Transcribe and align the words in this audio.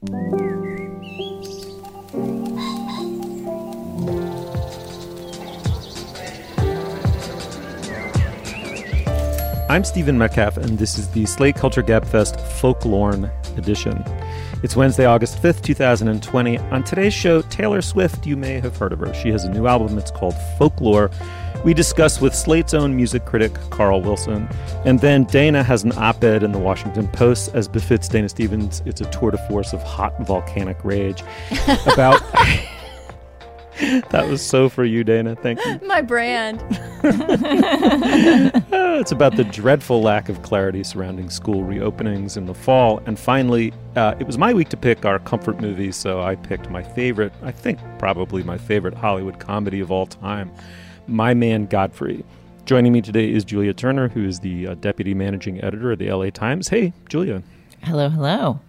I'm 0.00 0.12
Stephen 9.82 10.16
Metcalf, 10.16 10.56
and 10.56 10.78
this 10.78 10.98
is 10.98 11.08
the 11.08 11.26
Slate 11.26 11.56
Culture 11.56 11.82
Gabfest 11.82 12.38
Folklorn 12.60 13.28
edition. 13.58 14.04
It's 14.62 14.76
Wednesday, 14.76 15.04
August 15.04 15.42
5th, 15.42 15.62
2020. 15.62 16.58
On 16.58 16.84
today's 16.84 17.12
show, 17.12 17.42
Taylor 17.42 17.82
Swift, 17.82 18.24
you 18.24 18.36
may 18.36 18.60
have 18.60 18.76
heard 18.76 18.92
of 18.92 19.00
her. 19.00 19.12
She 19.14 19.30
has 19.30 19.44
a 19.44 19.50
new 19.50 19.66
album, 19.66 19.98
it's 19.98 20.12
called 20.12 20.36
Folklore. 20.58 21.10
We 21.64 21.74
discuss 21.74 22.20
with 22.20 22.34
Slate's 22.34 22.72
own 22.72 22.94
music 22.94 23.24
critic, 23.24 23.52
Carl 23.70 24.00
Wilson. 24.00 24.48
And 24.84 25.00
then 25.00 25.24
Dana 25.24 25.62
has 25.62 25.82
an 25.84 25.92
op 25.96 26.22
ed 26.22 26.42
in 26.42 26.52
the 26.52 26.58
Washington 26.58 27.08
Post, 27.08 27.54
as 27.54 27.68
befits 27.68 28.08
Dana 28.08 28.28
Stevens. 28.28 28.82
It's 28.86 29.00
a 29.00 29.10
tour 29.10 29.32
de 29.32 29.38
force 29.48 29.72
of 29.72 29.82
hot 29.82 30.14
volcanic 30.26 30.82
rage 30.84 31.22
about. 31.92 32.22
that 34.10 34.26
was 34.28 34.44
so 34.44 34.68
for 34.68 34.84
you, 34.84 35.04
Dana. 35.04 35.36
Thank 35.36 35.64
you. 35.64 35.80
My 35.86 36.00
brand. 36.00 36.60
Uh, 36.62 36.80
it's 39.00 39.12
about 39.12 39.36
the 39.36 39.44
dreadful 39.44 40.02
lack 40.02 40.28
of 40.28 40.42
clarity 40.42 40.82
surrounding 40.82 41.30
school 41.30 41.62
reopenings 41.62 42.36
in 42.36 42.46
the 42.46 42.54
fall. 42.54 43.00
And 43.06 43.18
finally, 43.18 43.72
uh, 43.94 44.14
it 44.18 44.26
was 44.26 44.36
my 44.36 44.52
week 44.52 44.68
to 44.70 44.76
pick 44.76 45.04
our 45.04 45.18
comfort 45.20 45.60
movie, 45.60 45.92
so 45.92 46.20
I 46.22 46.34
picked 46.34 46.70
my 46.70 46.82
favorite, 46.82 47.32
I 47.42 47.52
think 47.52 47.78
probably 47.98 48.42
my 48.42 48.58
favorite 48.58 48.94
Hollywood 48.94 49.38
comedy 49.38 49.80
of 49.80 49.92
all 49.92 50.06
time, 50.06 50.50
My 51.08 51.34
Man 51.34 51.66
Godfrey. 51.66 52.24
Joining 52.64 52.92
me 52.92 53.00
today 53.00 53.32
is 53.32 53.44
Julia 53.44 53.72
Turner, 53.72 54.08
who 54.08 54.24
is 54.24 54.40
the 54.40 54.68
uh, 54.68 54.74
deputy 54.74 55.14
managing 55.14 55.62
editor 55.64 55.92
of 55.92 55.98
the 55.98 56.12
LA 56.12 56.30
Times. 56.30 56.68
Hey, 56.68 56.92
Julia. 57.08 57.42
Hello, 57.82 58.08
hello. 58.10 58.60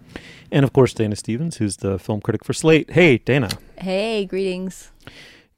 And 0.50 0.64
of 0.64 0.72
course, 0.72 0.94
Dana 0.94 1.16
Stevens, 1.16 1.58
who's 1.58 1.76
the 1.76 1.98
film 1.98 2.20
critic 2.20 2.44
for 2.44 2.52
Slate. 2.52 2.90
Hey, 2.90 3.18
Dana. 3.18 3.50
Hey, 3.78 4.24
greetings. 4.24 4.90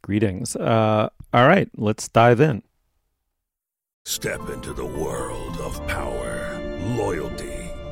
Greetings. 0.02 0.56
Uh, 0.56 1.08
all 1.32 1.46
right, 1.46 1.68
let's 1.76 2.08
dive 2.08 2.40
in. 2.40 2.62
Step 4.04 4.48
into 4.50 4.72
the 4.72 4.84
world 4.84 5.56
of 5.58 5.86
power, 5.86 6.60
loyalty, 6.96 7.51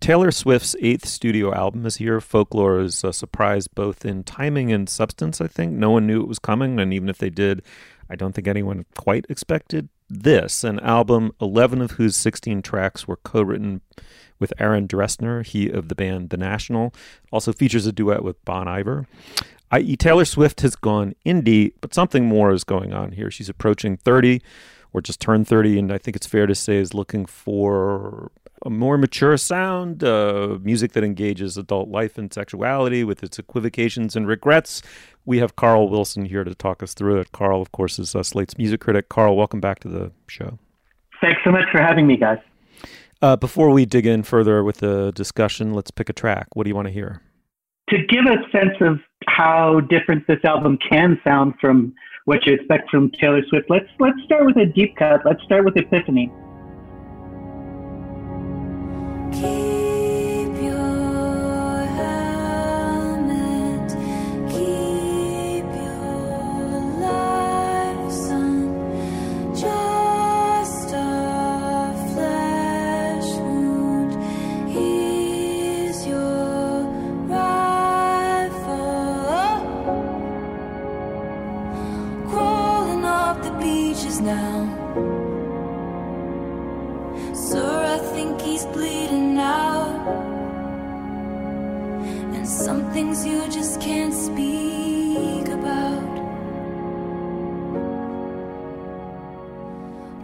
Taylor 0.00 0.30
Swift's 0.30 0.76
eighth 0.80 1.06
studio 1.06 1.52
album 1.52 1.84
is 1.84 1.96
here. 1.96 2.20
Folklore 2.20 2.80
is 2.80 3.02
a 3.02 3.12
surprise 3.12 3.66
both 3.66 4.04
in 4.04 4.24
timing 4.24 4.72
and 4.72 4.88
substance, 4.88 5.40
I 5.40 5.48
think. 5.48 5.72
No 5.72 5.90
one 5.90 6.06
knew 6.06 6.20
it 6.20 6.28
was 6.28 6.38
coming, 6.38 6.78
and 6.78 6.94
even 6.94 7.08
if 7.08 7.18
they 7.18 7.30
did, 7.30 7.62
I 8.08 8.16
don't 8.16 8.32
think 8.32 8.48
anyone 8.48 8.86
quite 8.96 9.26
expected 9.28 9.88
this, 10.08 10.64
an 10.64 10.80
album, 10.80 11.32
11 11.40 11.82
of 11.82 11.92
whose 11.92 12.16
16 12.16 12.62
tracks 12.62 13.06
were 13.06 13.16
co 13.16 13.42
written 13.42 13.82
with 14.38 14.52
Aaron 14.58 14.86
Dessner, 14.86 15.44
he 15.44 15.68
of 15.68 15.88
the 15.88 15.94
band 15.94 16.30
The 16.30 16.36
National. 16.36 16.94
Also 17.32 17.52
features 17.52 17.86
a 17.86 17.92
duet 17.92 18.22
with 18.22 18.42
Bon 18.44 18.68
Iver. 18.68 19.06
I.e., 19.70 19.96
Taylor 19.96 20.24
Swift 20.24 20.62
has 20.62 20.76
gone 20.76 21.14
indie, 21.26 21.72
but 21.80 21.92
something 21.92 22.24
more 22.24 22.52
is 22.52 22.64
going 22.64 22.94
on 22.94 23.12
here. 23.12 23.30
She's 23.30 23.50
approaching 23.50 23.98
30 23.98 24.40
or 24.94 25.02
just 25.02 25.20
turned 25.20 25.46
30, 25.46 25.78
and 25.78 25.92
I 25.92 25.98
think 25.98 26.16
it's 26.16 26.26
fair 26.26 26.46
to 26.46 26.54
say 26.54 26.76
is 26.76 26.94
looking 26.94 27.26
for 27.26 28.30
a 28.64 28.70
more 28.70 28.98
mature 28.98 29.36
sound, 29.36 30.02
uh, 30.02 30.58
music 30.62 30.92
that 30.92 31.04
engages 31.04 31.56
adult 31.56 31.88
life 31.88 32.18
and 32.18 32.32
sexuality 32.32 33.04
with 33.04 33.22
its 33.22 33.38
equivocations 33.38 34.16
and 34.16 34.26
regrets. 34.26 34.82
We 35.24 35.38
have 35.38 35.56
Carl 35.56 35.88
Wilson 35.88 36.24
here 36.24 36.44
to 36.44 36.54
talk 36.54 36.82
us 36.82 36.94
through 36.94 37.20
it. 37.20 37.32
Carl, 37.32 37.60
of 37.60 37.72
course, 37.72 37.98
is 37.98 38.14
uh, 38.14 38.22
Slate's 38.22 38.56
music 38.58 38.80
critic. 38.80 39.08
Carl, 39.08 39.36
welcome 39.36 39.60
back 39.60 39.80
to 39.80 39.88
the 39.88 40.12
show. 40.26 40.58
Thanks 41.20 41.40
so 41.44 41.50
much 41.50 41.64
for 41.70 41.80
having 41.80 42.06
me, 42.06 42.16
guys. 42.16 42.38
Uh, 43.20 43.36
before 43.36 43.70
we 43.70 43.84
dig 43.84 44.06
in 44.06 44.22
further 44.22 44.62
with 44.62 44.78
the 44.78 45.12
discussion, 45.12 45.74
let's 45.74 45.90
pick 45.90 46.08
a 46.08 46.12
track. 46.12 46.46
What 46.54 46.64
do 46.64 46.70
you 46.70 46.76
want 46.76 46.86
to 46.86 46.92
hear? 46.92 47.20
To 47.90 47.98
give 48.06 48.24
a 48.26 48.36
sense 48.52 48.76
of 48.80 49.00
how 49.26 49.80
different 49.80 50.26
this 50.26 50.44
album 50.44 50.78
can 50.88 51.18
sound 51.24 51.54
from 51.60 51.94
what 52.26 52.46
you 52.46 52.52
expect 52.54 52.90
from 52.90 53.10
Taylor 53.10 53.42
Swift, 53.48 53.70
let's 53.70 53.88
let's 53.98 54.22
start 54.24 54.44
with 54.46 54.56
a 54.56 54.66
deep 54.66 54.96
cut. 54.96 55.22
Let's 55.24 55.42
start 55.42 55.64
with 55.64 55.76
Epiphany. 55.76 56.30
Keep 59.30 59.77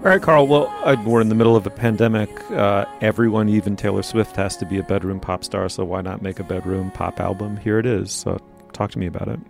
All 0.04 0.10
right, 0.10 0.20
Carl. 0.20 0.46
Well, 0.46 0.66
uh, 0.84 1.02
we're 1.06 1.22
in 1.22 1.30
the 1.30 1.34
middle 1.34 1.56
of 1.56 1.66
a 1.66 1.70
pandemic. 1.70 2.28
Uh, 2.50 2.84
everyone, 3.00 3.48
even 3.48 3.74
Taylor 3.74 4.02
Swift, 4.02 4.36
has 4.36 4.54
to 4.58 4.66
be 4.66 4.76
a 4.76 4.82
bedroom 4.82 5.18
pop 5.18 5.42
star. 5.42 5.66
So 5.70 5.82
why 5.82 6.02
not 6.02 6.20
make 6.20 6.38
a 6.38 6.44
bedroom 6.44 6.90
pop 6.90 7.20
album? 7.20 7.56
Here 7.56 7.78
it 7.78 7.86
is. 7.86 8.12
So 8.12 8.38
talk 8.74 8.90
to 8.90 8.98
me 8.98 9.06
about 9.06 9.28
it. 9.28 9.40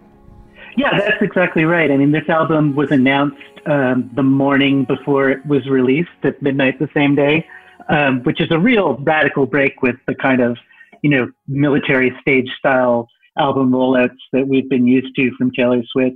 Yeah, 0.76 0.96
that's 0.96 1.20
exactly 1.20 1.64
right. 1.64 1.90
I 1.90 1.96
mean, 1.96 2.12
this 2.12 2.28
album 2.28 2.76
was 2.76 2.92
announced 2.92 3.42
um, 3.66 4.08
the 4.14 4.22
morning 4.22 4.84
before 4.84 5.28
it 5.28 5.44
was 5.44 5.66
released 5.66 6.10
at 6.22 6.40
midnight 6.40 6.78
the 6.78 6.88
same 6.94 7.16
day, 7.16 7.44
um, 7.88 8.22
which 8.22 8.40
is 8.40 8.52
a 8.52 8.58
real 8.58 8.94
radical 8.98 9.46
break 9.46 9.82
with 9.82 9.96
the 10.06 10.14
kind 10.14 10.40
of, 10.40 10.56
you 11.02 11.10
know, 11.10 11.32
military 11.48 12.16
stage 12.20 12.48
style 12.60 13.08
album 13.36 13.72
rollouts 13.72 14.18
that 14.32 14.46
we've 14.46 14.70
been 14.70 14.86
used 14.86 15.16
to 15.16 15.32
from 15.36 15.50
Taylor 15.50 15.82
Swift. 15.90 16.14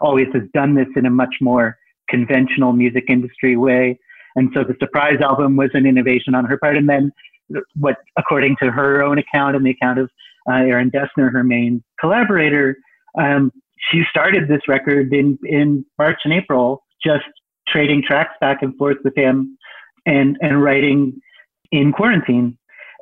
Always 0.00 0.26
has 0.34 0.42
done 0.52 0.74
this 0.74 0.88
in 0.96 1.06
a 1.06 1.10
much 1.10 1.36
more 1.40 1.78
conventional 2.08 2.72
music 2.72 3.04
industry 3.08 3.56
way. 3.56 3.98
And 4.36 4.50
so 4.54 4.64
the 4.64 4.76
surprise 4.78 5.18
album 5.22 5.56
was 5.56 5.70
an 5.74 5.86
innovation 5.86 6.34
on 6.34 6.44
her 6.44 6.58
part. 6.58 6.76
And 6.76 6.88
then 6.88 7.12
what, 7.74 7.96
according 8.18 8.56
to 8.62 8.70
her 8.70 9.02
own 9.02 9.18
account 9.18 9.56
and 9.56 9.64
the 9.64 9.70
account 9.70 9.98
of 9.98 10.10
uh, 10.48 10.54
Aaron 10.54 10.90
Dessner, 10.90 11.32
her 11.32 11.42
main 11.42 11.82
collaborator, 11.98 12.76
um, 13.18 13.50
she 13.90 14.02
started 14.10 14.48
this 14.48 14.60
record 14.68 15.12
in, 15.12 15.38
in 15.44 15.84
March 15.98 16.20
and 16.24 16.34
April, 16.34 16.84
just 17.04 17.24
trading 17.68 18.02
tracks 18.06 18.34
back 18.40 18.62
and 18.62 18.76
forth 18.76 18.98
with 19.04 19.16
him 19.16 19.56
and, 20.06 20.36
and 20.40 20.62
writing 20.62 21.20
in 21.72 21.92
quarantine 21.92 22.56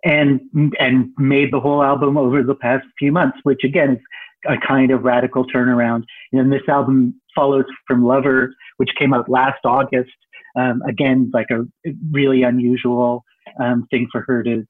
and, 0.04 0.40
and 0.78 1.10
made 1.18 1.52
the 1.52 1.60
whole 1.60 1.82
album 1.82 2.16
over 2.16 2.42
the 2.42 2.54
past 2.54 2.84
few 2.98 3.12
months, 3.12 3.38
which 3.42 3.64
again 3.64 3.92
is 3.92 3.98
a 4.46 4.56
kind 4.66 4.90
of 4.90 5.02
radical 5.02 5.46
turnaround. 5.46 6.04
And 6.32 6.52
this 6.52 6.68
album 6.68 7.20
follows 7.34 7.64
from 7.86 8.04
Lover, 8.04 8.54
which 8.76 8.90
came 8.98 9.12
out 9.12 9.28
last 9.28 9.60
August. 9.64 10.12
Um, 10.56 10.82
again, 10.88 11.30
like 11.34 11.50
a 11.50 11.64
really 12.12 12.42
unusual 12.42 13.24
um, 13.60 13.86
thing 13.90 14.08
for 14.12 14.22
her 14.22 14.42
to 14.44 14.64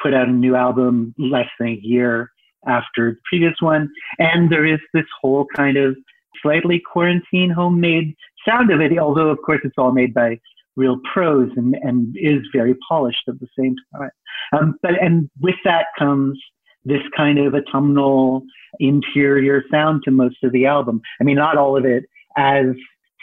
put 0.00 0.14
out 0.14 0.28
a 0.28 0.32
new 0.32 0.56
album 0.56 1.14
less 1.18 1.48
than 1.58 1.68
a 1.68 1.80
year 1.82 2.30
after 2.66 3.12
the 3.12 3.20
previous 3.28 3.54
one. 3.60 3.88
And 4.18 4.50
there 4.50 4.66
is 4.66 4.80
this 4.92 5.04
whole 5.20 5.46
kind 5.54 5.76
of 5.76 5.96
slightly 6.42 6.80
quarantine 6.80 7.50
homemade 7.50 8.14
sound 8.48 8.70
of 8.70 8.80
it, 8.80 8.96
although 8.98 9.28
of 9.28 9.38
course 9.44 9.60
it's 9.64 9.74
all 9.78 9.92
made 9.92 10.14
by 10.14 10.38
real 10.76 10.98
pros 11.12 11.50
and, 11.56 11.74
and 11.82 12.14
is 12.18 12.42
very 12.52 12.74
polished 12.88 13.22
at 13.28 13.40
the 13.40 13.48
same 13.58 13.76
time. 13.94 14.10
Um, 14.52 14.78
but 14.82 15.02
and 15.02 15.30
with 15.40 15.56
that 15.64 15.86
comes 15.98 16.38
this 16.84 17.02
kind 17.16 17.38
of 17.38 17.54
autumnal 17.54 18.42
interior 18.78 19.64
sound 19.70 20.02
to 20.04 20.10
most 20.10 20.36
of 20.44 20.52
the 20.52 20.66
album. 20.66 21.00
I 21.20 21.24
mean, 21.24 21.36
not 21.36 21.56
all 21.56 21.76
of 21.76 21.84
it 21.84 22.04
as 22.36 22.66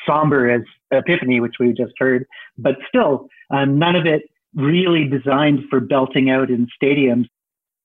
somber 0.08 0.50
as 0.50 0.62
Epiphany, 0.92 1.40
which 1.40 1.56
we 1.60 1.74
just 1.74 1.94
heard, 1.98 2.26
but 2.58 2.76
still, 2.88 3.28
um, 3.52 3.78
none 3.80 3.96
of 3.96 4.06
it 4.06 4.24
really 4.56 5.08
designed 5.08 5.60
for 5.70 5.80
belting 5.80 6.30
out 6.30 6.50
in 6.50 6.68
stadiums. 6.82 7.26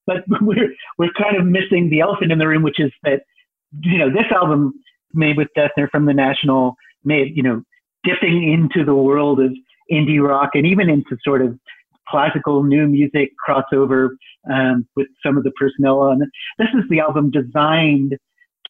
but 0.06 0.24
we're 0.40 0.72
we're 0.98 1.12
kind 1.16 1.36
of 1.36 1.46
missing 1.46 1.90
the 1.90 2.00
elephant 2.00 2.32
in 2.32 2.38
the 2.38 2.46
room, 2.46 2.62
which 2.62 2.80
is 2.80 2.92
that 3.04 3.22
you 3.82 3.98
know 3.98 4.10
this 4.10 4.30
album 4.34 4.72
made 5.14 5.36
with 5.36 5.48
Dessner 5.56 5.90
from 5.90 6.06
the 6.06 6.14
National 6.14 6.76
made 7.04 7.36
you 7.36 7.42
know 7.42 7.62
dipping 8.04 8.52
into 8.52 8.84
the 8.84 8.94
world 8.94 9.40
of 9.40 9.52
indie 9.90 10.22
rock 10.22 10.50
and 10.54 10.66
even 10.66 10.88
into 10.88 11.16
sort 11.24 11.42
of 11.42 11.58
classical 12.08 12.62
new 12.62 12.86
music 12.86 13.30
crossover 13.46 14.10
um, 14.52 14.86
with 14.96 15.08
some 15.24 15.36
of 15.36 15.44
the 15.44 15.50
personnel 15.52 16.00
on 16.00 16.22
it. 16.22 16.28
This 16.58 16.68
is 16.74 16.88
the 16.88 17.00
album 17.00 17.30
designed 17.30 18.16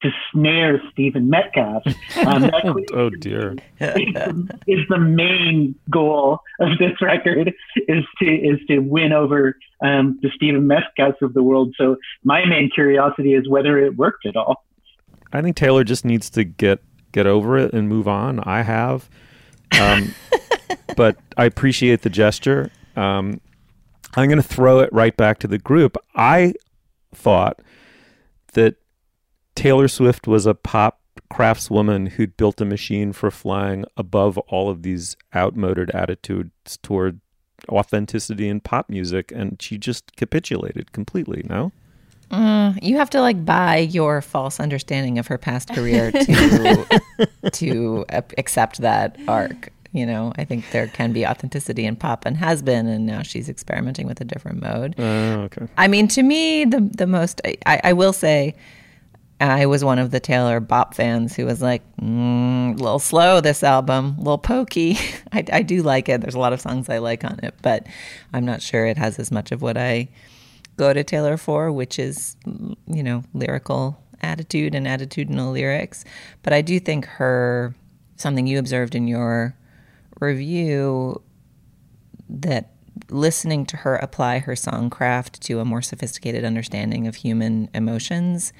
to 0.03 0.11
snare 0.33 0.81
Stephen 0.93 1.29
Metcalf. 1.29 1.83
Um, 2.27 2.43
that 2.43 2.87
Oh, 2.95 3.11
dear. 3.11 3.53
is, 3.53 4.15
the, 4.15 4.59
is 4.67 4.81
the 4.89 4.99
main 4.99 5.75
goal 5.91 6.41
of 6.61 6.77
this 6.79 6.93
record 7.01 7.53
is 7.77 8.05
to 8.21 8.27
is 8.27 8.59
to 8.69 8.79
win 8.81 9.13
over 9.13 9.57
um, 9.83 10.19
the 10.23 10.31
Stephen 10.35 10.67
Metcalfs 10.67 11.23
of 11.23 11.33
the 11.35 11.43
world. 11.43 11.75
So 11.79 11.97
my 12.25 12.45
main 12.45 12.71
curiosity 12.75 13.35
is 13.35 13.49
whether 13.49 13.79
it 13.79 13.97
worked 13.97 14.27
at 14.27 14.37
all. 14.37 14.65
I 15.33 15.43
think 15.43 15.57
Taylor 15.57 15.85
just 15.85 16.05
needs 16.05 16.29
to 16.31 16.45
get 16.45 16.81
get 17.13 17.27
over 17.27 17.57
it 17.57 17.73
and 17.73 17.89
move 17.89 18.09
on. 18.09 18.41
I 18.41 18.63
have, 18.63 19.09
um, 19.81 20.15
but 20.97 21.17
I 21.37 21.45
appreciate 21.45 22.03
the 22.03 22.11
gesture. 22.11 22.71
Um, 22.97 23.41
I'm 24.17 24.29
going 24.29 24.43
to 24.43 24.47
throw 24.49 24.81
it 24.81 24.91
right 24.93 25.17
back 25.17 25.39
to 25.41 25.47
the 25.47 25.59
group. 25.59 25.97
I 26.15 26.55
thought 27.15 27.61
that 28.55 28.77
Taylor 29.59 29.89
Swift 29.89 30.29
was 30.29 30.47
a 30.47 30.55
pop 30.55 31.01
craftswoman 31.33 32.11
who'd 32.11 32.37
built 32.37 32.61
a 32.61 32.65
machine 32.65 33.13
for 33.13 33.29
flying 33.29 33.85
above 33.97 34.39
all 34.39 34.71
of 34.71 34.83
these 34.83 35.17
outmoded 35.35 35.91
attitudes 35.91 36.79
toward 36.81 37.21
authenticity 37.69 38.49
in 38.49 38.61
pop 38.61 38.89
music, 38.89 39.33
and 39.35 39.61
she 39.61 39.77
just 39.77 40.15
capitulated 40.15 40.93
completely. 40.93 41.45
No. 41.49 41.73
Mm, 42.31 42.81
you 42.83 42.99
have 42.99 43.11
to 43.11 43.21
like 43.21 43.45
buy 43.45 43.79
your 43.79 44.23
false 44.23 44.61
understanding 44.61 45.19
of 45.19 45.27
her 45.27 45.39
past 45.39 45.71
career 45.71 46.13
to 46.13 47.01
to 47.53 48.05
uh, 48.11 48.23
accept 48.37 48.79
that 48.79 49.17
arc. 49.27 49.73
You 49.91 50.07
know, 50.07 50.33
I 50.37 50.45
think 50.45 50.71
there 50.71 50.87
can 50.87 51.13
be 51.13 51.27
authenticity 51.27 51.85
in 51.85 51.97
pop 51.97 52.27
and 52.27 52.37
has 52.37 52.63
been, 52.63 52.87
and 52.87 53.07
now 53.07 53.23
she's 53.23 53.49
experimenting 53.49 54.07
with 54.07 54.21
a 54.21 54.25
different 54.25 54.61
mode. 54.61 54.95
Oh, 54.99 55.41
okay. 55.47 55.67
I 55.77 55.89
mean, 55.89 56.07
to 56.09 56.23
me, 56.23 56.65
the 56.65 56.81
the 56.81 57.09
most 57.09 57.41
I, 57.67 57.81
I 57.83 57.93
will 57.93 58.13
say, 58.13 58.55
I 59.41 59.67
was 59.67 59.85
one 59.85 60.01
of 60.01 60.11
the 60.11 60.19
Taylor 60.19 60.59
Bop 60.59 60.95
fans 60.95 61.37
who 61.37 61.47
was 61.47 61.63
like, 61.63 61.83
mm, 61.97 62.75
a 62.75 62.83
little 62.83 62.99
slow 62.99 63.41
this 63.41 63.63
album, 63.63 64.17
a 64.17 64.21
little 64.21 64.39
pokey. 64.39 64.99
I, 65.33 65.45
I 65.53 65.63
do 65.63 65.83
like 65.83 66.09
it. 66.09 66.21
There's 66.21 66.35
a 66.35 66.41
lot 66.41 66.53
of 66.53 66.61
songs 66.61 66.89
I 66.89 66.99
like 66.99 67.25
on 67.25 67.39
it, 67.43 67.55
but 67.63 67.87
I'm 68.33 68.45
not 68.45 68.63
sure 68.63 68.87
it 68.87 68.99
has 68.99 69.19
as 69.19 69.31
much 69.31 69.53
of 69.53 69.63
what 69.63 69.77
I 69.77 70.09
go 70.77 70.93
to 70.93 71.05
Taylor 71.05 71.37
for, 71.37 71.71
which 71.71 71.99
is, 71.99 72.37
you 72.87 73.03
know, 73.03 73.23
lyrical 73.33 74.03
attitude 74.23 74.75
and 74.75 74.87
attitudinal 74.87 75.53
lyrics. 75.53 76.05
But 76.43 76.53
I 76.53 76.61
do 76.61 76.81
think 76.81 77.05
her, 77.07 77.75
something 78.17 78.49
you 78.49 78.59
observed 78.59 78.97
in 78.97 79.07
your 79.07 79.55
review, 80.21 81.23
that 82.29 82.73
listening 83.09 83.65
to 83.67 83.77
her 83.79 83.95
apply 83.97 84.41
her 84.41 84.55
songcraft 84.55 85.39
to 85.39 85.61
a 85.61 85.65
more 85.65 85.81
sophisticated 85.81 86.45
understanding 86.45 87.07
of 87.07 87.17
human 87.17 87.69
emotions 87.73 88.53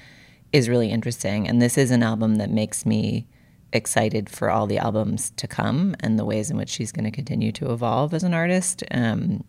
is 0.51 0.69
really 0.69 0.89
interesting. 0.89 1.47
And 1.47 1.61
this 1.61 1.77
is 1.77 1.91
an 1.91 2.03
album 2.03 2.35
that 2.35 2.49
makes 2.49 2.85
me 2.85 3.27
excited 3.71 4.29
for 4.29 4.49
all 4.49 4.65
the 4.65 4.77
albums 4.77 5.31
to 5.37 5.47
come 5.47 5.95
and 5.99 6.17
the 6.17 6.25
ways 6.25 6.49
in 6.49 6.57
which 6.57 6.69
she's 6.69 6.91
going 6.91 7.05
to 7.05 7.11
continue 7.11 7.51
to 7.51 7.71
evolve 7.71 8.13
as 8.13 8.23
an 8.23 8.33
artist. 8.33 8.83
Um, 8.91 9.43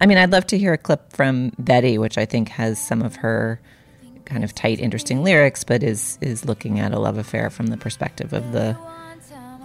I 0.00 0.06
mean, 0.06 0.18
I'd 0.18 0.32
love 0.32 0.46
to 0.48 0.58
hear 0.58 0.72
a 0.72 0.78
clip 0.78 1.12
from 1.12 1.52
Betty, 1.58 1.98
which 1.98 2.18
I 2.18 2.24
think 2.24 2.48
has 2.48 2.80
some 2.80 3.02
of 3.02 3.16
her 3.16 3.60
kind 4.24 4.44
of 4.44 4.54
tight, 4.54 4.80
interesting 4.80 5.22
lyrics, 5.22 5.64
but 5.64 5.82
is 5.82 6.18
is 6.20 6.44
looking 6.44 6.78
at 6.78 6.92
a 6.92 6.98
love 6.98 7.18
affair 7.18 7.50
from 7.50 7.66
the 7.66 7.76
perspective 7.76 8.32
of 8.32 8.52
the 8.52 8.76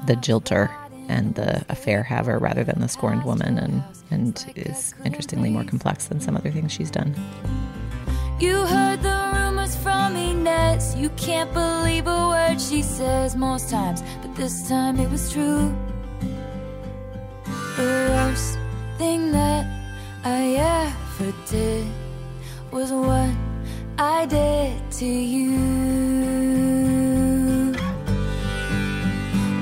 the 0.07 0.15
jilter 0.15 0.69
and 1.07 1.35
the 1.35 1.63
affair 1.69 2.03
haver 2.03 2.37
rather 2.39 2.63
than 2.63 2.81
the 2.81 2.87
scorned 2.87 3.23
woman, 3.23 3.57
and 3.57 3.83
and 4.11 4.53
is 4.55 4.93
interestingly 5.05 5.49
more 5.49 5.63
complex 5.63 6.07
than 6.07 6.19
some 6.19 6.35
other 6.35 6.51
things 6.51 6.71
she's 6.71 6.91
done. 6.91 7.15
You 8.39 8.65
heard 8.65 9.01
the 9.01 9.14
rumors 9.65 9.75
from 9.75 10.15
Inez. 10.15 10.95
You 10.95 11.09
can't 11.11 11.51
believe 11.53 12.07
a 12.07 12.27
word 12.29 12.61
she 12.61 12.81
says 12.81 13.35
most 13.35 13.69
times, 13.69 14.03
but 14.21 14.35
this 14.35 14.67
time 14.67 14.99
it 14.99 15.09
was 15.09 15.31
true. 15.31 15.75
The 17.77 18.07
worst 18.09 18.57
thing 18.97 19.31
that 19.31 19.65
I 20.23 20.55
ever 21.19 21.33
did 21.49 21.87
was 22.71 22.91
what 22.91 23.29
I 23.97 24.25
did 24.25 24.91
to 24.99 25.05
you. 25.05 26.94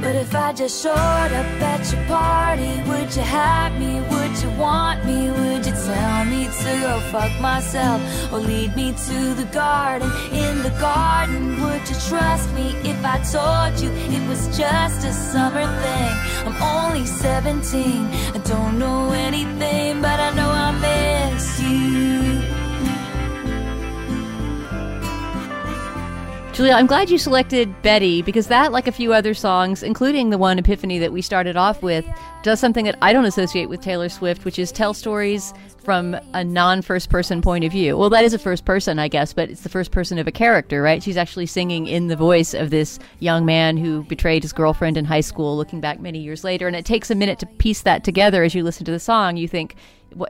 But 0.04 0.18
if 0.18 0.36
I 0.36 0.52
just 0.52 0.84
showed 0.84 0.94
up 0.94 1.62
at 1.72 1.90
your 1.90 2.04
party, 2.08 2.74
would 2.90 3.16
you 3.16 3.22
have 3.22 3.72
me? 3.80 4.02
Would 4.12 4.36
you 4.44 4.50
want 4.60 5.06
me? 5.06 5.32
Would 5.32 5.66
you 5.66 5.72
tell 5.72 6.26
me 6.26 6.44
to 6.44 6.72
go 6.84 7.00
fuck 7.10 7.32
myself 7.40 8.02
or 8.34 8.40
lead 8.40 8.76
me 8.76 8.92
to 9.08 9.34
the 9.34 9.48
garden? 9.54 10.12
In 10.34 10.62
the 10.62 10.76
garden, 10.82 11.62
would 11.62 11.88
you 11.88 11.96
trust 12.10 12.52
me 12.54 12.76
if 12.84 13.00
I 13.06 13.18
told 13.36 13.80
you 13.82 13.90
it 14.16 14.28
was 14.28 14.46
just 14.58 15.06
a 15.06 15.14
summer 15.14 15.66
thing? 15.82 16.14
I'm 16.48 16.62
only 16.62 17.06
17, 17.06 18.06
I 18.36 18.40
don't 18.44 18.78
know 18.78 19.12
anything, 19.14 19.73
Julia, 26.64 26.78
I'm 26.78 26.88
glad 26.88 27.10
you 27.10 27.18
selected 27.18 27.82
Betty 27.82 28.22
because 28.22 28.48
that, 28.48 28.72
like 28.72 28.88
a 28.88 28.92
few 28.94 29.12
other 29.12 29.34
songs, 29.34 29.84
including 29.84 30.30
the 30.30 30.38
one 30.38 30.58
Epiphany 30.58 30.98
that 31.00 31.12
we 31.12 31.22
started 31.22 31.58
off 31.58 31.84
with, 31.84 32.06
does 32.42 32.62
something 32.62 32.86
that 32.86 32.98
I 33.02 33.12
don't 33.12 33.26
associate 33.26 33.68
with 33.68 33.82
Taylor 33.82 34.08
Swift, 34.08 34.46
which 34.46 34.58
is 34.58 34.72
tell 34.72 34.94
stories 34.94 35.54
from 35.84 36.16
a 36.34 36.42
non 36.42 36.82
first 36.82 37.10
person 37.10 37.42
point 37.42 37.66
of 37.66 37.74
view. 37.74 37.98
Well, 37.98 38.10
that 38.12 38.24
is 38.24 38.34
a 38.34 38.40
first 38.40 38.64
person, 38.64 38.98
I 38.98 39.10
guess, 39.10 39.34
but 39.34 39.50
it's 39.50 39.64
the 39.64 39.68
first 39.68 39.92
person 39.92 40.18
of 40.18 40.26
a 40.26 40.32
character, 40.32 40.82
right? 40.82 41.04
She's 41.04 41.18
actually 41.18 41.48
singing 41.48 41.86
in 41.86 42.08
the 42.08 42.16
voice 42.16 42.54
of 42.54 42.70
this 42.70 42.98
young 43.20 43.46
man 43.46 43.76
who 43.76 44.04
betrayed 44.04 44.44
his 44.44 44.54
girlfriend 44.54 44.96
in 44.96 45.04
high 45.04 45.20
school, 45.20 45.58
looking 45.58 45.82
back 45.82 46.00
many 46.00 46.20
years 46.20 46.46
later. 46.46 46.66
And 46.68 46.78
it 46.78 46.86
takes 46.86 47.12
a 47.12 47.16
minute 47.16 47.40
to 47.40 47.46
piece 47.46 47.82
that 47.82 48.06
together 48.06 48.42
as 48.42 48.56
you 48.56 48.64
listen 48.64 48.86
to 48.86 48.92
the 48.92 49.02
song. 49.02 49.36
You 49.36 49.50
think, 49.50 49.76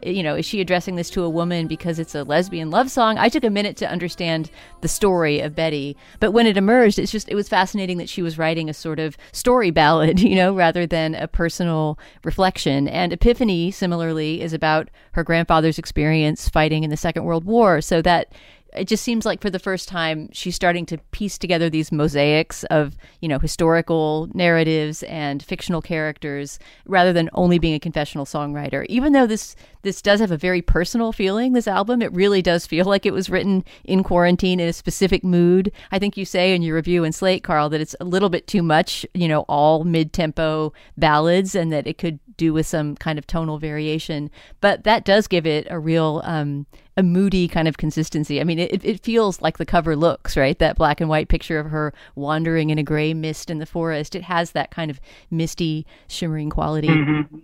you 0.04 0.24
know, 0.24 0.36
is 0.36 0.46
she 0.46 0.62
addressing 0.62 0.96
this 0.96 1.10
to 1.12 1.24
a 1.24 1.30
woman 1.30 1.68
because 1.68 2.00
it's 2.00 2.16
a 2.16 2.24
lesbian 2.24 2.70
love 2.70 2.90
song? 2.92 3.18
I 3.18 3.30
took 3.30 3.44
a 3.44 3.50
minute 3.50 3.78
to 3.78 3.90
understand 3.90 4.50
the 4.82 4.88
story 4.88 5.40
of 5.40 5.56
Betty, 5.56 5.96
but 6.20 6.32
when 6.32 6.48
it 6.48 6.58
emerged, 6.58 7.00
it's 7.00 7.12
just 7.12 7.30
it 7.30 7.36
was 7.36 7.50
fascinating 7.50 7.98
that 7.98 8.10
she 8.10 8.22
was 8.22 8.38
writing 8.38 8.70
a 8.70 8.74
sort 8.74 9.00
of 9.00 9.18
story 9.32 9.72
ballad, 9.72 10.20
you 10.22 10.36
know, 10.36 10.54
rather 10.56 10.86
than 10.86 11.16
a 11.16 11.28
personal 11.28 11.98
reflection. 12.24 12.88
And 12.88 13.14
Epiphany, 13.14 13.72
similarly, 13.72 14.42
is 14.42 14.54
about 14.54 14.90
her 15.14 15.24
grandfather's 15.24 15.78
experience 15.78 16.50
fighting 16.50 16.84
in 16.84 16.90
the 16.90 16.98
Second 16.98 17.24
World 17.26 17.46
War. 17.46 17.82
So 17.82 18.02
that 18.02 18.32
it 18.76 18.88
just 18.88 19.04
seems 19.04 19.26
like 19.26 19.42
for 19.42 19.50
the 19.50 19.60
first 19.60 19.88
time 19.88 20.30
she's 20.32 20.56
starting 20.56 20.86
to 20.88 20.98
piece 21.12 21.38
together 21.38 21.70
these 21.70 21.92
mosaics 21.92 22.64
of 22.66 22.96
you 23.22 23.28
know 23.28 23.40
historical 23.40 24.30
narratives 24.34 25.04
and 25.04 25.44
fictional 25.44 25.82
characters 25.82 26.60
rather 26.86 27.14
than 27.14 27.30
only 27.34 27.60
being 27.60 27.74
a 27.74 27.80
confessional 27.80 28.26
songwriter. 28.26 28.86
Even 28.90 29.14
though 29.14 29.28
this 29.28 29.56
this 29.82 30.02
does 30.02 30.20
have 30.20 30.32
a 30.32 30.38
very 30.38 30.62
personal 30.62 31.12
feeling 31.12 31.54
this 31.54 31.68
album 31.68 32.02
it 32.02 32.12
really 32.14 32.42
does 32.42 32.66
feel 32.66 32.86
like 32.86 33.06
it 33.06 33.14
was 33.14 33.30
written 33.30 33.64
in 33.84 34.04
quarantine 34.04 34.60
in 34.60 34.70
a 34.70 34.74
specific 34.74 35.24
mood. 35.24 35.72
I 35.92 36.00
think 36.00 36.18
you 36.18 36.26
say 36.26 36.56
in 36.56 36.62
your 36.62 36.76
review 36.76 37.04
in 37.04 37.12
slate 37.12 37.44
carl 37.44 37.70
that 37.70 37.82
it's 37.82 37.96
a 38.00 38.06
little 38.06 38.30
bit 38.30 38.48
too 38.48 38.64
much 38.64 39.06
you 39.14 39.28
know 39.28 39.42
all 39.42 39.84
mid-tempo 39.84 40.74
ballads 40.98 41.56
and 41.56 41.72
that 41.72 41.88
it 41.88 41.98
could 41.98 42.20
do 42.38 42.54
with 42.54 42.66
some 42.66 42.96
kind 42.96 43.18
of 43.20 43.28
tonal 43.28 43.58
variation 43.58 44.30
but 44.62 44.84
that 44.84 45.06
does 45.06 45.28
give 45.28 45.46
it 45.46 45.68
a 45.70 45.80
real 45.80 46.22
um, 46.24 46.66
a 46.96 47.04
moody 47.04 47.48
kind 47.48 47.68
of 47.68 47.78
consistency. 47.78 48.40
I 48.40 48.44
mean, 48.44 48.60
it, 48.60 48.84
it 48.86 49.02
feels 49.02 49.42
like 49.42 49.58
the 49.58 49.66
cover 49.66 49.96
looks, 49.96 50.38
right? 50.38 50.58
That 50.60 50.76
black 50.76 51.02
and 51.02 51.10
white 51.10 51.28
picture 51.28 51.60
of 51.60 51.72
her 51.72 51.94
wandering 52.16 52.70
in 52.70 52.78
a 52.78 52.84
gray 52.84 53.14
mist 53.14 53.50
in 53.50 53.60
the 53.60 53.66
forest. 53.66 54.16
It 54.16 54.24
has 54.24 54.52
that 54.52 54.72
kind 54.72 54.92
of 54.92 55.02
misty, 55.32 55.86
shimmering 56.08 56.50
quality. 56.50 56.90
Mm-hmm. 56.90 57.40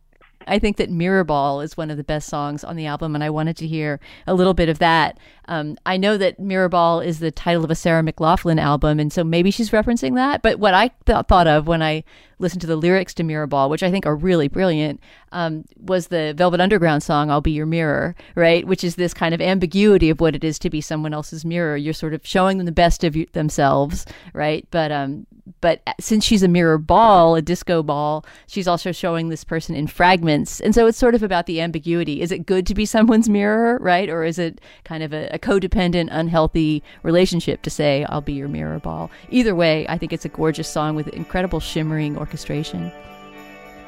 I 0.50 0.60
think 0.60 0.78
that 0.78 0.90
Mirror 0.90 1.26
Ball 1.26 1.62
is 1.62 1.78
one 1.78 1.92
of 1.92 1.98
the 1.98 2.04
best 2.04 2.28
songs 2.28 2.64
on 2.64 2.76
the 2.76 2.86
album, 2.86 3.16
and 3.16 3.24
I 3.24 3.30
wanted 3.30 3.56
to 3.58 3.68
hear 3.68 4.00
a 4.26 4.34
little 4.34 4.54
bit 4.54 4.68
of 4.68 4.80
that. 4.80 5.18
Um, 5.48 5.78
I 5.86 5.96
know 5.98 6.18
that 6.18 6.40
Mirror 6.40 6.70
Ball 6.70 7.00
is 7.00 7.20
the 7.20 7.32
title 7.32 7.64
of 7.64 7.72
a 7.72 7.76
Sarah 7.76 8.04
McLachlan 8.04 8.60
album, 8.60 9.00
and 9.00 9.14
so 9.14 9.24
maybe 9.24 9.52
she's 9.52 9.70
referencing 9.70 10.16
that. 10.16 10.42
But 10.42 10.60
what 10.60 10.74
I 10.74 10.90
th- 11.06 11.28
thought 11.28 11.48
of 11.48 11.68
when 11.68 11.82
I 11.82 12.04
listened 12.40 12.62
to 12.62 12.68
the 12.68 12.76
lyrics 12.76 13.14
to 13.16 13.24
Mirror 13.24 13.48
Ball, 13.48 13.70
which 13.70 13.84
I 13.84 13.92
think 13.92 14.06
are 14.06 14.16
really 14.16 14.48
brilliant, 14.48 15.00
um, 15.32 15.66
was 15.80 16.08
the 16.08 16.34
Velvet 16.36 16.62
Underground 16.62 17.04
song 17.04 17.30
"I'll 17.30 17.42
Be 17.42 17.52
Your 17.52 17.66
Mirror," 17.66 18.16
right? 18.36 18.66
Which 18.66 18.84
is 18.84 18.96
this 18.96 19.14
kind 19.14 19.34
of 19.34 19.42
ambiguity 19.42 20.10
of 20.10 20.20
what 20.20 20.36
it 20.36 20.44
is 20.44 20.60
to 20.60 20.70
be 20.70 20.82
someone 20.82 21.14
else's 21.14 21.46
mirror. 21.46 21.78
You're 21.78 21.94
sort 21.94 22.14
of 22.14 22.26
showing 22.26 22.58
them 22.58 22.66
the 22.66 22.72
best 22.72 23.04
of 23.04 23.16
you- 23.16 23.28
themselves, 23.34 24.06
right? 24.34 24.68
But 24.72 24.92
um, 24.92 25.26
but 25.62 25.82
since 26.00 26.24
she's 26.24 26.44
a 26.44 26.48
mirror 26.48 26.78
ball, 26.78 27.36
a 27.36 27.42
disco 27.42 27.84
ball, 27.84 28.26
she's 28.48 28.68
also 28.68 28.92
showing 28.92 29.30
this 29.30 29.44
person 29.44 29.76
in 29.76 29.88
fragments. 29.88 30.60
And 30.60 30.74
so 30.76 30.88
it's 30.88 30.98
sort 30.98 31.16
of 31.16 31.24
about 31.24 31.46
the 31.46 31.62
ambiguity. 31.62 32.22
Is 32.22 32.32
it 32.32 32.46
good 32.46 32.66
to 32.68 32.76
be 32.76 32.86
someone's 32.86 33.30
mirror, 33.30 33.78
right? 33.80 34.10
Or 34.10 34.24
is 34.24 34.40
it 34.40 34.62
kind 34.84 35.04
of 35.04 35.14
a, 35.14 35.28
a 35.30 35.40
codependent, 35.40 36.10
unhealthy 36.12 36.84
relationship 37.04 37.62
to 37.64 37.70
say, 37.70 38.06
I'll 38.10 38.22
be 38.22 38.34
your 38.34 38.48
mirror 38.48 38.80
ball? 38.80 39.10
Either 39.30 39.56
way, 39.56 39.88
I 39.88 39.98
think 39.98 40.14
it's 40.14 40.26
a 40.26 40.30
gorgeous 40.30 40.70
song 40.70 40.96
with 40.96 41.08
incredible 41.10 41.60
shimmering 41.60 42.18
orchestration. 42.18 42.92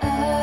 I 0.01 0.40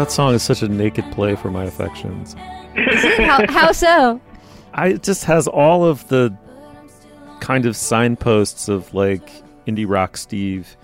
That 0.00 0.10
song 0.10 0.32
is 0.32 0.42
such 0.42 0.62
a 0.62 0.68
naked 0.68 1.04
play 1.12 1.36
for 1.36 1.50
my 1.50 1.64
affections. 1.64 2.32
how, 3.18 3.44
how 3.50 3.70
so? 3.70 4.18
I 4.72 4.86
it 4.86 5.02
just 5.02 5.24
has 5.24 5.46
all 5.46 5.84
of 5.84 6.08
the 6.08 6.34
kind 7.40 7.66
of 7.66 7.76
signposts 7.76 8.70
of 8.70 8.94
like 8.94 9.30
indie 9.66 9.84
rock 9.86 10.16
Steve, 10.16 10.74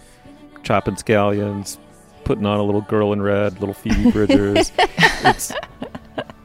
chopping 0.64 0.96
scallions, 0.96 1.78
putting 2.24 2.44
on 2.44 2.60
a 2.60 2.62
little 2.62 2.82
girl 2.82 3.14
in 3.14 3.22
red, 3.22 3.58
little 3.58 3.72
Phoebe 3.72 4.10
Bridgers. 4.10 4.70
it's 4.78 5.50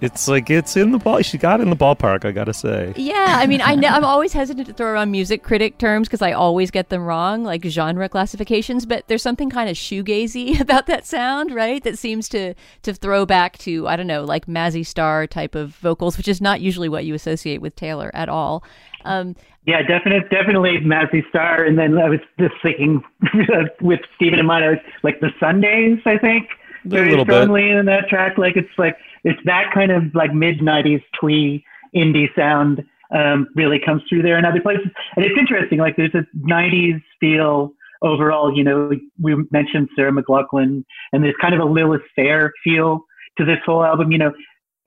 it's 0.01 0.27
like 0.27 0.49
it's 0.49 0.75
in 0.75 0.91
the 0.91 0.97
ball. 0.97 1.21
She 1.21 1.37
got 1.37 1.61
in 1.61 1.69
the 1.69 1.75
ballpark. 1.75 2.25
I 2.25 2.31
gotta 2.31 2.53
say. 2.53 2.93
Yeah, 2.97 3.35
I 3.39 3.47
mean, 3.47 3.61
I 3.61 3.75
know, 3.81 3.87
I'm 3.87 4.03
always 4.03 4.33
hesitant 4.33 4.67
to 4.67 4.73
throw 4.73 4.91
around 4.91 5.11
music 5.11 5.43
critic 5.43 5.77
terms 5.77 6.07
because 6.07 6.21
I 6.21 6.31
always 6.31 6.71
get 6.71 6.89
them 6.89 7.03
wrong, 7.05 7.43
like 7.43 7.63
genre 7.65 8.09
classifications. 8.09 8.85
But 8.85 9.07
there's 9.07 9.21
something 9.21 9.49
kind 9.49 9.69
of 9.69 9.75
shoegazy 9.75 10.59
about 10.65 10.87
that 10.87 11.05
sound, 11.05 11.53
right? 11.53 11.83
That 11.83 11.97
seems 11.99 12.27
to 12.29 12.53
to 12.83 12.93
throw 12.93 13.25
back 13.25 13.57
to 13.59 13.87
I 13.87 13.95
don't 13.95 14.07
know, 14.07 14.23
like 14.23 14.47
Mazzy 14.47 14.85
Star 14.85 15.27
type 15.27 15.55
of 15.55 15.75
vocals, 15.77 16.17
which 16.17 16.27
is 16.27 16.41
not 16.41 16.61
usually 16.61 16.89
what 16.89 17.05
you 17.05 17.13
associate 17.13 17.61
with 17.61 17.75
Taylor 17.75 18.11
at 18.13 18.27
all. 18.29 18.63
Um, 19.05 19.35
Yeah, 19.65 19.81
definitely, 19.83 20.27
definitely 20.29 20.77
Mazzy 20.79 21.27
Star. 21.29 21.63
And 21.63 21.77
then 21.77 21.97
I 21.97 22.09
was 22.09 22.19
just 22.39 22.55
thinking 22.63 23.03
with 23.81 23.99
Stephen 24.15 24.39
in 24.39 24.45
mind, 24.45 24.65
I 24.65 24.69
was 24.69 24.79
like 25.03 25.19
the 25.21 25.29
Sundays, 25.39 25.99
I 26.05 26.17
think, 26.17 26.47
A 26.85 26.89
very 26.89 27.09
little 27.11 27.25
bit. 27.25 27.33
strongly 27.33 27.69
in 27.69 27.85
that 27.85 28.07
track. 28.09 28.37
Like 28.37 28.55
it's 28.57 28.69
like 28.77 28.97
it's 29.23 29.39
that 29.45 29.71
kind 29.73 29.91
of 29.91 30.13
like 30.15 30.33
mid 30.33 30.59
'90s 30.59 31.03
twee 31.19 31.63
indie 31.95 32.33
sound 32.35 32.83
um, 33.13 33.47
really 33.55 33.79
comes 33.79 34.01
through 34.07 34.21
there 34.21 34.37
in 34.37 34.45
other 34.45 34.61
places. 34.61 34.87
And 35.15 35.25
it's 35.25 35.37
interesting. 35.37 35.79
Like 35.79 35.95
there's 35.97 36.15
a 36.15 36.25
'90s 36.37 37.01
feel 37.19 37.73
overall. 38.01 38.55
You 38.55 38.63
know, 38.63 38.91
we 39.21 39.35
mentioned 39.51 39.89
Sarah 39.95 40.11
McLachlan, 40.11 40.83
and 41.13 41.23
there's 41.23 41.35
kind 41.41 41.53
of 41.53 41.59
a 41.61 41.65
Lilith 41.65 42.01
Fair 42.15 42.51
feel 42.63 43.05
to 43.37 43.45
this 43.45 43.59
whole 43.65 43.83
album. 43.83 44.11
You 44.11 44.17
know, 44.17 44.33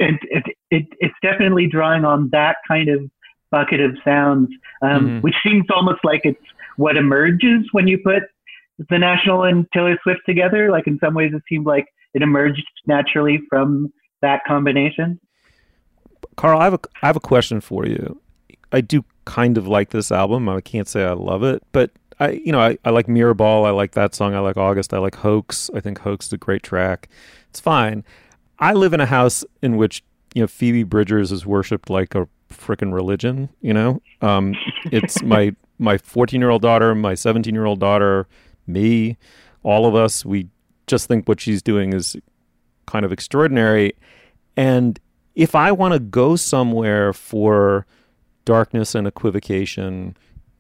and 0.01 0.19
it, 0.25 0.45
it 0.71 0.87
it's 1.01 1.15
definitely 1.23 1.67
drawing 1.67 2.05
on 2.05 2.31
that 2.31 2.57
kind 2.67 2.89
of 2.89 3.03
bucket 3.51 3.81
of 3.81 3.97
sounds, 4.05 4.49
um, 4.83 5.07
Mhm. 5.07 5.23
which 5.23 5.37
seems 5.45 5.65
almost 5.71 6.01
like 6.05 6.23
it's 6.25 6.43
what 6.77 6.97
emerges 6.97 7.69
when 7.71 7.87
you 7.87 7.99
put 7.99 8.25
the 8.91 8.99
National 8.99 9.45
and 9.45 9.67
Taylor 9.73 9.97
Swift 10.03 10.23
together. 10.27 10.71
Like 10.73 10.89
in 10.89 10.99
some 10.99 11.15
ways, 11.15 11.33
it 11.33 11.43
seemed 11.49 11.65
like 11.67 11.87
it 12.15 12.23
emerged 12.23 12.67
naturally 12.87 13.41
from 13.49 13.93
that 14.25 14.45
combination. 14.45 15.21
Carl, 16.37 16.61
I 16.61 16.65
have 16.65 16.75
a 16.75 16.81
I 17.03 17.07
have 17.07 17.17
a 17.17 17.21
question 17.21 17.61
for 17.61 17.87
you. 17.87 18.21
I 18.73 18.81
do 18.81 19.05
kind 19.25 19.57
of 19.57 19.69
like 19.69 19.91
this 19.91 20.11
album. 20.11 20.49
I 20.49 20.61
can't 20.61 20.89
say 20.89 21.05
I 21.05 21.13
love 21.13 21.45
it, 21.45 21.63
but 21.73 21.91
I 22.19 22.31
you 22.31 22.53
know 22.53 22.61
I, 22.61 22.79
I 22.85 22.91
like 22.91 23.07
Mirror 23.07 23.35
Ball. 23.35 23.65
I 23.65 23.71
like 23.71 23.93
that 23.93 24.15
song. 24.15 24.35
I 24.35 24.41
like 24.41 24.57
August. 24.57 24.93
I 24.93 24.99
like 24.99 25.17
Hoax. 25.17 25.71
I 25.75 25.81
think 25.81 26.01
Hoax 26.01 26.27
is 26.27 26.33
a 26.33 26.39
great 26.39 26.63
track. 26.63 27.09
It's 27.51 27.61
fine. 27.61 28.05
I 28.59 28.73
live 28.73 28.93
in 28.93 29.01
a 29.01 29.07
house 29.07 29.45
in 29.63 29.77
which 29.77 30.03
you 30.35 30.43
know 30.43 30.47
Phoebe 30.49 30.83
Bridgers 30.83 31.31
is 31.31 31.47
worshipped 31.47 31.91
like 31.91 32.15
a 32.15 32.29
freaking 32.51 32.93
religion. 32.93 33.49
You 33.61 33.75
know, 33.75 34.03
um, 34.21 34.55
it's 34.87 35.23
my 35.23 35.55
my 35.79 35.99
14 35.99 36.41
year 36.41 36.51
old 36.51 36.63
daughter, 36.63 36.95
my 36.95 37.15
17 37.15 37.55
year 37.55 37.67
old 37.67 37.81
daughter, 37.81 38.27
me, 38.67 39.19
all 39.63 39.87
of 39.87 39.95
us. 39.95 40.25
We 40.25 40.49
just 40.87 41.07
think 41.09 41.29
what 41.29 41.41
she's 41.41 41.63
doing 41.63 41.93
is 41.93 42.17
kind 42.87 43.05
of 43.05 43.13
extraordinary. 43.13 43.95
And 44.57 44.99
if 45.35 45.55
I 45.55 45.73
want 45.73 45.95
to 45.95 46.01
go 46.01 46.37
somewhere 46.37 47.13
for 47.13 47.87
darkness 48.45 48.95
and 48.95 49.07
equivocation 49.07 50.17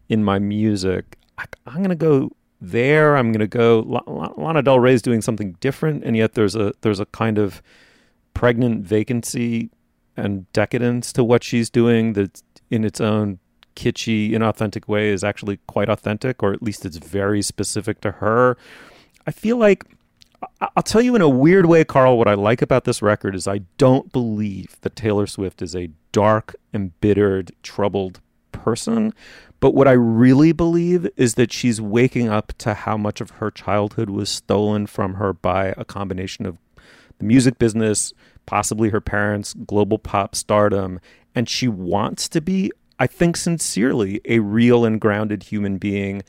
in 0.09 0.25
my 0.25 0.39
music, 0.39 1.17
I, 1.39 1.45
I'm 1.67 1.77
going 1.77 1.91
to 1.91 1.95
go 1.95 2.31
there. 2.61 3.17
I'm 3.17 3.31
going 3.33 3.41
to 3.41 3.47
go. 3.47 3.85
La- 3.87 4.03
La- 4.07 4.33
Lana 4.37 4.63
Del 4.63 4.81
Rey's 4.81 5.03
doing 5.03 5.21
something 5.21 5.53
different, 5.61 6.05
and 6.05 6.17
yet 6.17 6.35
there's 6.35 6.57
a 6.57 6.73
there's 6.81 7.01
a 7.01 7.07
kind 7.07 7.39
of 7.39 7.63
pregnant 8.33 8.85
vacancy 8.85 9.71
and 10.17 10.51
decadence 10.53 11.13
to 11.13 11.25
what 11.25 11.43
she's 11.45 11.71
doing 11.71 12.13
that, 12.15 12.43
in 12.71 12.85
its 12.85 13.01
own 13.01 13.39
kitschy, 13.77 14.31
inauthentic 14.31 14.89
way, 14.89 15.11
is 15.11 15.25
actually 15.25 15.59
quite 15.67 15.89
authentic, 15.89 16.43
or 16.43 16.53
at 16.53 16.63
least 16.63 16.85
it's 16.85 16.97
very 16.97 17.43
specific 17.43 18.01
to 18.01 18.13
her. 18.13 18.57
I 19.27 19.31
feel 19.31 19.57
like 19.57 19.85
I'll 20.61 20.83
tell 20.83 21.03
you 21.03 21.15
in 21.15 21.23
a 21.23 21.29
weird 21.29 21.67
way, 21.67 21.85
Carl, 21.85 22.19
what 22.19 22.29
I 22.29 22.35
like 22.35 22.63
about 22.63 22.85
this 22.85 23.03
record 23.03 23.35
is 23.35 23.47
I 23.47 23.61
don't 23.79 24.11
believe 24.13 24.77
that 24.83 24.97
Taylor 24.97 25.27
Swift 25.27 25.63
is 25.63 25.75
a 25.75 25.91
dark, 26.13 26.55
embittered, 26.73 27.53
troubled 27.63 28.21
person. 28.53 29.13
But 29.61 29.75
what 29.75 29.89
I 29.89 29.93
really 29.93 30.53
believe 30.53 31.09
is 31.17 31.35
that 31.35 31.53
she's 31.53 31.81
waking 31.81 32.29
up 32.29 32.53
to 32.59 32.75
how 32.75 32.97
much 32.97 33.21
of 33.21 33.31
her 33.31 33.51
childhood 33.51 34.11
was 34.11 34.29
stolen 34.29 34.87
from 34.87 35.15
her 35.15 35.33
by 35.33 35.75
a 35.77 35.85
combination 35.85 36.47
of 36.47 36.59
the 37.19 37.25
music 37.25 37.59
business, 37.59 38.13
possibly 38.47 38.91
her 38.91 39.01
parents, 39.01 39.55
global 39.67 39.99
pop 39.99 40.35
stardom, 40.35 41.01
and 41.35 41.49
she 41.49 41.69
wants 41.69 42.29
to 42.29 42.41
be, 42.41 42.71
I 42.99 43.07
think 43.07 43.37
sincerely, 43.37 44.21
a 44.25 44.41
real 44.41 44.85
and 44.85 45.01
grounded 45.01 45.45
human 45.45 45.79
being 45.79 46.23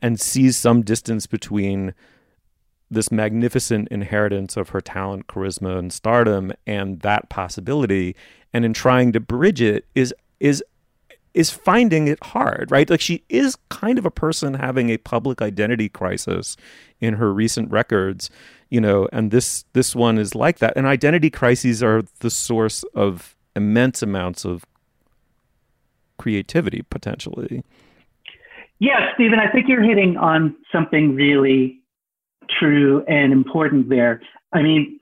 and 0.00 0.20
sees 0.20 0.56
some 0.56 0.82
distance 0.82 1.26
between 1.26 1.94
this 2.92 3.10
magnificent 3.10 3.88
inheritance 3.88 4.56
of 4.56 4.70
her 4.70 4.80
talent, 4.80 5.26
charisma, 5.26 5.78
and 5.78 5.92
stardom, 5.92 6.52
and 6.66 7.00
that 7.00 7.28
possibility, 7.28 8.14
and 8.52 8.64
in 8.64 8.72
trying 8.72 9.12
to 9.12 9.20
bridge 9.20 9.60
it, 9.60 9.86
is 9.94 10.14
is 10.40 10.62
is 11.34 11.50
finding 11.50 12.08
it 12.08 12.22
hard, 12.22 12.70
right? 12.70 12.88
Like 12.90 13.00
she 13.00 13.24
is 13.28 13.56
kind 13.70 13.98
of 13.98 14.04
a 14.04 14.10
person 14.10 14.54
having 14.54 14.90
a 14.90 14.98
public 14.98 15.40
identity 15.40 15.88
crisis 15.88 16.56
in 17.00 17.14
her 17.14 17.32
recent 17.32 17.70
records, 17.70 18.28
you 18.68 18.80
know, 18.80 19.08
and 19.12 19.30
this 19.30 19.64
this 19.72 19.94
one 19.94 20.18
is 20.18 20.34
like 20.34 20.58
that. 20.58 20.74
And 20.76 20.86
identity 20.86 21.30
crises 21.30 21.82
are 21.82 22.02
the 22.20 22.30
source 22.30 22.84
of 22.94 23.36
immense 23.56 24.02
amounts 24.02 24.44
of 24.44 24.64
creativity 26.18 26.82
potentially. 26.88 27.64
Yeah, 28.78 29.12
Stephen, 29.14 29.38
I 29.38 29.50
think 29.50 29.68
you're 29.68 29.82
hitting 29.82 30.16
on 30.16 30.56
something 30.72 31.14
really 31.14 31.81
true 32.50 33.04
and 33.08 33.32
important 33.32 33.88
there. 33.88 34.20
I 34.52 34.62
mean, 34.62 35.00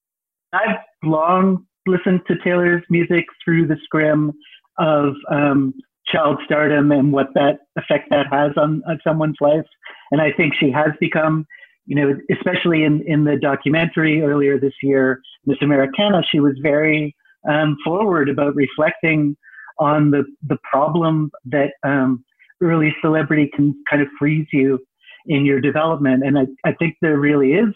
I've 0.52 0.76
long 1.02 1.66
listened 1.86 2.20
to 2.28 2.36
Taylor's 2.44 2.82
music 2.90 3.24
through 3.44 3.66
the 3.66 3.76
scrim 3.84 4.32
of 4.78 5.14
um, 5.30 5.74
child 6.06 6.38
stardom 6.44 6.92
and 6.92 7.12
what 7.12 7.28
that 7.34 7.60
effect 7.76 8.08
that 8.10 8.26
has 8.30 8.52
on, 8.56 8.82
on 8.88 8.98
someone's 9.04 9.36
life. 9.40 9.66
And 10.10 10.20
I 10.20 10.32
think 10.32 10.54
she 10.58 10.70
has 10.70 10.90
become, 11.00 11.46
you 11.86 11.96
know, 11.96 12.14
especially 12.30 12.84
in, 12.84 13.02
in 13.06 13.24
the 13.24 13.36
documentary 13.36 14.22
earlier 14.22 14.58
this 14.58 14.74
year, 14.82 15.20
Miss 15.46 15.58
Americana, 15.62 16.22
she 16.30 16.40
was 16.40 16.54
very 16.62 17.14
um, 17.48 17.76
forward 17.84 18.28
about 18.28 18.54
reflecting 18.54 19.36
on 19.78 20.10
the, 20.10 20.24
the 20.46 20.58
problem 20.70 21.30
that 21.46 21.72
um, 21.84 22.24
early 22.62 22.94
celebrity 23.00 23.50
can 23.54 23.74
kind 23.88 24.02
of 24.02 24.08
freeze 24.18 24.46
you 24.52 24.78
in 25.26 25.44
your 25.44 25.60
development. 25.60 26.24
And 26.24 26.38
I, 26.38 26.46
I 26.64 26.72
think 26.74 26.96
there 27.00 27.18
really 27.18 27.52
is 27.52 27.74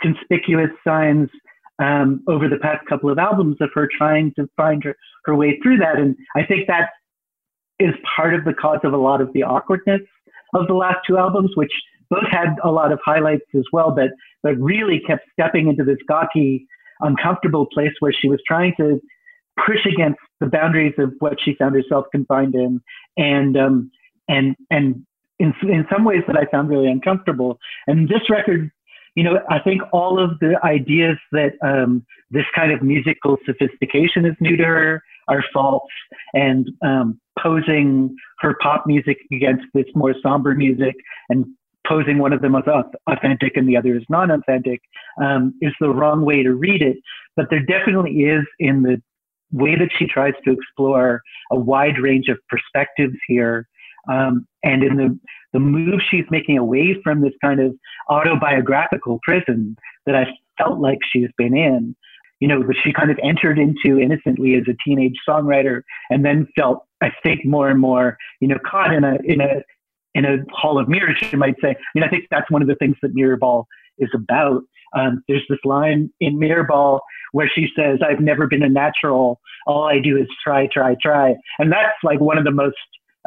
conspicuous 0.00 0.70
signs 0.86 1.28
um, 1.78 2.22
over 2.28 2.48
the 2.48 2.58
past 2.58 2.86
couple 2.86 3.10
of 3.10 3.18
albums 3.18 3.56
of 3.60 3.70
her 3.74 3.88
trying 3.96 4.32
to 4.36 4.48
find 4.56 4.82
her, 4.84 4.96
her 5.24 5.34
way 5.34 5.58
through 5.62 5.78
that. 5.78 5.96
And 5.98 6.16
I 6.36 6.44
think 6.44 6.66
that 6.66 6.90
is 7.78 7.94
part 8.16 8.34
of 8.34 8.44
the 8.44 8.52
cause 8.52 8.80
of 8.84 8.92
a 8.92 8.98
lot 8.98 9.20
of 9.20 9.32
the 9.32 9.42
awkwardness 9.42 10.02
of 10.54 10.66
the 10.66 10.74
last 10.74 10.98
two 11.06 11.16
albums, 11.16 11.50
which 11.54 11.72
both 12.10 12.28
had 12.30 12.56
a 12.64 12.70
lot 12.70 12.92
of 12.92 12.98
highlights 13.04 13.46
as 13.54 13.64
well, 13.72 13.92
but 13.92 14.10
but 14.42 14.56
really 14.56 15.00
kept 15.06 15.22
stepping 15.32 15.68
into 15.68 15.84
this 15.84 15.98
gawky, 16.08 16.66
uncomfortable 17.00 17.66
place 17.72 17.92
where 18.00 18.12
she 18.12 18.28
was 18.28 18.40
trying 18.46 18.74
to 18.78 19.00
push 19.64 19.86
against 19.86 20.18
the 20.40 20.46
boundaries 20.46 20.94
of 20.98 21.12
what 21.20 21.38
she 21.42 21.54
found 21.54 21.74
herself 21.74 22.06
confined 22.10 22.54
in, 22.54 22.80
and 23.16 23.56
um, 23.56 23.90
and 24.28 24.56
and 24.70 25.06
in 25.40 25.52
in 25.62 25.86
some 25.90 26.04
ways 26.04 26.22
that 26.28 26.36
I 26.36 26.44
found 26.52 26.68
really 26.68 26.90
uncomfortable. 26.90 27.58
And 27.88 28.08
this 28.08 28.28
record, 28.28 28.70
you 29.16 29.24
know, 29.24 29.40
I 29.48 29.58
think 29.58 29.82
all 29.92 30.22
of 30.22 30.38
the 30.38 30.54
ideas 30.62 31.16
that 31.32 31.52
um, 31.64 32.04
this 32.30 32.44
kind 32.54 32.70
of 32.70 32.82
musical 32.82 33.36
sophistication 33.44 34.24
is 34.24 34.36
new 34.40 34.56
to 34.56 34.64
her 34.64 35.02
are 35.26 35.44
false, 35.52 35.82
and 36.34 36.68
um, 36.84 37.20
posing 37.38 38.14
her 38.40 38.54
pop 38.62 38.84
music 38.86 39.18
against 39.32 39.64
this 39.74 39.86
more 39.94 40.14
somber 40.22 40.54
music 40.54 40.94
and 41.30 41.46
posing 41.86 42.18
one 42.18 42.32
of 42.32 42.42
them 42.42 42.54
as 42.54 42.64
authentic 43.08 43.56
and 43.56 43.68
the 43.68 43.76
other 43.76 43.96
as 43.96 44.02
non-authentic 44.08 44.80
um, 45.20 45.54
is 45.60 45.72
the 45.80 45.88
wrong 45.88 46.24
way 46.24 46.42
to 46.42 46.52
read 46.54 46.82
it. 46.82 46.98
But 47.36 47.46
there 47.50 47.64
definitely 47.64 48.12
is 48.22 48.44
in 48.58 48.82
the 48.82 49.02
way 49.52 49.76
that 49.76 49.90
she 49.98 50.06
tries 50.06 50.34
to 50.44 50.52
explore 50.52 51.22
a 51.50 51.58
wide 51.58 51.98
range 51.98 52.28
of 52.28 52.38
perspectives 52.48 53.16
here. 53.26 53.66
Um, 54.08 54.46
and 54.62 54.82
in 54.82 54.96
the, 54.96 55.18
the 55.52 55.60
move 55.60 56.00
she's 56.08 56.24
making 56.30 56.58
away 56.58 56.96
from 57.02 57.22
this 57.22 57.32
kind 57.42 57.60
of 57.60 57.74
autobiographical 58.08 59.18
prison 59.22 59.76
that 60.06 60.14
I 60.14 60.26
felt 60.58 60.80
like 60.80 60.98
she's 61.12 61.28
been 61.36 61.56
in, 61.56 61.94
you 62.40 62.48
know, 62.48 62.62
that 62.62 62.76
she 62.82 62.92
kind 62.92 63.10
of 63.10 63.18
entered 63.22 63.58
into 63.58 64.00
innocently 64.00 64.54
as 64.54 64.64
a 64.68 64.76
teenage 64.84 65.16
songwriter 65.28 65.82
and 66.08 66.24
then 66.24 66.46
felt, 66.56 66.84
I 67.02 67.12
think, 67.22 67.44
more 67.44 67.68
and 67.68 67.80
more, 67.80 68.16
you 68.40 68.48
know, 68.48 68.58
caught 68.64 68.92
in 68.92 69.04
a, 69.04 69.16
in 69.24 69.40
a, 69.40 69.62
in 70.14 70.24
a 70.24 70.38
hall 70.50 70.78
of 70.78 70.88
mirrors, 70.88 71.16
you 71.30 71.38
might 71.38 71.56
say. 71.62 71.70
I 71.70 71.76
mean, 71.94 72.04
I 72.04 72.08
think 72.08 72.24
that's 72.30 72.50
one 72.50 72.62
of 72.62 72.68
the 72.68 72.74
things 72.76 72.96
that 73.02 73.14
Mirrorball 73.14 73.64
is 73.98 74.10
about. 74.14 74.62
Um, 74.96 75.22
there's 75.28 75.44
this 75.48 75.58
line 75.64 76.10
in 76.20 76.36
Mirrorball 76.36 77.00
where 77.32 77.48
she 77.54 77.68
says, 77.76 78.00
I've 78.04 78.20
never 78.20 78.48
been 78.48 78.62
a 78.62 78.68
natural. 78.68 79.40
All 79.66 79.84
I 79.84 80.00
do 80.00 80.16
is 80.16 80.26
try, 80.42 80.66
try, 80.72 80.96
try. 81.00 81.34
And 81.58 81.70
that's 81.70 81.96
like 82.02 82.20
one 82.20 82.38
of 82.38 82.44
the 82.44 82.50
most 82.50 82.76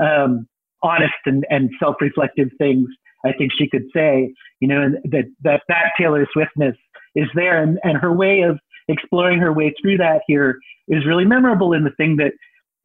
um, 0.02 0.48
honest 0.84 1.14
and, 1.26 1.46
and 1.50 1.70
self 1.80 1.96
reflective 2.02 2.50
things 2.58 2.90
I 3.26 3.32
think 3.34 3.52
she 3.58 3.70
could 3.70 3.86
say, 3.94 4.34
you 4.60 4.68
know, 4.68 4.90
that, 5.06 5.26
that, 5.44 5.62
that 5.68 5.92
Taylor 5.98 6.28
Swiftness 6.34 6.76
is 7.16 7.28
there. 7.36 7.62
And, 7.62 7.80
and 7.84 7.98
her 7.98 8.12
way 8.12 8.42
of 8.42 8.60
exploring 8.88 9.40
her 9.40 9.54
way 9.54 9.74
through 9.82 9.98
that 9.98 10.22
here 10.28 10.60
is 10.88 11.06
really 11.06 11.26
memorable. 11.26 11.74
And 11.74 11.86
the 11.86 11.92
thing 11.92 12.18
that 12.18 12.34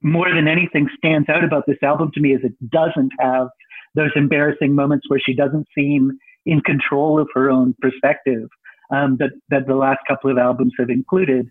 more 0.03 0.33
than 0.33 0.47
anything 0.47 0.89
stands 0.97 1.29
out 1.29 1.43
about 1.43 1.65
this 1.67 1.79
album 1.83 2.11
to 2.15 2.21
me 2.21 2.35
is 2.35 2.41
it 2.45 2.55
doesn't 2.71 3.11
have 3.19 3.49
those 3.95 4.11
embarrassing 4.15 4.75
moments 4.75 5.09
where 5.09 5.19
she 5.19 5.35
doesn't 5.35 5.67
seem 5.75 6.13
in 6.47 6.61
control 6.61 7.21
of 7.21 7.29
her 7.35 7.51
own 7.51 7.75
perspective 7.81 8.49
um, 8.91 9.17
that 9.19 9.31
that 9.51 9.67
the 9.67 9.75
last 9.75 9.99
couple 10.07 10.31
of 10.31 10.39
albums 10.39 10.73
have 10.79 10.89
included. 10.89 11.51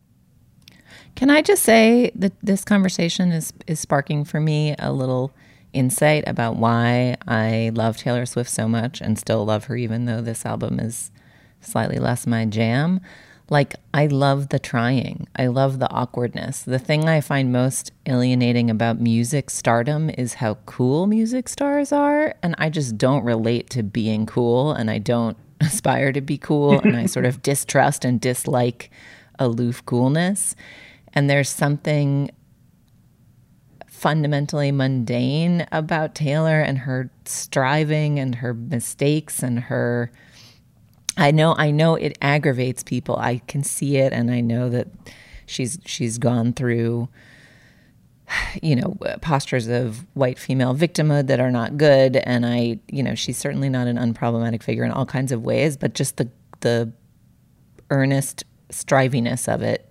Can 1.16 1.30
I 1.30 1.42
just 1.42 1.64
say 1.64 2.12
that 2.16 2.34
this 2.42 2.64
conversation 2.64 3.32
is 3.32 3.54
is 3.68 3.80
sparking 3.80 4.24
for 4.24 4.40
me 4.40 4.76
a 4.80 4.94
little 4.94 5.34
insight 5.74 6.24
about 6.28 6.56
why 6.56 7.18
I 7.28 7.72
love 7.74 7.98
Taylor 7.98 8.26
Swift 8.26 8.50
so 8.50 8.68
much 8.68 9.02
and 9.02 9.18
still 9.18 9.46
love 9.46 9.66
her 9.66 9.76
even 9.76 10.06
though 10.06 10.22
this 10.22 10.46
album 10.46 10.80
is 10.80 11.12
slightly 11.62 11.98
less 11.98 12.26
my 12.28 12.46
jam. 12.46 13.02
Like, 13.50 13.76
I 13.94 14.08
love 14.08 14.50
the 14.50 14.60
trying. 14.60 15.28
I 15.36 15.48
love 15.48 15.80
the 15.80 15.90
awkwardness. 15.90 16.64
The 16.64 16.80
thing 16.80 17.08
I 17.08 17.22
find 17.22 17.52
most 17.52 17.92
alienating 18.06 18.70
about 18.70 19.00
music 19.00 19.50
stardom 19.50 20.10
is 20.10 20.36
how 20.36 20.56
cool 20.66 21.08
music 21.08 21.48
stars 21.48 21.94
are. 21.94 22.36
And 22.44 22.56
I 22.58 22.70
just 22.70 22.98
don't 22.98 23.24
relate 23.24 23.70
to 23.70 23.84
being 23.84 24.26
cool 24.26 24.74
and 24.74 24.92
I 24.92 24.98
don't 24.98 25.38
aspire 25.62 26.12
to 26.12 26.22
be 26.22 26.38
cool. 26.38 26.80
and 26.80 26.98
I 26.98 27.06
sort 27.06 27.26
of 27.26 27.42
distrust 27.42 28.04
and 28.04 28.20
dislike 28.20 28.92
aloof 29.40 29.86
coolness. 29.86 30.56
And 31.14 31.30
there's 31.30 31.50
something 31.50 32.32
fundamentally 33.98 34.72
mundane 34.72 35.66
about 35.72 36.14
Taylor 36.14 36.62
and 36.62 36.78
her 36.78 37.10
striving 37.26 38.20
and 38.20 38.36
her 38.36 38.54
mistakes 38.54 39.42
and 39.42 39.60
her 39.60 40.12
I 41.18 41.32
know 41.32 41.56
I 41.58 41.72
know 41.72 41.96
it 41.96 42.16
aggravates 42.22 42.84
people. 42.84 43.18
I 43.18 43.40
can 43.48 43.64
see 43.64 43.98
it 43.98 44.14
and 44.14 44.30
I 44.30 44.40
know 44.40 44.70
that 44.70 44.88
she's 45.48 45.80
she's 45.84 46.20
gone 46.20 46.54
through 46.54 47.10
you 48.62 48.76
know 48.76 48.98
postures 49.22 49.68
of 49.68 50.06
white 50.14 50.38
female 50.38 50.76
victimhood 50.76 51.28
that 51.28 51.40
are 51.40 51.52
not 51.52 51.78
good 51.78 52.18
and 52.18 52.46
I 52.46 52.80
you 52.88 53.02
know 53.02 53.16
she's 53.16 53.38
certainly 53.38 53.70
not 53.70 53.88
an 53.88 53.98
unproblematic 53.98 54.62
figure 54.62 54.84
in 54.84 54.92
all 54.92 55.06
kinds 55.06 55.32
of 55.32 55.42
ways 55.44 55.76
but 55.76 55.94
just 55.96 56.18
the 56.18 56.30
the 56.60 56.92
earnest 57.90 58.44
striviness 58.70 59.52
of 59.52 59.62
it 59.62 59.87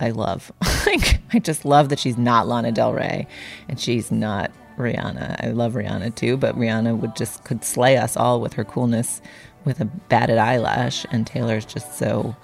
I 0.00 0.10
love. 0.10 0.52
like 0.86 1.20
I 1.32 1.38
just 1.38 1.64
love 1.64 1.88
that 1.88 1.98
she's 1.98 2.16
not 2.16 2.46
Lana 2.46 2.72
Del 2.72 2.92
Rey 2.92 3.26
and 3.68 3.80
she's 3.80 4.10
not 4.10 4.50
Rihanna. 4.76 5.44
I 5.44 5.50
love 5.50 5.74
Rihanna 5.74 6.14
too, 6.14 6.36
but 6.36 6.56
Rihanna 6.56 6.98
would 6.98 7.16
just 7.16 7.44
could 7.44 7.64
slay 7.64 7.96
us 7.96 8.16
all 8.16 8.40
with 8.40 8.54
her 8.54 8.64
coolness 8.64 9.20
with 9.64 9.80
a 9.80 9.84
batted 9.84 10.38
eyelash, 10.38 11.04
and 11.10 11.26
Taylor's 11.26 11.66
just 11.66 11.98
so 11.98 12.34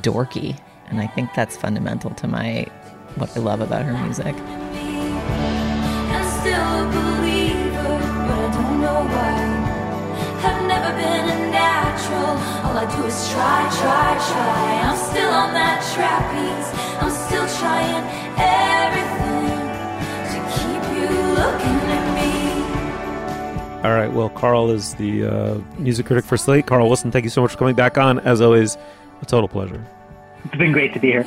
dorky. 0.00 0.58
And 0.86 1.00
I 1.00 1.06
think 1.08 1.34
that's 1.34 1.56
fundamental 1.56 2.10
to 2.10 2.28
my 2.28 2.66
what 3.16 3.36
I 3.36 3.40
love 3.40 3.60
about 3.60 3.84
her 3.84 3.92
music. 4.04 4.34
All 12.68 12.76
I 12.76 12.86
do 12.96 13.04
is 13.04 13.30
try, 13.32 13.68
try, 13.80 14.08
try. 14.32 14.80
I'm 14.88 14.96
still 14.96 15.30
on 15.30 15.52
that 15.52 15.80
trapeze. 15.92 16.68
I'm 17.00 17.10
still 17.10 17.46
trying 17.60 18.04
everything 18.38 19.68
to 20.32 20.38
keep 20.56 20.82
you 20.96 21.08
looking 21.34 21.78
at 21.92 22.08
all 23.84 23.94
right. 23.94 24.12
Well, 24.12 24.28
Carl 24.28 24.70
is 24.70 24.94
the 24.94 25.24
uh, 25.24 25.54
music 25.78 26.06
critic 26.06 26.24
for 26.24 26.36
Slate. 26.36 26.66
Carl 26.66 26.88
Wilson, 26.88 27.12
thank 27.12 27.22
you 27.22 27.30
so 27.30 27.42
much 27.42 27.52
for 27.52 27.58
coming 27.58 27.76
back 27.76 27.96
on. 27.96 28.18
As 28.20 28.40
always, 28.40 28.76
a 29.22 29.24
total 29.24 29.46
pleasure. 29.46 29.80
It's 30.44 30.56
been 30.56 30.72
great 30.72 30.92
to 30.94 30.98
be 30.98 31.08
here. 31.08 31.26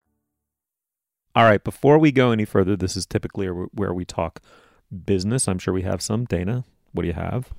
All 1.33 1.45
right, 1.45 1.63
before 1.63 1.97
we 1.97 2.11
go 2.11 2.31
any 2.31 2.45
further, 2.45 2.75
this 2.75 2.97
is 2.97 3.05
typically 3.05 3.47
where 3.47 3.93
we 3.93 4.03
talk 4.03 4.41
business. 5.05 5.47
I'm 5.47 5.59
sure 5.59 5.73
we 5.73 5.83
have 5.83 6.01
some. 6.01 6.25
Dana, 6.25 6.65
what 6.91 7.03
do 7.03 7.07
you 7.07 7.13
have? 7.13 7.53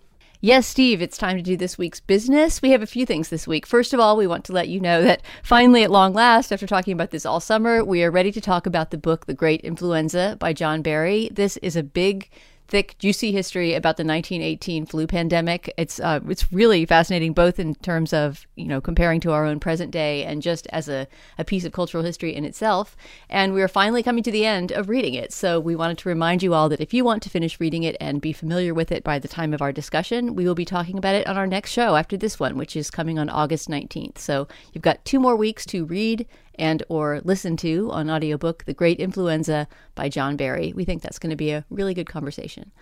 Yes, 0.45 0.67
Steve, 0.67 1.01
it's 1.01 1.17
time 1.17 1.37
to 1.37 1.43
do 1.43 1.57
this 1.57 1.79
week's 1.79 2.01
business. 2.01 2.61
We 2.61 2.73
have 2.73 2.83
a 2.83 2.87
few 2.87 3.07
things 3.07 3.29
this 3.29 3.47
week. 3.47 3.65
First 3.65 3.95
of 3.95 4.01
all, 4.01 4.17
we 4.17 4.27
want 4.27 4.45
to 4.47 4.53
let 4.53 4.69
you 4.69 4.81
know 4.81 5.01
that 5.03 5.23
finally, 5.45 5.85
at 5.85 5.91
long 5.91 6.13
last, 6.13 6.53
after 6.53 6.67
talking 6.67 6.93
about 6.93 7.13
this 7.13 7.25
all 7.25 7.39
summer, 7.39 7.85
we 7.85 8.03
are 8.03 8.11
ready 8.11 8.33
to 8.33 8.41
talk 8.41 8.67
about 8.67 8.91
the 8.91 8.99
book, 8.99 9.27
The 9.27 9.35
Great 9.35 9.61
Influenza 9.61 10.37
by 10.41 10.53
John 10.53 10.83
Barry. 10.83 11.31
This 11.33 11.59
is 11.59 11.77
a 11.77 11.83
big 11.85 12.29
thick, 12.73 12.97
juicy 12.99 13.33
history 13.33 13.75
about 13.75 13.99
the 13.99 14.03
1918 14.03 14.87
flu 14.87 15.07
pandemic. 15.07 15.73
It's 15.77 16.01
uh, 16.01 16.21
it's 16.27 16.51
really 16.51 16.87
fascinating, 16.87 17.35
both 17.35 17.61
in 17.61 17.75
terms 17.77 18.15
of 18.15 18.47
you 18.57 18.65
know 18.65 18.81
comparing 18.81 19.21
to 19.21 19.33
our 19.33 19.45
own 19.45 19.61
present 19.61 19.91
day 19.91 20.25
and 20.25 20.41
just 20.41 20.67
as 20.69 20.89
a, 20.89 21.07
a 21.37 21.45
piece 21.45 21.67
of 21.67 21.73
cultural 21.73 22.03
history 22.03 22.35
in 22.35 22.47
itself. 22.47 22.97
And 23.29 23.53
we 23.53 23.61
are 23.61 23.69
finally 23.69 24.03
coming 24.03 24.23
to 24.25 24.33
the 24.33 24.47
end 24.47 24.73
of 24.73 24.89
reading 24.89 25.13
it. 25.13 25.35
So 25.35 25.61
we 25.61 25.77
wanted 25.77 25.99
to 25.99 26.09
remind 26.09 26.43
you 26.43 26.55
all 26.55 26.71
that 26.71 26.81
if 26.81 26.95
you 26.95 27.05
want 27.05 27.23
to 27.25 27.31
finish 27.31 27.61
reading 27.61 27.83
it 27.83 27.95
and 28.01 28.23
be 28.23 28.33
familiar 28.33 28.73
with 28.73 28.91
it 28.91 29.05
by 29.05 29.19
the 29.19 29.29
time 29.29 29.53
of 29.53 29.61
our 29.61 29.71
discussion, 29.71 30.35
we 30.35 30.47
will 30.47 30.55
be 30.55 30.65
talking 30.65 30.97
about 30.97 31.15
it 31.15 31.27
on 31.27 31.37
our 31.37 31.47
next 31.47 31.73
show 31.73 31.95
after 31.95 32.17
this 32.17 32.41
one, 32.41 32.57
which 32.57 32.75
is 32.75 32.91
coming 32.91 33.19
on 33.19 33.29
August 33.29 33.69
19th. 33.69 34.17
So 34.17 34.49
you've 34.73 34.81
got 34.81 35.05
two 35.05 35.21
more 35.21 35.37
weeks 35.37 35.67
to 35.67 35.85
read 35.85 36.27
and 36.57 36.83
or 36.89 37.21
listen 37.25 37.57
to 37.59 37.91
on 37.91 38.11
audiobook 38.11 38.65
The 38.65 38.75
Great 38.75 38.99
Influenza 38.99 39.69
by 39.95 40.09
John 40.09 40.37
Barry. 40.37 40.73
We 40.75 40.85
think 40.85 41.03
that's 41.03 41.19
going 41.19 41.31
to 41.31 41.37
be 41.37 41.51
a 41.51 41.65
really 41.71 41.95
good 41.95 42.09
conversation. 42.09 42.73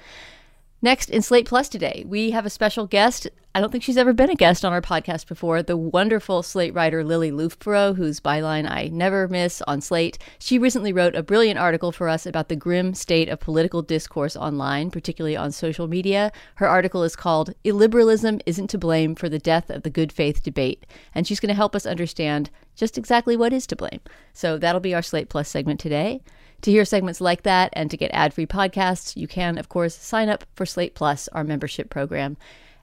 Next, 0.83 1.11
in 1.11 1.21
Slate 1.21 1.47
Plus 1.47 1.69
today, 1.69 2.05
we 2.09 2.31
have 2.31 2.47
a 2.47 2.51
special 2.51 2.87
guest. 2.87 3.29
I 3.55 3.61
don't 3.61 3.71
think 3.71 3.85
she's 3.85 3.99
ever 3.99 4.15
been 4.15 4.31
a 4.31 4.35
guest 4.35 4.65
on 4.65 4.73
our 4.73 4.81
podcast 4.81 5.27
before. 5.27 5.63
The 5.63 5.77
wonderful 5.77 6.43
Slate 6.43 6.73
writer 6.73 7.05
Lily 7.05 7.31
Loofbourow, 7.31 7.97
whose 7.97 8.19
byline 8.19 8.67
I 8.67 8.89
never 8.89 9.29
miss 9.29 9.61
on 9.67 9.83
Slate. 9.83 10.17
She 10.39 10.59
recently 10.59 10.91
wrote 10.91 11.15
a 11.15 11.23
brilliant 11.23 11.59
article 11.59 11.93
for 11.93 12.09
us 12.09 12.25
about 12.25 12.49
the 12.49 12.57
grim 12.57 12.95
state 12.95 13.29
of 13.29 13.41
political 13.41 13.83
discourse 13.83 14.37
online, 14.37 14.91
particularly 14.91 15.37
on 15.37 15.53
social 15.53 15.87
media. 15.87 16.33
Her 16.55 16.67
article 16.67 17.03
is 17.03 17.15
called 17.15 17.53
Illiberalism 17.63 18.41
Isn't 18.47 18.69
to 18.69 18.79
Blame 18.79 19.15
for 19.15 19.29
the 19.29 19.39
Death 19.39 19.69
of 19.69 19.83
the 19.83 19.91
Good 19.91 20.13
Faith 20.13 20.43
Debate. 20.43 20.87
And 21.15 21.27
she's 21.27 21.41
going 21.41 21.49
to 21.49 21.55
help 21.55 21.77
us 21.77 21.85
understand 21.85 22.49
just 22.75 22.97
exactly 22.97 23.37
what 23.37 23.53
is 23.53 23.67
to 23.67 23.77
blame. 23.77 24.01
So 24.33 24.57
that'll 24.57 24.81
be 24.81 24.95
our 24.95 25.03
Slate 25.03 25.29
Plus 25.29 25.51
segment 25.51 25.79
today. 25.79 26.23
To 26.63 26.71
hear 26.71 26.85
segments 26.85 27.23
like 27.23 27.43
that 27.45 27.71
and 27.73 27.91
to 27.91 27.97
get 27.97 28.11
ad 28.13 28.35
free 28.35 28.47
podcasts, 28.47 29.17
you 29.17 29.27
can, 29.27 29.57
of 29.57 29.71
course, 29.71 29.97
sign 29.97 30.29
up 30.29 30.45
for 30.55 30.67
Slate 30.67 30.95
Plus, 30.95 31.27
our 31.29 31.43
membership 31.43 31.89
program. 31.89 32.37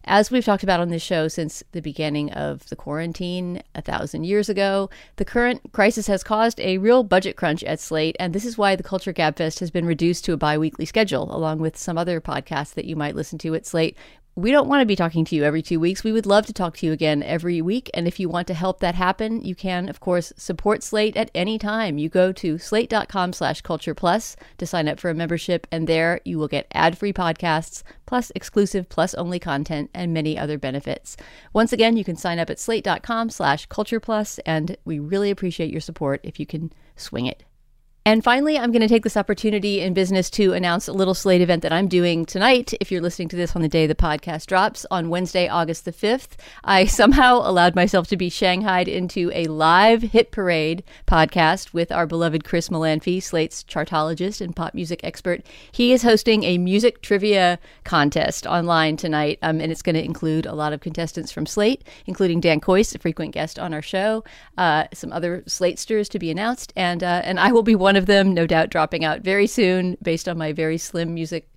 As 0.09 0.31
we've 0.31 0.45
talked 0.45 0.63
about 0.63 0.79
on 0.79 0.87
this 0.87 1.01
show 1.01 1.27
since 1.27 1.63
the 1.73 1.81
beginning 1.81 2.31
of 2.31 2.67
the 2.69 2.77
quarantine 2.77 3.61
a 3.75 3.81
thousand 3.81 4.23
years 4.23 4.47
ago, 4.47 4.89
the 5.17 5.25
current 5.25 5.73
crisis 5.73 6.07
has 6.07 6.23
caused 6.23 6.61
a 6.61 6.77
real 6.77 7.03
budget 7.03 7.35
crunch 7.35 7.61
at 7.65 7.81
Slate, 7.81 8.15
and 8.17 8.33
this 8.33 8.45
is 8.45 8.57
why 8.57 8.75
the 8.77 8.83
Culture 8.83 9.13
Gabfest 9.13 9.59
has 9.59 9.69
been 9.69 9.85
reduced 9.85 10.23
to 10.25 10.33
a 10.33 10.37
bi 10.37 10.57
weekly 10.57 10.85
schedule, 10.85 11.35
along 11.35 11.59
with 11.59 11.75
some 11.75 11.97
other 11.97 12.21
podcasts 12.21 12.73
that 12.73 12.85
you 12.85 12.95
might 12.95 13.15
listen 13.15 13.37
to 13.39 13.53
at 13.53 13.65
Slate 13.65 13.97
we 14.37 14.51
don't 14.51 14.67
want 14.67 14.81
to 14.81 14.85
be 14.85 14.95
talking 14.95 15.25
to 15.25 15.35
you 15.35 15.43
every 15.43 15.63
two 15.63 15.79
weeks. 15.79 16.03
We 16.03 16.11
would 16.11 16.27
love 16.27 16.45
to 16.45 16.53
talk 16.53 16.77
to 16.77 16.85
you 16.85 16.91
again 16.91 17.23
every 17.23 17.59
week. 17.59 17.89
And 17.95 18.07
if 18.07 18.19
you 18.19 18.29
want 18.29 18.45
to 18.47 18.53
help 18.53 18.79
that 18.81 18.93
happen, 18.93 19.41
you 19.41 19.55
can, 19.55 19.89
of 19.89 19.99
course, 19.99 20.31
support 20.37 20.83
Slate 20.83 21.17
at 21.17 21.31
any 21.33 21.57
time. 21.57 21.97
You 21.97 22.07
go 22.07 22.31
to 22.33 22.59
slate.com 22.59 23.33
slash 23.33 23.61
culture 23.61 23.95
plus 23.95 24.35
to 24.59 24.67
sign 24.67 24.87
up 24.87 24.99
for 24.99 25.09
a 25.09 25.15
membership, 25.15 25.65
and 25.71 25.87
there 25.87 26.21
you 26.23 26.37
will 26.37 26.47
get 26.47 26.67
ad 26.71 26.99
free 26.99 27.11
podcasts, 27.11 27.81
plus 28.05 28.31
exclusive 28.35 28.89
plus 28.89 29.15
only 29.15 29.39
content, 29.39 29.89
and 29.95 30.13
many 30.13 30.37
other 30.37 30.59
benefits. 30.59 31.17
Once 31.51 31.73
again, 31.73 31.97
you 31.97 32.03
can 32.03 32.15
sign 32.15 32.37
up 32.37 32.51
at 32.51 32.59
slate.com 32.59 33.31
slash 33.31 33.65
culture 33.65 33.99
plus, 33.99 34.37
and 34.45 34.77
we 34.85 34.99
really 34.99 35.31
appreciate 35.31 35.71
your 35.71 35.81
support 35.81 36.21
if 36.21 36.39
you 36.39 36.45
can 36.45 36.71
swing 36.95 37.25
it. 37.25 37.46
And 38.07 38.23
finally, 38.23 38.57
I'm 38.57 38.71
going 38.71 38.81
to 38.81 38.87
take 38.87 39.03
this 39.03 39.17
opportunity 39.17 39.81
in 39.81 39.93
business 39.93 40.29
to 40.29 40.53
announce 40.53 40.87
a 40.87 40.93
little 40.93 41.13
Slate 41.13 41.41
event 41.41 41.61
that 41.63 41.73
I'm 41.73 41.89
doing 41.89 42.25
tonight. 42.25 42.73
If 42.79 42.89
you're 42.89 43.01
listening 43.01 43.27
to 43.27 43.35
this 43.35 43.53
on 43.53 43.61
the 43.61 43.67
day 43.67 43.85
the 43.85 43.95
podcast 43.95 44.45
drops, 44.45 44.85
on 44.89 45.09
Wednesday, 45.09 45.49
August 45.49 45.83
the 45.83 45.91
5th, 45.91 46.37
I 46.63 46.85
somehow 46.85 47.41
allowed 47.43 47.75
myself 47.75 48.07
to 48.07 48.15
be 48.15 48.29
shanghaied 48.29 48.87
into 48.87 49.29
a 49.33 49.47
live 49.47 50.03
hit 50.03 50.31
parade 50.31 50.85
podcast 51.05 51.73
with 51.73 51.91
our 51.91 52.07
beloved 52.07 52.45
Chris 52.45 52.69
Molanphy, 52.69 53.21
Slate's 53.21 53.61
chartologist 53.61 54.39
and 54.39 54.55
pop 54.55 54.73
music 54.73 55.01
expert. 55.03 55.45
He 55.73 55.91
is 55.91 56.03
hosting 56.03 56.45
a 56.45 56.57
music 56.57 57.01
trivia 57.01 57.59
contest 57.83 58.47
online 58.47 58.95
tonight, 58.95 59.37
um, 59.41 59.59
and 59.59 59.69
it's 59.69 59.81
going 59.81 59.95
to 59.95 60.05
include 60.05 60.45
a 60.45 60.55
lot 60.55 60.71
of 60.71 60.79
contestants 60.79 61.33
from 61.33 61.45
Slate, 61.45 61.83
including 62.05 62.39
Dan 62.39 62.61
Kois, 62.61 62.95
a 62.95 62.99
frequent 62.99 63.33
guest 63.33 63.59
on 63.59 63.73
our 63.73 63.81
show, 63.81 64.23
uh, 64.57 64.85
some 64.93 65.11
other 65.11 65.43
Slatesters 65.45 66.07
to 66.07 66.19
be 66.19 66.31
announced, 66.31 66.71
and 66.77 67.03
uh, 67.03 67.21
and 67.25 67.37
I 67.37 67.51
will 67.51 67.63
be 67.63 67.75
one 67.75 67.96
of 67.97 68.05
them, 68.05 68.33
no 68.33 68.47
doubt 68.47 68.69
dropping 68.69 69.03
out 69.03 69.21
very 69.21 69.47
soon 69.47 69.97
based 70.01 70.29
on 70.29 70.37
my 70.37 70.53
very 70.53 70.77
slim 70.77 71.13
music 71.13 71.49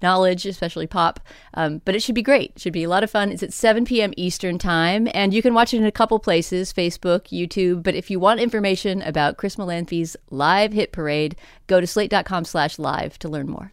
knowledge, 0.00 0.46
especially 0.46 0.86
pop. 0.86 1.20
Um, 1.54 1.82
but 1.84 1.94
it 1.94 2.02
should 2.02 2.14
be 2.14 2.22
great. 2.22 2.52
It 2.56 2.60
should 2.60 2.72
be 2.72 2.84
a 2.84 2.88
lot 2.88 3.04
of 3.04 3.10
fun. 3.10 3.30
It's 3.30 3.42
at 3.42 3.52
7 3.52 3.84
p.m. 3.84 4.12
Eastern 4.16 4.58
Time, 4.58 5.08
and 5.14 5.34
you 5.34 5.42
can 5.42 5.54
watch 5.54 5.74
it 5.74 5.78
in 5.78 5.84
a 5.84 5.92
couple 5.92 6.18
places 6.18 6.72
Facebook, 6.72 7.28
YouTube. 7.28 7.82
But 7.82 7.94
if 7.94 8.10
you 8.10 8.20
want 8.20 8.40
information 8.40 9.02
about 9.02 9.36
Chris 9.36 9.56
Molanphy's 9.56 10.16
live 10.30 10.72
hit 10.72 10.92
parade, 10.92 11.36
go 11.66 11.80
to 11.80 11.86
slate.com 11.86 12.44
slash 12.44 12.78
live 12.78 13.18
to 13.18 13.28
learn 13.28 13.48
more. 13.48 13.72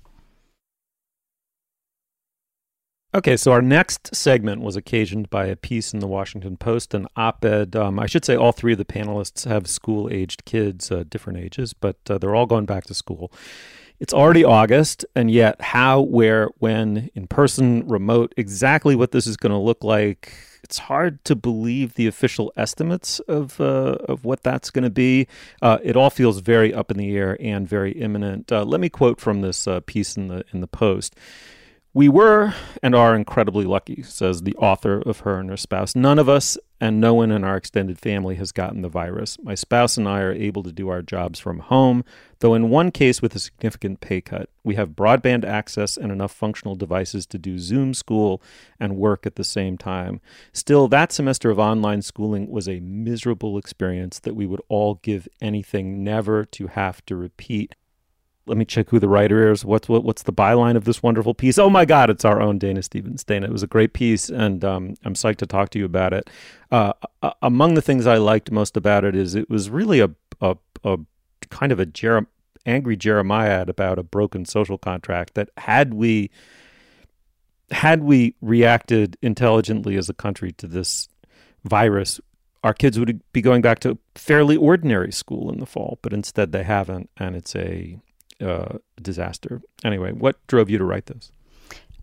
Okay, 3.16 3.38
so 3.38 3.54
our 3.54 3.62
next 3.62 4.14
segment 4.14 4.62
was 4.62 4.76
occasioned 4.76 5.30
by 5.30 5.46
a 5.46 5.56
piece 5.56 5.94
in 5.94 6.00
the 6.00 6.08
Washington 6.08 6.58
Post, 6.58 6.94
an 6.94 7.08
op 7.16 7.46
ed. 7.46 7.74
Um, 7.74 7.98
I 7.98 8.08
should 8.08 8.26
say 8.26 8.36
all 8.36 8.52
three 8.52 8.74
of 8.74 8.78
the 8.78 8.84
panelists 8.84 9.48
have 9.48 9.68
school 9.68 10.10
aged 10.12 10.44
kids, 10.44 10.92
uh, 10.92 11.06
different 11.08 11.40
ages, 11.40 11.72
but 11.72 11.96
uh, 12.10 12.18
they're 12.18 12.36
all 12.36 12.46
going 12.46 12.66
back 12.66 12.84
to 12.88 12.94
school. 12.94 13.32
It's 14.02 14.14
already 14.14 14.44
August, 14.44 15.06
and 15.16 15.32
yet 15.32 15.62
how, 15.62 16.02
where, 16.02 16.50
when, 16.58 17.10
in 17.16 17.28
person, 17.28 17.88
remote, 17.88 18.34
exactly 18.36 18.98
what 18.98 19.14
this 19.14 19.28
is 19.28 19.38
going 19.38 19.54
to 19.54 19.58
look 19.58 19.82
like. 19.82 20.34
It's 20.62 20.80
hard 20.80 21.24
to 21.24 21.38
believe 21.38 21.94
the 21.94 22.08
official 22.08 22.52
estimates 22.58 23.20
of 23.22 23.62
uh, 23.62 23.96
of 24.10 24.26
what 24.26 24.44
that's 24.44 24.72
going 24.72 24.84
to 24.84 24.90
be. 24.90 25.28
Uh, 25.62 25.78
it 25.82 25.96
all 25.96 26.10
feels 26.10 26.40
very 26.40 26.74
up 26.74 26.92
in 26.92 26.98
the 26.98 27.16
air 27.16 27.38
and 27.40 27.66
very 27.66 27.94
imminent. 27.94 28.52
Uh, 28.52 28.66
let 28.66 28.82
me 28.82 28.90
quote 28.90 29.22
from 29.22 29.40
this 29.40 29.70
uh, 29.70 29.80
piece 29.86 30.18
in 30.18 30.28
the 30.28 30.44
in 30.52 30.60
the 30.60 30.68
Post. 30.68 31.16
We 31.96 32.10
were 32.10 32.54
and 32.84 32.94
are 32.94 33.16
incredibly 33.16 33.64
lucky, 33.64 34.04
says 34.04 34.42
the 34.42 34.56
author 34.56 35.02
of 35.06 35.20
Her 35.22 35.40
and 35.40 35.50
Her 35.50 35.56
Spouse. 35.56 35.96
None 35.96 36.20
of 36.20 36.28
us 36.28 36.58
and 36.82 37.00
no 37.00 37.14
one 37.14 37.32
in 37.32 37.46
our 37.46 37.56
extended 37.56 37.98
family 37.98 38.36
has 38.36 38.52
gotten 38.52 38.82
the 38.82 38.90
virus. 38.90 39.38
My 39.42 39.56
spouse 39.56 39.96
and 39.96 40.06
I 40.06 40.20
are 40.20 40.34
able 40.34 40.62
to 40.64 40.74
do 40.74 40.90
our 40.90 41.02
jobs 41.02 41.40
from 41.40 41.60
home, 41.60 42.04
though 42.40 42.54
in 42.54 42.70
one 42.70 42.92
case 42.92 43.22
with 43.22 43.34
a 43.34 43.40
significant 43.40 44.02
pay 44.02 44.20
cut. 44.20 44.50
We 44.62 44.76
have 44.76 44.90
broadband 44.90 45.46
access 45.46 45.96
and 45.96 46.12
enough 46.12 46.34
functional 46.34 46.76
devices 46.76 47.26
to 47.28 47.38
do 47.38 47.58
Zoom 47.58 47.94
school 47.94 48.42
and 48.78 48.98
work 48.98 49.26
at 49.26 49.38
the 49.38 49.46
same 49.46 49.78
time. 49.78 50.20
Still, 50.52 50.90
that 50.90 51.14
semester 51.14 51.50
of 51.50 51.60
online 51.60 52.02
schooling 52.02 52.52
was 52.52 52.68
a 52.68 52.82
miserable 52.82 53.58
experience 53.58 54.20
that 54.20 54.36
we 54.36 54.46
would 54.46 54.62
all 54.68 54.96
give 54.96 55.30
anything 55.40 56.04
never 56.04 56.44
to 56.44 56.68
have 56.68 57.06
to 57.06 57.16
repeat 57.16 57.74
let 58.48 58.58
me 58.58 58.66
check 58.66 58.90
who 58.90 59.00
the 59.00 59.08
writer 59.08 59.52
is. 59.52 59.66
What's 59.66 59.90
what, 59.90 60.04
what's 60.04 60.24
the 60.24 60.34
byline 60.34 60.76
of 60.76 60.86
this 60.86 61.02
wonderful 61.02 61.34
piece? 61.34 61.58
Oh 61.58 61.70
my 61.70 61.86
God, 61.86 62.10
it's 62.10 62.26
our 62.26 62.42
own 62.42 62.58
Dana 62.58 62.84
Stevens. 62.84 63.24
Dana, 63.24 63.48
it 63.48 63.52
was 63.52 63.64
a 63.64 63.68
great 63.68 63.94
piece, 63.94 64.30
and 64.30 64.64
um, 64.64 64.96
I'm 65.04 65.14
psyched 65.14 65.38
to 65.38 65.48
talk 65.48 65.70
to 65.72 65.80
you 65.80 65.86
about 65.86 66.14
it. 66.14 66.30
Uh, 66.72 66.94
among 67.42 67.74
the 67.74 67.82
things 67.82 68.06
I 68.06 68.18
liked 68.18 68.52
most 68.52 68.78
about 68.78 69.04
it 69.04 69.16
is 69.16 69.36
it 69.36 69.50
was 69.50 69.70
really 69.70 70.00
a 70.00 70.12
a, 70.42 70.58
a 70.84 71.00
kind 71.50 71.72
of 71.72 71.80
a 71.80 71.86
Jer- 71.86 72.28
angry 72.66 72.96
Jeremiah 72.96 73.66
about 73.68 74.00
a 74.00 74.04
broken 74.04 74.46
social 74.46 74.78
contract. 74.78 75.34
That 75.36 75.50
had 75.58 75.94
we 75.94 76.30
had 77.72 78.04
we 78.04 78.36
reacted 78.42 79.18
intelligently 79.22 79.98
as 79.98 80.10
a 80.10 80.14
country 80.14 80.52
to 80.54 80.68
this 80.68 81.10
virus, 81.64 82.22
our 82.64 82.74
kids 82.74 83.00
would 83.00 83.22
be 83.32 83.42
going 83.42 83.62
back 83.62 83.80
to 83.80 83.98
fairly 84.16 84.56
ordinary 84.56 85.12
school 85.12 85.52
in 85.52 85.60
the 85.60 85.66
fall, 85.66 86.00
but 86.02 86.14
instead 86.14 86.52
they 86.52 86.64
haven't, 86.64 87.10
and 87.18 87.36
it's 87.36 87.56
a 87.56 88.00
uh, 88.42 88.78
disaster. 89.02 89.62
Anyway, 89.84 90.12
what 90.12 90.46
drove 90.48 90.70
you 90.70 90.78
to 90.78 90.86
write 90.86 91.08
this? 91.08 91.32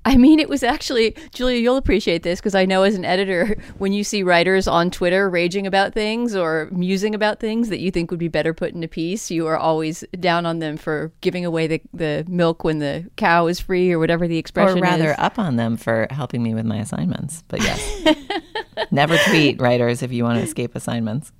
I 0.04 0.16
mean, 0.16 0.40
it 0.40 0.48
was 0.48 0.64
actually, 0.64 1.14
Julia, 1.32 1.58
you'll 1.58 1.76
appreciate 1.76 2.24
this 2.24 2.40
because 2.40 2.56
I 2.56 2.64
know 2.64 2.82
as 2.82 2.96
an 2.96 3.04
editor, 3.04 3.56
when 3.78 3.92
you 3.92 4.02
see 4.02 4.24
writers 4.24 4.66
on 4.66 4.90
Twitter 4.90 5.30
raging 5.30 5.64
about 5.64 5.92
things 5.92 6.34
or 6.34 6.68
musing 6.72 7.14
about 7.14 7.38
things 7.38 7.68
that 7.68 7.78
you 7.78 7.92
think 7.92 8.10
would 8.10 8.18
be 8.18 8.28
better 8.28 8.52
put 8.52 8.74
in 8.74 8.82
a 8.82 8.88
piece, 8.88 9.30
you 9.30 9.46
are 9.46 9.56
always 9.56 10.02
down 10.18 10.44
on 10.44 10.58
them 10.58 10.76
for 10.76 11.12
giving 11.20 11.44
away 11.44 11.68
the, 11.68 11.80
the 11.94 12.24
milk 12.28 12.64
when 12.64 12.80
the 12.80 13.08
cow 13.16 13.46
is 13.46 13.60
free 13.60 13.92
or 13.92 14.00
whatever 14.00 14.26
the 14.26 14.38
expression 14.38 14.78
is. 14.78 14.82
Or 14.82 14.86
rather, 14.86 15.10
is. 15.12 15.18
up 15.18 15.38
on 15.38 15.54
them 15.54 15.76
for 15.76 16.08
helping 16.10 16.42
me 16.42 16.52
with 16.52 16.66
my 16.66 16.78
assignments. 16.78 17.44
But 17.46 17.62
yes, 17.62 18.16
never 18.90 19.16
tweet, 19.28 19.60
writers, 19.60 20.02
if 20.02 20.10
you 20.10 20.24
want 20.24 20.38
to 20.38 20.44
escape 20.44 20.74
assignments. 20.74 21.30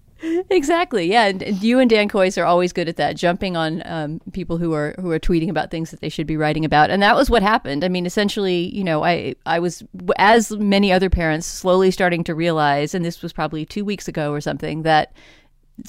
Exactly. 0.51 1.11
Yeah, 1.11 1.27
and, 1.27 1.63
you 1.63 1.79
and 1.79 1.91
Dan 1.91 2.09
Kois 2.09 2.41
are 2.41 2.45
always 2.45 2.73
good 2.73 2.89
at 2.89 2.97
that, 2.97 3.17
jumping 3.17 3.57
on 3.57 3.83
um, 3.85 4.21
people 4.33 4.59
who 4.59 4.73
are 4.73 4.95
who 5.01 5.11
are 5.11 5.19
tweeting 5.19 5.51
about 5.51 5.71
things 5.71 5.91
that 5.91 6.01
they 6.01 6.09
should 6.09 6.27
be 6.27 6.37
writing 6.37 6.65
about, 6.65 6.91
and 6.91 7.03
that 7.03 7.17
was 7.17 7.29
what 7.29 7.43
happened. 7.43 7.85
I 7.85 7.89
mean, 7.89 8.07
essentially, 8.07 8.75
you 8.75 8.85
know, 8.85 9.05
I 9.05 9.35
I 9.47 9.59
was 9.59 9.83
as 10.17 10.51
many 10.53 10.93
other 10.93 11.11
parents 11.11 11.47
slowly 11.47 11.91
starting 11.91 12.25
to 12.25 12.35
realize, 12.35 12.95
and 12.95 13.05
this 13.05 13.23
was 13.23 13.33
probably 13.33 13.65
two 13.65 13.85
weeks 13.85 14.09
ago 14.09 14.33
or 14.33 14.41
something, 14.41 14.83
that 14.83 15.13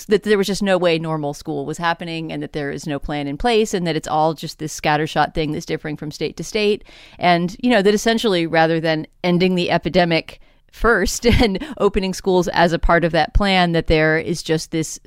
that 0.07 0.23
there 0.23 0.37
was 0.37 0.47
just 0.47 0.63
no 0.63 0.77
way 0.77 0.97
normal 0.97 1.33
school 1.33 1.65
was 1.65 1.77
happening 1.77 2.31
and 2.31 2.41
that 2.41 2.53
there 2.53 2.71
is 2.71 2.87
no 2.87 2.97
plan 2.99 3.27
in 3.27 3.37
place 3.37 3.73
and 3.73 3.85
that 3.85 3.95
it's 3.95 4.07
all 4.07 4.33
just 4.33 4.57
this 4.59 4.79
scattershot 4.79 5.33
thing 5.33 5.51
that's 5.51 5.65
differing 5.65 5.97
from 5.97 6.09
state 6.09 6.37
to 6.37 6.43
state 6.43 6.83
and 7.19 7.57
you 7.61 7.69
know 7.69 7.81
that 7.81 7.93
essentially 7.93 8.47
rather 8.47 8.79
than 8.79 9.05
ending 9.23 9.55
the 9.55 9.69
epidemic 9.69 10.39
first 10.73 11.25
and 11.41 11.63
opening 11.77 12.13
schools 12.13 12.49
as 12.49 12.73
a 12.73 12.79
part 12.79 13.05
of 13.05 13.13
that 13.13 13.33
plan 13.33 13.71
that 13.71 13.87
there 13.87 14.17
is 14.17 14.43
just 14.43 14.71
this 14.71 14.99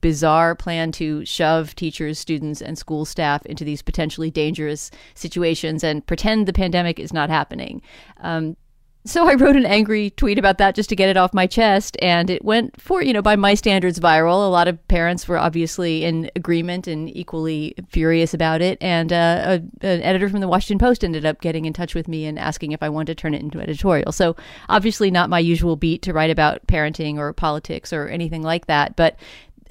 bizarre 0.00 0.54
plan 0.54 0.92
to 0.92 1.24
shove 1.26 1.74
teachers 1.74 2.18
students 2.18 2.62
and 2.62 2.78
school 2.78 3.04
staff 3.04 3.44
into 3.44 3.64
these 3.64 3.82
potentially 3.82 4.30
dangerous 4.30 4.90
situations 5.14 5.84
and 5.84 6.06
pretend 6.06 6.46
the 6.46 6.52
pandemic 6.52 6.98
is 6.98 7.12
not 7.12 7.28
happening. 7.28 7.82
Um, 8.18 8.56
so 9.04 9.28
I 9.28 9.34
wrote 9.34 9.56
an 9.56 9.64
angry 9.64 10.10
tweet 10.10 10.38
about 10.38 10.58
that 10.58 10.74
just 10.74 10.88
to 10.90 10.96
get 10.96 11.08
it 11.08 11.16
off 11.16 11.32
my 11.32 11.46
chest, 11.46 11.96
and 12.02 12.28
it 12.28 12.44
went 12.44 12.80
for 12.80 13.02
you 13.02 13.12
know 13.12 13.22
by 13.22 13.36
my 13.36 13.54
standards 13.54 13.98
viral. 13.98 14.46
A 14.46 14.50
lot 14.50 14.68
of 14.68 14.86
parents 14.88 15.26
were 15.26 15.38
obviously 15.38 16.04
in 16.04 16.30
agreement 16.36 16.86
and 16.86 17.14
equally 17.16 17.74
furious 17.88 18.34
about 18.34 18.60
it. 18.60 18.76
And 18.80 19.12
uh, 19.12 19.42
a, 19.82 19.86
an 19.86 20.02
editor 20.02 20.28
from 20.28 20.40
the 20.40 20.48
Washington 20.48 20.78
Post 20.78 21.02
ended 21.02 21.24
up 21.24 21.40
getting 21.40 21.64
in 21.64 21.72
touch 21.72 21.94
with 21.94 22.08
me 22.08 22.26
and 22.26 22.38
asking 22.38 22.72
if 22.72 22.82
I 22.82 22.88
wanted 22.88 23.16
to 23.16 23.20
turn 23.20 23.34
it 23.34 23.40
into 23.40 23.58
an 23.58 23.64
editorial. 23.64 24.12
So 24.12 24.36
obviously 24.68 25.10
not 25.10 25.30
my 25.30 25.38
usual 25.38 25.76
beat 25.76 26.02
to 26.02 26.12
write 26.12 26.30
about 26.30 26.66
parenting 26.66 27.16
or 27.16 27.32
politics 27.32 27.92
or 27.92 28.08
anything 28.08 28.42
like 28.42 28.66
that, 28.66 28.96
but 28.96 29.16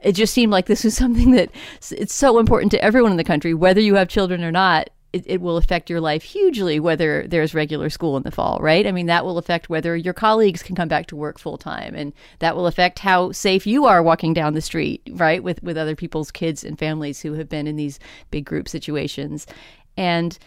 it 0.01 0.13
just 0.13 0.33
seemed 0.33 0.51
like 0.51 0.65
this 0.65 0.83
was 0.83 0.95
something 0.95 1.31
that 1.31 1.51
it's 1.91 2.13
so 2.13 2.39
important 2.39 2.71
to 2.71 2.83
everyone 2.83 3.11
in 3.11 3.17
the 3.17 3.23
country, 3.23 3.53
whether 3.53 3.81
you 3.81 3.95
have 3.95 4.07
children 4.07 4.43
or 4.43 4.51
not. 4.51 4.89
It, 5.11 5.23
it 5.25 5.41
will 5.41 5.57
affect 5.57 5.89
your 5.89 6.01
life 6.01 6.21
hugely 6.21 6.79
whether 6.79 7.25
there's 7.27 7.55
regular 7.55 7.89
school 7.89 8.15
in 8.15 8.23
the 8.23 8.31
fall, 8.31 8.59
right? 8.61 8.85
I 8.85 8.91
mean, 8.91 9.07
that 9.07 9.25
will 9.25 9.39
affect 9.39 9.67
whether 9.67 9.95
your 9.95 10.13
colleagues 10.13 10.61
can 10.61 10.75
come 10.75 10.87
back 10.87 11.07
to 11.07 11.15
work 11.15 11.39
full 11.39 11.57
time, 11.57 11.95
and 11.95 12.13
that 12.39 12.55
will 12.55 12.67
affect 12.67 12.99
how 12.99 13.31
safe 13.31 13.65
you 13.65 13.85
are 13.85 14.03
walking 14.03 14.33
down 14.33 14.53
the 14.53 14.61
street, 14.61 15.01
right, 15.11 15.43
with 15.43 15.63
with 15.63 15.77
other 15.77 15.95
people's 15.95 16.29
kids 16.31 16.63
and 16.63 16.77
families 16.77 17.21
who 17.21 17.33
have 17.33 17.49
been 17.49 17.65
in 17.65 17.75
these 17.75 17.99
big 18.29 18.45
group 18.45 18.69
situations. 18.69 19.47
And 19.97 20.37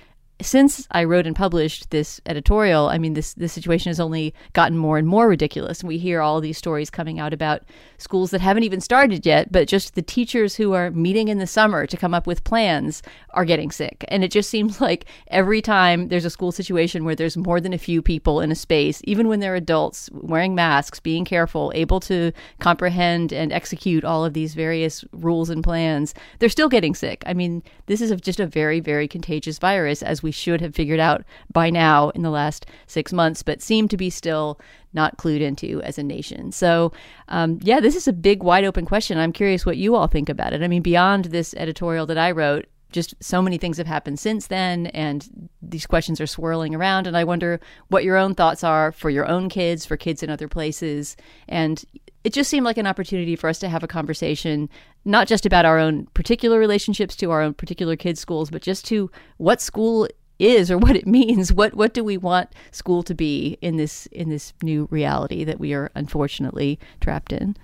since 0.40 0.86
I 0.90 1.04
wrote 1.04 1.26
and 1.26 1.36
published 1.36 1.90
this 1.90 2.20
editorial, 2.26 2.88
I 2.88 2.98
mean, 2.98 3.14
this 3.14 3.34
this 3.34 3.52
situation 3.52 3.90
has 3.90 4.00
only 4.00 4.34
gotten 4.52 4.76
more 4.76 4.98
and 4.98 5.06
more 5.06 5.28
ridiculous. 5.28 5.84
We 5.84 5.98
hear 5.98 6.20
all 6.20 6.40
these 6.40 6.58
stories 6.58 6.90
coming 6.90 7.20
out 7.20 7.32
about 7.32 7.62
schools 7.98 8.30
that 8.32 8.40
haven't 8.40 8.64
even 8.64 8.80
started 8.80 9.24
yet, 9.24 9.52
but 9.52 9.68
just 9.68 9.94
the 9.94 10.02
teachers 10.02 10.56
who 10.56 10.72
are 10.72 10.90
meeting 10.90 11.28
in 11.28 11.38
the 11.38 11.46
summer 11.46 11.86
to 11.86 11.96
come 11.96 12.14
up 12.14 12.26
with 12.26 12.44
plans 12.44 13.02
are 13.30 13.44
getting 13.44 13.70
sick. 13.70 14.04
And 14.08 14.24
it 14.24 14.30
just 14.30 14.50
seems 14.50 14.80
like 14.80 15.04
every 15.28 15.62
time 15.62 16.08
there's 16.08 16.24
a 16.24 16.30
school 16.30 16.52
situation 16.52 17.04
where 17.04 17.14
there's 17.14 17.36
more 17.36 17.60
than 17.60 17.72
a 17.72 17.78
few 17.78 18.02
people 18.02 18.40
in 18.40 18.50
a 18.50 18.56
space, 18.56 19.00
even 19.04 19.28
when 19.28 19.40
they're 19.40 19.54
adults, 19.54 20.10
wearing 20.12 20.54
masks, 20.54 20.98
being 20.98 21.24
careful, 21.24 21.70
able 21.74 22.00
to 22.00 22.32
comprehend 22.58 23.32
and 23.32 23.52
execute 23.52 24.04
all 24.04 24.24
of 24.24 24.34
these 24.34 24.54
various 24.54 25.04
rules 25.12 25.50
and 25.50 25.62
plans, 25.62 26.14
they're 26.38 26.48
still 26.48 26.68
getting 26.68 26.94
sick. 26.94 27.22
I 27.26 27.34
mean, 27.34 27.62
this 27.86 28.00
is 28.00 28.18
just 28.20 28.40
a 28.40 28.46
very, 28.46 28.80
very 28.80 29.06
contagious 29.06 29.58
virus, 29.58 30.02
as 30.02 30.22
we 30.22 30.31
should 30.32 30.60
have 30.60 30.74
figured 30.74 31.00
out 31.00 31.24
by 31.52 31.70
now 31.70 32.10
in 32.10 32.22
the 32.22 32.30
last 32.30 32.66
six 32.86 33.12
months, 33.12 33.42
but 33.42 33.62
seem 33.62 33.88
to 33.88 33.96
be 33.96 34.10
still 34.10 34.58
not 34.92 35.16
clued 35.16 35.40
into 35.40 35.80
as 35.82 35.98
a 35.98 36.02
nation. 36.02 36.52
So, 36.52 36.92
um, 37.28 37.58
yeah, 37.62 37.80
this 37.80 37.96
is 37.96 38.08
a 38.08 38.12
big, 38.12 38.42
wide 38.42 38.64
open 38.64 38.84
question. 38.84 39.18
I'm 39.18 39.32
curious 39.32 39.64
what 39.64 39.76
you 39.76 39.94
all 39.94 40.06
think 40.06 40.28
about 40.28 40.52
it. 40.52 40.62
I 40.62 40.68
mean, 40.68 40.82
beyond 40.82 41.26
this 41.26 41.54
editorial 41.54 42.06
that 42.06 42.18
I 42.18 42.30
wrote, 42.30 42.66
just 42.92 43.14
so 43.20 43.42
many 43.42 43.58
things 43.58 43.78
have 43.78 43.86
happened 43.86 44.18
since 44.18 44.46
then, 44.46 44.86
and 44.88 45.48
these 45.62 45.86
questions 45.86 46.20
are 46.20 46.26
swirling 46.26 46.74
around. 46.74 47.06
And 47.06 47.16
I 47.16 47.24
wonder 47.24 47.58
what 47.88 48.04
your 48.04 48.16
own 48.16 48.34
thoughts 48.34 48.62
are 48.62 48.92
for 48.92 49.10
your 49.10 49.26
own 49.26 49.48
kids, 49.48 49.86
for 49.86 49.96
kids 49.96 50.22
in 50.22 50.30
other 50.30 50.46
places. 50.46 51.16
And 51.48 51.82
it 52.24 52.32
just 52.32 52.50
seemed 52.50 52.64
like 52.64 52.78
an 52.78 52.86
opportunity 52.86 53.34
for 53.34 53.48
us 53.48 53.58
to 53.60 53.68
have 53.68 53.82
a 53.82 53.88
conversation, 53.88 54.68
not 55.04 55.26
just 55.26 55.44
about 55.44 55.64
our 55.64 55.78
own 55.78 56.06
particular 56.14 56.58
relationships 56.58 57.16
to 57.16 57.30
our 57.30 57.42
own 57.42 57.54
particular 57.54 57.96
kids' 57.96 58.20
schools, 58.20 58.50
but 58.50 58.62
just 58.62 58.84
to 58.86 59.10
what 59.38 59.60
school 59.60 60.06
is 60.38 60.70
or 60.70 60.78
what 60.84 60.96
it 60.96 61.06
means. 61.06 61.52
What 61.52 61.74
what 61.74 61.94
do 61.94 62.04
we 62.04 62.16
want 62.16 62.50
school 62.70 63.02
to 63.04 63.14
be 63.14 63.58
in 63.60 63.76
this 63.76 64.06
in 64.06 64.28
this 64.28 64.52
new 64.62 64.88
reality 64.90 65.44
that 65.44 65.60
we 65.60 65.72
are 65.74 65.90
unfortunately 65.94 66.78
trapped 67.00 67.32
in? 67.32 67.56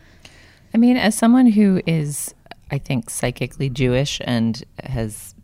I 0.74 0.78
mean, 0.78 0.96
as 0.96 1.14
someone 1.14 1.46
who 1.46 1.80
is, 1.86 2.34
I 2.70 2.78
think, 2.78 3.08
psychically 3.08 3.70
Jewish 3.70 4.20
and 4.24 4.62
has 4.84 5.34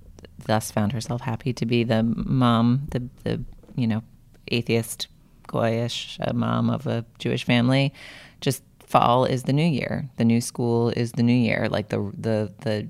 thus 0.45 0.71
found 0.71 0.93
herself 0.93 1.23
happy 1.23 1.53
to 1.55 1.67
be 1.67 1.85
the 1.85 2.03
mom, 2.03 2.87
the 2.91 3.09
the 3.23 3.43
you 3.77 3.87
know 3.87 4.03
atheist, 4.49 5.09
goyish 5.49 6.19
mom 6.35 6.71
of 6.71 6.87
a 6.87 7.05
Jewish 7.19 7.45
family, 7.45 7.93
just 8.41 8.63
fall 8.87 9.25
is 9.25 9.45
the 9.45 9.53
new 9.53 9.67
year. 9.67 10.09
The 10.17 10.25
new 10.25 10.41
school 10.41 10.91
is 10.91 11.13
the 11.13 11.23
new 11.23 11.35
year. 11.35 11.69
Like 11.71 11.89
the 11.89 12.13
the 12.17 12.53
the 12.61 12.89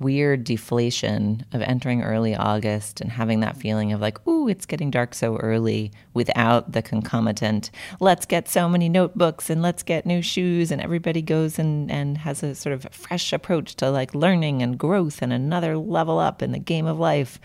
weird 0.00 0.44
deflation 0.44 1.44
of 1.52 1.60
entering 1.62 2.02
early 2.02 2.34
August 2.34 3.00
and 3.00 3.10
having 3.10 3.40
that 3.40 3.56
feeling 3.56 3.92
of 3.92 4.00
like, 4.00 4.24
ooh, 4.26 4.48
it's 4.48 4.66
getting 4.66 4.90
dark 4.90 5.14
so 5.14 5.36
early 5.38 5.90
without 6.14 6.72
the 6.72 6.82
concomitant, 6.82 7.70
let's 8.00 8.24
get 8.24 8.48
so 8.48 8.68
many 8.68 8.88
notebooks 8.88 9.50
and 9.50 9.60
let's 9.60 9.82
get 9.82 10.06
new 10.06 10.22
shoes 10.22 10.70
and 10.70 10.80
everybody 10.80 11.20
goes 11.20 11.58
and, 11.58 11.90
and 11.90 12.18
has 12.18 12.42
a 12.42 12.54
sort 12.54 12.72
of 12.72 12.86
fresh 12.92 13.32
approach 13.32 13.74
to 13.76 13.90
like 13.90 14.14
learning 14.14 14.62
and 14.62 14.78
growth 14.78 15.20
and 15.20 15.32
another 15.32 15.76
level 15.76 16.18
up 16.18 16.42
in 16.42 16.52
the 16.52 16.58
game 16.58 16.86
of 16.86 16.98
life. 16.98 17.40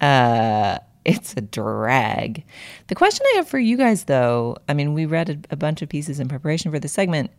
Uh, 0.00 0.78
it's 1.04 1.34
a 1.36 1.40
drag. 1.40 2.44
The 2.88 2.94
question 2.94 3.26
I 3.32 3.36
have 3.36 3.48
for 3.48 3.58
you 3.58 3.76
guys, 3.76 4.04
though, 4.04 4.56
I 4.68 4.74
mean, 4.74 4.94
we 4.94 5.06
read 5.06 5.30
a, 5.30 5.38
a 5.54 5.56
bunch 5.56 5.82
of 5.82 5.88
pieces 5.88 6.20
in 6.20 6.28
preparation 6.28 6.70
for 6.70 6.78
the 6.78 6.88
segment, 6.88 7.30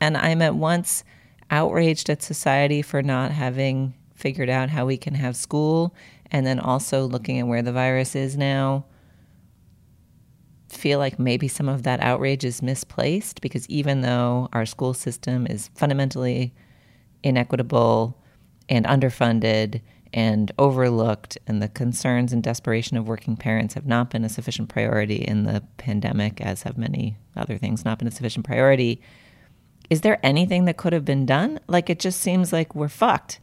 and 0.00 0.16
I'm 0.16 0.42
at 0.42 0.54
once 0.54 1.04
outraged 1.50 2.08
at 2.08 2.22
society 2.22 2.80
for 2.80 3.02
not 3.02 3.30
having 3.30 3.94
figured 4.22 4.48
out 4.48 4.70
how 4.70 4.86
we 4.86 4.96
can 4.96 5.14
have 5.14 5.36
school, 5.36 5.94
and 6.30 6.46
then 6.46 6.58
also 6.58 7.04
looking 7.04 7.38
at 7.40 7.46
where 7.46 7.60
the 7.60 7.72
virus 7.72 8.14
is 8.14 8.36
now. 8.36 8.86
Feel 10.68 10.98
like 10.98 11.18
maybe 11.18 11.48
some 11.48 11.68
of 11.68 11.82
that 11.82 12.00
outrage 12.00 12.44
is 12.44 12.62
misplaced 12.62 13.42
because 13.42 13.68
even 13.68 14.00
though 14.00 14.48
our 14.52 14.64
school 14.64 14.94
system 14.94 15.46
is 15.46 15.68
fundamentally 15.74 16.54
inequitable 17.22 18.16
and 18.68 18.86
underfunded 18.86 19.82
and 20.14 20.52
overlooked, 20.58 21.36
and 21.46 21.60
the 21.60 21.68
concerns 21.68 22.32
and 22.32 22.42
desperation 22.42 22.96
of 22.96 23.08
working 23.08 23.36
parents 23.36 23.74
have 23.74 23.86
not 23.86 24.10
been 24.10 24.24
a 24.24 24.28
sufficient 24.28 24.68
priority 24.68 25.16
in 25.16 25.44
the 25.44 25.62
pandemic, 25.78 26.40
as 26.40 26.62
have 26.62 26.76
many 26.78 27.16
other 27.34 27.58
things 27.58 27.84
not 27.84 27.98
been 27.98 28.08
a 28.08 28.12
sufficient 28.12 28.44
priority. 28.44 29.00
Is 29.90 30.02
there 30.02 30.24
anything 30.24 30.66
that 30.66 30.76
could 30.76 30.92
have 30.92 31.04
been 31.04 31.26
done? 31.26 31.60
Like, 31.66 31.90
it 31.90 31.98
just 31.98 32.20
seems 32.20 32.52
like 32.52 32.74
we're 32.74 32.88
fucked. 32.88 33.40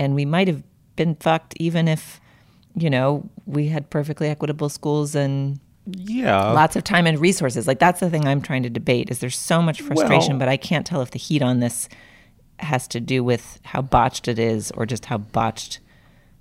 And 0.00 0.14
we 0.14 0.24
might 0.24 0.48
have 0.48 0.62
been 0.96 1.14
fucked 1.16 1.54
even 1.60 1.86
if, 1.86 2.20
you 2.74 2.88
know, 2.88 3.28
we 3.46 3.68
had 3.68 3.90
perfectly 3.90 4.28
equitable 4.28 4.70
schools 4.70 5.14
and 5.14 5.60
Yeah. 5.86 6.52
lots 6.52 6.74
of 6.74 6.84
time 6.84 7.06
and 7.06 7.18
resources. 7.20 7.66
Like, 7.68 7.78
that's 7.78 8.00
the 8.00 8.08
thing 8.08 8.26
I'm 8.26 8.40
trying 8.40 8.62
to 8.62 8.70
debate 8.70 9.10
is 9.10 9.18
there's 9.18 9.38
so 9.38 9.60
much 9.60 9.82
frustration, 9.82 10.30
Well- 10.32 10.38
but 10.40 10.48
I 10.48 10.56
can't 10.56 10.86
tell 10.86 11.02
if 11.02 11.10
the 11.10 11.18
heat 11.18 11.42
on 11.42 11.60
this 11.60 11.88
has 12.60 12.88
to 12.88 13.00
do 13.00 13.22
with 13.22 13.60
how 13.64 13.82
botched 13.82 14.26
it 14.26 14.38
is 14.38 14.70
or 14.72 14.86
just 14.86 15.06
how 15.06 15.18
botched 15.18 15.80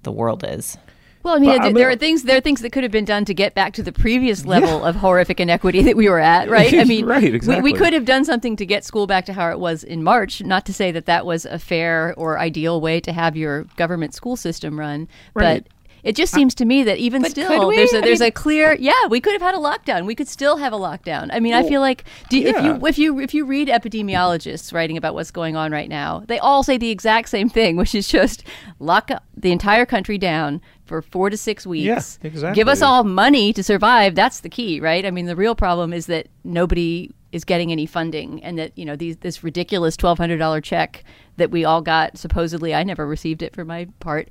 the 0.03 0.11
world 0.11 0.45
is. 0.47 0.77
Well, 1.21 1.35
I 1.35 1.39
mean, 1.39 1.49
But, 1.49 1.53
there, 1.57 1.61
I 1.61 1.65
mean- 1.67 1.73
there 1.75 1.89
are 1.89 1.95
things 1.95 2.23
there 2.23 2.37
are 2.37 2.41
things 2.41 2.61
that 2.61 2.71
could 2.71 2.83
have 2.83 2.91
been 2.93 3.05
done 3.05 3.25
to 3.25 3.33
get 3.33 3.53
back 3.53 3.73
to 3.73 3.83
the 3.83 3.91
previous 3.91 4.45
level 4.45 4.83
of 4.85 4.95
horrific 4.95 5.39
inequity 5.39 5.83
that 5.83 5.97
we 5.97 6.07
were 6.09 6.19
at, 6.19 6.49
right? 6.57 6.73
I 6.73 6.85
mean, 6.85 7.05
Right, 7.05 7.45
we, 7.45 7.61
we 7.61 7.73
could 7.73 7.91
have 7.93 8.05
done 8.05 8.23
something 8.23 8.55
to 8.55 8.65
get 8.65 8.85
school 8.85 9.05
back 9.05 9.25
to 9.25 9.33
how 9.33 9.49
it 9.51 9.59
was 9.59 9.83
in 9.83 10.01
March. 10.03 10.41
Not 10.41 10.65
to 10.67 10.73
say 10.73 10.91
that 10.91 11.05
that 11.07 11.25
was 11.25 11.45
a 11.45 11.59
fair 11.59 12.13
or 12.17 12.39
ideal 12.39 12.79
way 12.79 12.99
to 13.01 13.11
have 13.11 13.35
your 13.35 13.63
government 13.75 14.13
school 14.13 14.35
system 14.37 14.79
run, 14.79 15.07
Right. 15.33 15.63
but. 15.65 15.73
It 16.03 16.15
just 16.15 16.33
seems 16.33 16.55
to 16.55 16.65
me 16.65 16.83
that 16.83 16.97
even 16.97 17.21
But 17.21 17.31
still, 17.31 17.71
there's 17.71 17.93
a 17.93 17.97
I 17.97 18.01
there's 18.01 18.19
mean- 18.19 18.27
a 18.29 18.31
clear 18.31 18.75
yeah. 18.79 19.07
We 19.09 19.19
could 19.21 19.33
have 19.33 19.41
had 19.41 19.55
a 19.55 19.57
lockdown. 19.57 20.05
We 20.05 20.15
could 20.15 20.27
still 20.27 20.57
have 20.57 20.73
a 20.73 20.77
lockdown. 20.77 21.29
I 21.31 21.39
mean, 21.39 21.53
I 21.53 21.67
feel 21.67 21.81
like 21.81 22.03
do, 22.29 22.37
if 22.39 22.61
you 22.63 22.85
if 22.87 22.97
you 22.97 23.19
if 23.19 23.33
you 23.33 23.45
read 23.45 23.67
epidemiologists 23.67 24.73
writing 24.73 24.97
about 24.97 25.13
what's 25.13 25.31
going 25.31 25.55
on 25.55 25.71
right 25.71 25.89
now, 25.89 26.23
they 26.27 26.39
all 26.39 26.63
say 26.63 26.77
the 26.77 26.89
exact 26.89 27.29
same 27.29 27.49
thing, 27.49 27.75
which 27.77 27.93
is 27.95 28.07
just 28.07 28.43
lock 28.79 29.11
up 29.11 29.23
the 29.35 29.51
entire 29.51 29.85
country 29.85 30.17
down 30.17 30.61
for 30.85 31.01
four 31.01 31.29
to 31.29 31.37
six 31.37 31.67
weeks. 31.67 32.19
Yeah, 32.21 32.27
exactly. 32.27 32.55
Give 32.55 32.67
us 32.67 32.81
all 32.81 33.03
money 33.03 33.53
to 33.53 33.63
survive. 33.63 34.15
That's 34.15 34.39
the 34.39 34.49
key, 34.49 34.79
right? 34.79 35.05
I 35.05 35.11
mean, 35.11 35.25
the 35.27 35.35
real 35.35 35.55
problem 35.55 35.93
is 35.93 36.07
that 36.07 36.27
nobody 36.43 37.11
is 37.31 37.43
getting 37.45 37.71
any 37.71 37.85
funding, 37.85 38.43
and 38.43 38.57
that 38.57 38.75
you 38.77 38.85
know 38.85 38.95
these 38.95 39.17
this 39.17 39.43
ridiculous 39.43 39.95
twelve 39.95 40.17
hundred 40.17 40.37
dollar 40.37 40.61
check 40.61 41.03
that 41.37 41.51
we 41.51 41.63
all 41.63 41.81
got 41.81 42.17
supposedly. 42.17 42.73
I 42.73 42.83
never 42.83 43.05
received 43.07 43.43
it 43.43 43.53
for 43.53 43.63
my 43.63 43.87
part 43.99 44.29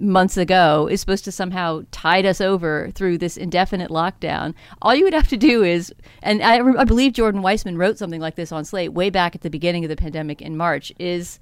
months 0.00 0.36
ago 0.36 0.88
is 0.90 1.00
supposed 1.00 1.24
to 1.24 1.32
somehow 1.32 1.82
tide 1.90 2.26
us 2.26 2.40
over 2.40 2.90
through 2.94 3.18
this 3.18 3.36
indefinite 3.36 3.90
lockdown. 3.90 4.54
All 4.82 4.94
you 4.94 5.04
would 5.04 5.14
have 5.14 5.28
to 5.28 5.36
do 5.36 5.62
is, 5.62 5.92
and 6.22 6.42
I, 6.42 6.58
I 6.58 6.84
believe 6.84 7.12
Jordan 7.12 7.42
Weissmann 7.42 7.76
wrote 7.76 7.98
something 7.98 8.20
like 8.20 8.36
this 8.36 8.52
on 8.52 8.64
Slate 8.64 8.92
way 8.92 9.10
back 9.10 9.34
at 9.34 9.42
the 9.42 9.50
beginning 9.50 9.84
of 9.84 9.88
the 9.88 9.96
pandemic 9.96 10.40
in 10.40 10.56
March, 10.56 10.92
is 10.98 11.38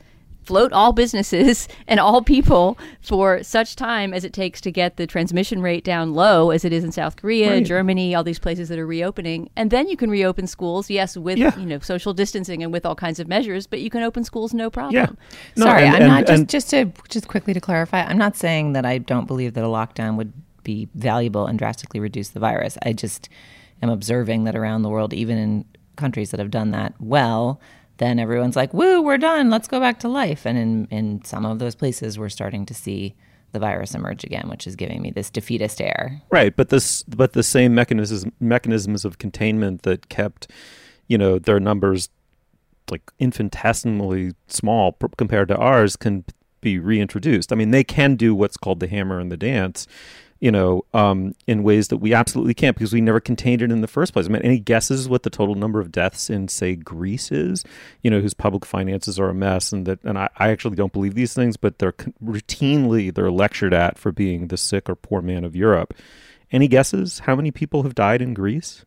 float 0.48 0.72
all 0.72 0.92
businesses 0.92 1.68
and 1.88 2.00
all 2.00 2.22
people 2.22 2.78
for 3.02 3.42
such 3.42 3.76
time 3.76 4.14
as 4.14 4.24
it 4.24 4.32
takes 4.32 4.60
to 4.62 4.70
get 4.72 4.96
the 4.96 5.06
transmission 5.06 5.60
rate 5.60 5.84
down 5.84 6.14
low 6.14 6.50
as 6.50 6.64
it 6.64 6.72
is 6.72 6.82
in 6.84 6.90
South 6.90 7.16
Korea, 7.16 7.50
Right. 7.50 7.64
Germany, 7.66 8.14
all 8.14 8.24
these 8.24 8.38
places 8.38 8.68
that 8.70 8.78
are 8.78 8.86
reopening. 8.86 9.50
And 9.56 9.70
then 9.70 9.88
you 9.88 9.96
can 9.96 10.08
reopen 10.10 10.46
schools, 10.46 10.88
yes, 10.88 11.16
with 11.16 11.36
Yeah. 11.38 11.56
you 11.58 11.66
know 11.66 11.78
social 11.80 12.14
distancing 12.14 12.62
and 12.62 12.72
with 12.72 12.86
all 12.86 12.94
kinds 12.94 13.20
of 13.20 13.28
measures, 13.28 13.66
but 13.66 13.80
you 13.80 13.90
can 13.90 14.02
open 14.02 14.24
schools 14.24 14.54
no 14.54 14.70
problem. 14.70 14.94
Yeah. 14.94 15.10
No, 15.56 15.64
Sorry, 15.66 15.84
and- 15.84 15.96
I'm 15.96 16.02
and- 16.02 16.10
not 16.10 16.26
just 16.26 16.38
and- 16.40 16.48
just 16.48 16.70
to 16.70 16.90
just 17.10 17.28
quickly 17.28 17.52
to 17.54 17.60
clarify. 17.60 18.02
I'm 18.02 18.18
not 18.18 18.34
saying 18.36 18.72
that 18.72 18.86
I 18.86 18.98
don't 18.98 19.26
believe 19.26 19.52
that 19.54 19.62
a 19.64 19.68
lockdown 19.68 20.16
would 20.16 20.32
be 20.64 20.88
valuable 20.94 21.46
and 21.46 21.58
drastically 21.58 22.00
reduce 22.00 22.30
the 22.30 22.40
virus. 22.40 22.78
I 22.84 22.92
just 22.94 23.28
am 23.82 23.90
observing 23.90 24.44
that 24.44 24.56
around 24.56 24.82
the 24.82 24.88
world, 24.88 25.12
even 25.12 25.36
in 25.38 25.64
countries 25.96 26.30
that 26.30 26.40
have 26.40 26.50
done 26.50 26.70
that 26.70 26.94
well, 27.00 27.60
then 27.98 28.18
everyone's 28.18 28.56
like, 28.56 28.72
"Woo, 28.74 29.02
we're 29.02 29.18
done. 29.18 29.50
Let's 29.50 29.68
go 29.68 29.78
back 29.78 30.00
to 30.00 30.08
life." 30.08 30.46
And 30.46 30.58
in 30.58 30.88
in 30.90 31.24
some 31.24 31.44
of 31.44 31.58
those 31.58 31.74
places, 31.74 32.18
we're 32.18 32.28
starting 32.28 32.66
to 32.66 32.74
see 32.74 33.14
the 33.52 33.58
virus 33.58 33.94
emerge 33.94 34.24
again, 34.24 34.48
which 34.48 34.66
is 34.66 34.76
giving 34.76 35.00
me 35.00 35.10
this 35.10 35.30
defeatist 35.30 35.80
air. 35.80 36.20
Right, 36.30 36.54
but 36.54 36.68
this, 36.68 37.02
but 37.04 37.32
the 37.32 37.42
same 37.42 37.74
mechanisms 37.74 38.30
mechanisms 38.40 39.04
of 39.04 39.18
containment 39.18 39.82
that 39.82 40.08
kept, 40.08 40.50
you 41.06 41.18
know, 41.18 41.38
their 41.38 41.60
numbers 41.60 42.10
like 42.90 43.10
infinitesimally 43.18 44.32
small 44.46 44.92
pr- 44.92 45.06
compared 45.16 45.48
to 45.48 45.56
ours 45.56 45.96
can 45.96 46.24
be 46.60 46.78
reintroduced. 46.78 47.52
I 47.52 47.56
mean, 47.56 47.70
they 47.70 47.84
can 47.84 48.16
do 48.16 48.34
what's 48.34 48.56
called 48.56 48.80
the 48.80 48.88
hammer 48.88 49.20
and 49.20 49.30
the 49.30 49.36
dance, 49.36 49.86
you 50.40 50.52
know, 50.52 50.84
um, 50.94 51.34
in 51.46 51.62
ways 51.62 51.88
that 51.88 51.96
we 51.96 52.14
absolutely 52.14 52.54
can't 52.54 52.76
because 52.76 52.92
we 52.92 53.00
never 53.00 53.20
contained 53.20 53.60
it 53.60 53.72
in 53.72 53.80
the 53.80 53.88
first 53.88 54.12
place. 54.12 54.26
I 54.26 54.28
mean, 54.28 54.42
any 54.42 54.58
guesses 54.58 55.08
what 55.08 55.24
the 55.24 55.30
total 55.30 55.54
number 55.54 55.80
of 55.80 55.90
deaths 55.90 56.30
in, 56.30 56.48
say, 56.48 56.76
Greece 56.76 57.32
is? 57.32 57.64
You 58.02 58.10
know, 58.10 58.20
whose 58.20 58.34
public 58.34 58.64
finances 58.64 59.18
are 59.18 59.28
a 59.28 59.34
mess, 59.34 59.72
and 59.72 59.86
that, 59.86 60.02
and 60.04 60.18
I, 60.18 60.28
I 60.36 60.50
actually 60.50 60.76
don't 60.76 60.92
believe 60.92 61.14
these 61.14 61.34
things, 61.34 61.56
but 61.56 61.78
they're 61.78 61.92
con- 61.92 62.14
routinely 62.24 63.12
they're 63.12 63.30
lectured 63.30 63.74
at 63.74 63.98
for 63.98 64.12
being 64.12 64.48
the 64.48 64.56
sick 64.56 64.88
or 64.88 64.94
poor 64.94 65.20
man 65.22 65.44
of 65.44 65.56
Europe. 65.56 65.94
Any 66.52 66.68
guesses 66.68 67.20
how 67.20 67.34
many 67.36 67.50
people 67.50 67.82
have 67.82 67.94
died 67.94 68.22
in 68.22 68.32
Greece? 68.32 68.84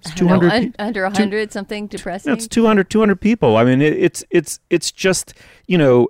It's 0.00 0.12
I 0.12 0.14
don't 0.16 0.28
know, 0.28 0.40
200 0.40 0.52
un- 0.52 0.74
under 0.78 1.02
100, 1.04 1.52
something 1.52 1.86
depressing. 1.86 2.32
it's 2.32 2.48
200, 2.48 2.90
200 2.90 3.20
people. 3.20 3.56
I 3.56 3.64
mean, 3.64 3.80
it, 3.80 3.94
it's 3.94 4.24
it's 4.30 4.60
it's 4.68 4.90
just 4.90 5.34
you 5.66 5.78
know. 5.78 6.08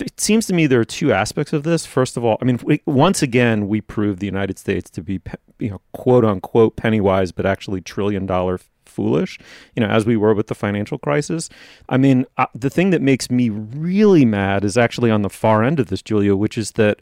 It 0.00 0.20
seems 0.20 0.46
to 0.46 0.54
me 0.54 0.66
there 0.66 0.80
are 0.80 0.84
two 0.84 1.12
aspects 1.12 1.52
of 1.52 1.62
this. 1.62 1.86
First 1.86 2.16
of 2.16 2.24
all, 2.24 2.36
I 2.40 2.44
mean, 2.44 2.58
we, 2.64 2.82
once 2.86 3.22
again, 3.22 3.68
we 3.68 3.80
proved 3.80 4.20
the 4.20 4.26
United 4.26 4.58
States 4.58 4.90
to 4.90 5.02
be, 5.02 5.20
you 5.58 5.70
know, 5.70 5.80
quote 5.92 6.24
unquote 6.24 6.76
penny 6.76 7.00
wise, 7.00 7.32
but 7.32 7.46
actually 7.46 7.80
trillion 7.80 8.26
dollar 8.26 8.58
foolish. 8.84 9.38
You 9.74 9.82
know, 9.82 9.88
as 9.88 10.06
we 10.06 10.16
were 10.16 10.34
with 10.34 10.48
the 10.48 10.54
financial 10.54 10.98
crisis. 10.98 11.48
I 11.88 11.96
mean, 11.96 12.26
uh, 12.38 12.46
the 12.54 12.70
thing 12.70 12.90
that 12.90 13.02
makes 13.02 13.30
me 13.30 13.50
really 13.50 14.24
mad 14.24 14.64
is 14.64 14.76
actually 14.76 15.10
on 15.10 15.22
the 15.22 15.30
far 15.30 15.62
end 15.62 15.78
of 15.78 15.88
this, 15.88 16.02
Julia, 16.02 16.34
which 16.34 16.58
is 16.58 16.72
that, 16.72 17.00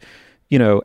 you 0.50 0.58
know, 0.58 0.82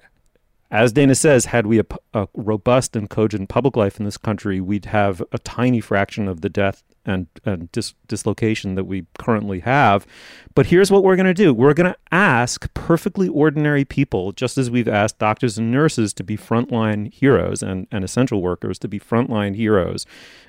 as 0.71 0.91
Dana 0.91 1.15
says, 1.15 1.45
had 1.45 1.65
we 1.65 1.81
a 2.13 2.27
robust 2.35 2.95
and 2.95 3.09
cogent 3.09 3.49
public 3.49 3.75
life 3.75 3.97
in 3.97 4.05
this 4.05 4.17
country, 4.17 4.61
we'd 4.61 4.85
have 4.85 5.23
a 5.31 5.39
tiny 5.39 5.81
fraction 5.81 6.27
of 6.27 6.41
the 6.41 6.49
death 6.49 6.83
and, 7.05 7.25
and 7.43 7.71
dis- 7.71 7.95
dislocation 8.07 8.75
that 8.75 8.83
we 8.83 9.07
currently 9.17 9.61
have. 9.61 10.05
But 10.53 10.67
here's 10.67 10.91
what 10.91 11.03
we're 11.03 11.15
going 11.15 11.25
to 11.25 11.33
do 11.33 11.53
we're 11.55 11.73
going 11.73 11.91
to 11.91 11.97
ask 12.11 12.71
perfectly 12.75 13.27
ordinary 13.27 13.83
people, 13.83 14.31
just 14.31 14.59
as 14.59 14.69
we've 14.69 14.87
asked 14.87 15.17
doctors 15.17 15.57
and 15.57 15.71
nurses 15.71 16.13
to 16.13 16.23
be 16.23 16.37
frontline 16.37 17.11
heroes 17.11 17.63
and, 17.63 17.87
and 17.91 18.03
essential 18.03 18.41
workers 18.41 18.77
to 18.79 18.87
be 18.87 18.99
frontline 18.99 19.55
heroes 19.55 20.05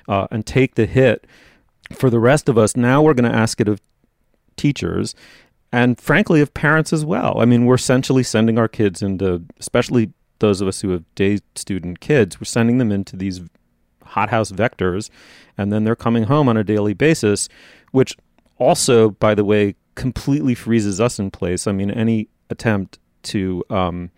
uh, 0.07 0.27
and 0.29 0.45
take 0.45 0.75
the 0.75 0.85
hit. 0.85 1.25
For 1.93 2.11
the 2.11 2.19
rest 2.19 2.47
of 2.47 2.59
us, 2.59 2.77
now 2.77 3.01
we're 3.01 3.15
going 3.15 3.29
to 3.29 3.37
ask 3.37 3.59
it 3.59 3.67
of 3.67 3.81
teachers 4.55 5.15
and 5.71 5.99
frankly 5.99 6.41
of 6.41 6.53
parents 6.53 6.91
as 6.91 7.05
well. 7.05 7.39
I 7.39 7.45
mean, 7.45 7.65
we're 7.65 7.75
essentially 7.75 8.23
sending 8.23 8.57
our 8.57 8.67
kids 8.67 9.01
into, 9.01 9.43
especially 9.59 10.11
those 10.39 10.59
of 10.61 10.67
us 10.67 10.81
who 10.81 10.89
have 10.89 11.03
day 11.15 11.39
student 11.55 11.99
kids, 11.99 12.39
we're 12.39 12.45
sending 12.45 12.77
them 12.77 12.91
into 12.91 13.15
these 13.15 13.41
hothouse 14.03 14.51
vectors, 14.51 15.09
and 15.57 15.71
then 15.71 15.83
they're 15.83 15.95
coming 15.95 16.23
home 16.23 16.49
on 16.49 16.57
a 16.57 16.63
daily 16.63 16.93
basis, 16.93 17.47
which 17.91 18.17
also, 18.57 19.11
by 19.11 19.33
the 19.33 19.45
way, 19.45 19.75
completely 19.95 20.55
freezes 20.55 20.99
us 20.99 21.19
in 21.19 21.31
place. 21.31 21.67
I 21.67 21.71
mean, 21.71 21.91
any 21.91 22.27
attempt 22.49 22.99
to 23.23 23.63
um, 23.69 24.11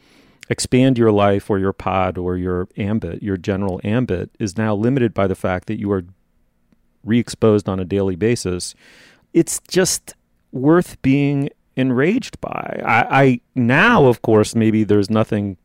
expand 0.49 0.97
your 0.97 1.11
life 1.11 1.49
or 1.49 1.59
your 1.59 1.73
pod 1.73 2.17
or 2.17 2.37
your 2.37 2.67
ambit, 2.77 3.21
your 3.21 3.37
general 3.37 3.79
ambit, 3.83 4.31
is 4.39 4.57
now 4.57 4.75
limited 4.75 5.13
by 5.13 5.27
the 5.27 5.35
fact 5.35 5.67
that 5.67 5.79
you 5.79 5.91
are 5.91 6.03
re-exposed 7.03 7.67
on 7.67 7.79
a 7.79 7.85
daily 7.85 8.15
basis. 8.15 8.75
It's 9.33 9.59
just 9.67 10.15
worth 10.53 11.01
being 11.01 11.49
enraged 11.75 12.39
by. 12.39 12.81
I, 12.85 13.23
I 13.23 13.41
now, 13.55 14.05
of 14.05 14.21
course, 14.21 14.55
maybe 14.55 14.83
there's 14.83 15.09
nothing 15.09 15.57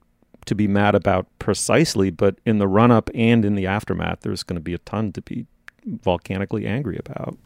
to 0.47 0.55
be 0.55 0.67
mad 0.67 0.95
about 0.95 1.27
precisely, 1.39 2.11
but 2.11 2.41
in 2.47 2.59
the 2.59 2.67
run 2.67 2.91
up 2.91 3.11
and 3.15 3.45
in 3.45 3.55
the 3.55 3.67
aftermath, 3.67 4.21
there's 4.23 4.43
going 4.43 4.57
to 4.57 4.63
be 4.63 4.75
a 4.75 4.79
ton 4.79 5.13
to 5.13 5.23
be 5.23 5.47
volcanically 5.85 6.67
angry 6.67 6.99
about. 6.99 7.37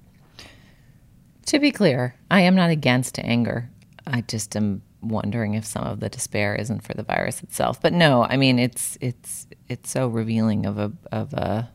To 1.47 1.59
be 1.59 1.73
clear, 1.73 2.15
I 2.31 2.43
am 2.43 2.55
not 2.55 2.71
against 2.71 3.19
anger. 3.19 3.69
I 4.07 4.23
just 4.23 4.57
am 4.57 4.83
wondering 5.01 5.55
if 5.55 5.65
some 5.65 5.83
of 5.85 5.99
the 5.99 6.09
despair 6.09 6.55
isn't 6.55 6.85
for 6.85 6.95
the 6.95 7.03
virus 7.03 7.43
itself. 7.43 7.81
But 7.81 7.93
no, 7.93 8.25
I 8.25 8.37
mean 8.37 8.59
it's 8.59 8.97
it's 9.01 9.49
it's 9.69 9.91
so 9.91 10.07
revealing 10.07 10.65
of 10.65 10.79
a 10.79 10.93
of 11.11 11.35
a 11.35 11.71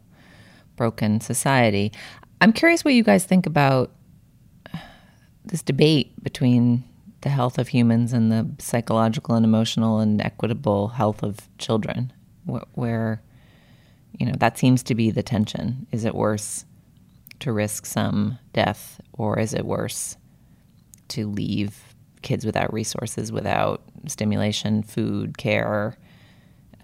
broken 0.77 1.19
society. 1.19 1.91
I'm 2.39 2.53
curious 2.53 2.85
what 2.85 2.93
you 2.93 3.03
guys 3.03 3.25
think 3.25 3.45
about 3.45 3.91
this 5.47 5.61
debate 5.61 6.11
between 6.23 6.83
the 7.21 7.29
health 7.29 7.57
of 7.57 7.69
humans 7.69 8.13
and 8.13 8.31
the 8.31 8.47
psychological 8.59 9.35
and 9.35 9.45
emotional 9.45 9.99
and 9.99 10.21
equitable 10.21 10.89
health 10.89 11.23
of 11.23 11.49
children, 11.57 12.13
wh- 12.49 12.77
where 12.77 13.21
you 14.17 14.25
know 14.25 14.33
that 14.37 14.57
seems 14.57 14.83
to 14.83 14.95
be 14.95 15.11
the 15.11 15.23
tension. 15.23 15.87
Is 15.91 16.05
it 16.05 16.15
worse 16.15 16.65
to 17.39 17.51
risk 17.51 17.85
some 17.85 18.39
death, 18.53 18.99
or 19.13 19.39
is 19.39 19.53
it 19.53 19.65
worse 19.65 20.17
to 21.09 21.27
leave 21.27 21.95
kids 22.21 22.45
without 22.45 22.73
resources, 22.73 23.31
without 23.31 23.81
stimulation, 24.07 24.83
food, 24.83 25.37
care, 25.37 25.97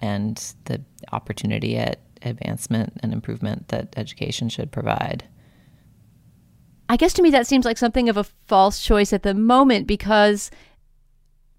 and 0.02 0.54
the 0.66 0.82
opportunity 1.12 1.78
at 1.78 2.00
advancement 2.22 2.94
and 3.02 3.14
improvement 3.14 3.68
that 3.70 3.94
education 3.98 4.50
should 4.50 4.72
provide? 4.72 5.28
I 6.90 6.98
guess 6.98 7.14
to 7.14 7.22
me 7.22 7.30
that 7.32 7.48
seems 7.48 7.66
like 7.66 7.78
something 7.78 8.10
of 8.10 8.18
a 8.18 8.26
false 8.48 8.82
choice 8.82 9.14
at 9.14 9.24
the 9.24 9.34
moment 9.34 9.88
because 9.88 10.52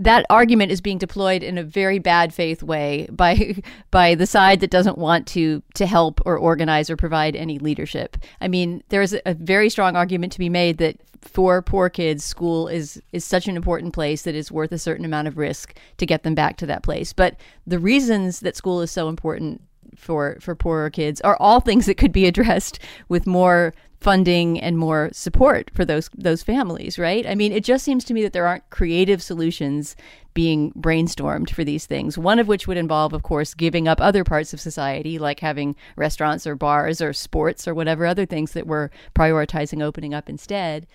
that 0.01 0.27
argument 0.29 0.73
is 0.73 0.81
being 0.81 0.99
deployed 0.99 1.43
in 1.43 1.57
a 1.57 1.63
very 1.63 1.99
bad 1.99 2.35
faith 2.35 2.63
way 2.63 3.09
by 3.13 3.57
by 3.91 4.15
the 4.15 4.27
side 4.27 4.61
that 4.61 4.71
doesn't 4.71 4.99
want 4.99 5.27
to 5.29 5.63
to 5.75 5.87
help 5.87 6.21
or 6.25 6.37
organize 6.37 6.91
or 6.91 6.97
provide 6.97 7.37
any 7.37 7.59
leadership. 7.59 8.17
I 8.41 8.49
mean, 8.49 8.83
there's 8.89 9.15
a 9.25 9.35
very 9.35 9.71
strong 9.71 9.97
argument 9.97 10.33
to 10.33 10.39
be 10.39 10.49
made 10.49 10.79
that 10.79 11.01
for 11.23 11.63
poor 11.63 11.89
kids, 11.89 12.23
school 12.23 12.69
is 12.69 13.01
is 13.13 13.25
such 13.25 13.49
an 13.49 13.57
important 13.57 13.95
place 13.95 14.23
that 14.23 14.35
it's 14.35 14.51
worth 14.51 14.73
a 14.73 14.79
certain 14.79 15.05
amount 15.05 15.29
of 15.29 15.39
risk 15.39 15.75
to 15.97 16.07
get 16.07 16.23
them 16.23 16.35
back 16.35 16.57
to 16.59 16.67
that 16.67 16.83
place. 16.83 17.13
But 17.13 17.37
the 17.67 17.79
reasons 17.79 18.41
that 18.41 18.57
school 18.57 18.83
is 18.83 18.91
so 18.91 19.09
important 19.09 19.63
for 19.97 20.37
for 20.41 20.55
poorer 20.55 20.91
kids 20.91 21.21
are 21.23 21.37
all 21.39 21.61
things 21.61 21.87
that 21.87 21.97
could 21.97 22.13
be 22.13 22.27
addressed 22.27 22.79
with 23.09 23.27
more 23.27 23.75
funding 24.05 24.61
and 24.61 24.77
more 24.77 25.09
support 25.15 25.71
for 25.73 25.87
those 25.87 26.11
those 26.15 26.43
families, 26.43 26.99
right? 26.99 27.27
I 27.27 27.35
mean, 27.35 27.53
it 27.53 27.65
just 27.65 27.83
seems 27.83 28.05
to 28.05 28.13
me 28.13 28.23
that 28.23 28.35
there 28.35 28.47
aren't 28.47 28.69
creative 28.69 29.23
solutions 29.23 29.97
being 30.35 30.73
brainstormed 30.73 31.49
for 31.49 31.65
these 31.65 31.87
things. 31.87 32.19
One 32.19 32.39
of 32.39 32.47
which 32.47 32.69
would 32.69 32.77
involve, 32.77 33.15
of 33.15 33.23
course, 33.23 33.55
giving 33.55 33.89
up 33.89 34.03
other 34.03 34.23
parts 34.23 34.53
of 34.53 34.61
society, 34.61 35.19
like 35.19 35.41
having 35.41 35.75
restaurants 35.97 36.47
or 36.47 36.55
bars 36.55 37.01
or 37.01 37.15
sports 37.15 37.67
or 37.67 37.75
whatever 37.75 38.05
other 38.05 38.27
things 38.27 38.53
that 38.53 38.67
we're 38.67 38.91
prioritizing 39.15 39.83
opening 39.83 40.13
up 40.13 40.29
instead. 40.29 40.87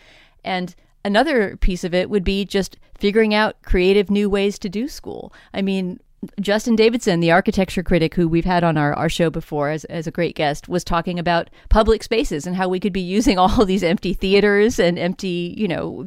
And 0.46 0.76
another 1.04 1.58
piece 1.58 1.84
of 1.84 1.96
it 1.96 2.12
would 2.12 2.24
be 2.24 2.46
just 2.46 2.78
figuring 2.96 3.34
out 3.34 3.60
creative 3.64 4.12
new 4.12 4.30
ways 4.30 4.60
to 4.60 4.70
do 4.70 4.88
school. 4.88 5.34
I 5.52 5.64
mean, 5.64 6.00
Justin 6.42 6.76
Davidson, 6.76 7.20
the 7.20 7.32
architecture 7.32 7.84
critic 7.84 8.14
who 8.14 8.28
we've 8.28 8.46
had 8.46 8.64
on 8.64 8.78
our, 8.78 8.94
our 8.94 9.10
show 9.10 9.30
before 9.30 9.70
as, 9.70 9.86
as 9.86 10.06
a 10.06 10.12
great 10.12 10.36
guest, 10.36 10.68
was 10.68 10.84
talking 10.84 11.18
about 11.18 11.50
public 11.70 12.04
spaces 12.04 12.46
and 12.46 12.56
how 12.56 12.68
we 12.68 12.80
could 12.80 12.94
be 12.94 13.02
using 13.02 13.38
all 13.40 13.66
these 13.66 13.84
empty 13.84 14.14
theaters 14.14 14.80
and 14.80 15.00
empty, 15.00 15.54
you 15.58 15.68
know, 15.68 16.06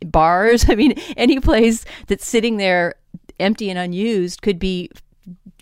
bars. 0.00 0.66
I 0.70 0.74
mean, 0.74 0.94
any 1.16 1.40
place 1.40 1.84
that's 2.06 2.26
sitting 2.26 2.56
there 2.56 2.94
empty 3.38 3.68
and 3.68 3.78
unused 3.78 4.42
could 4.42 4.58
be 4.58 4.90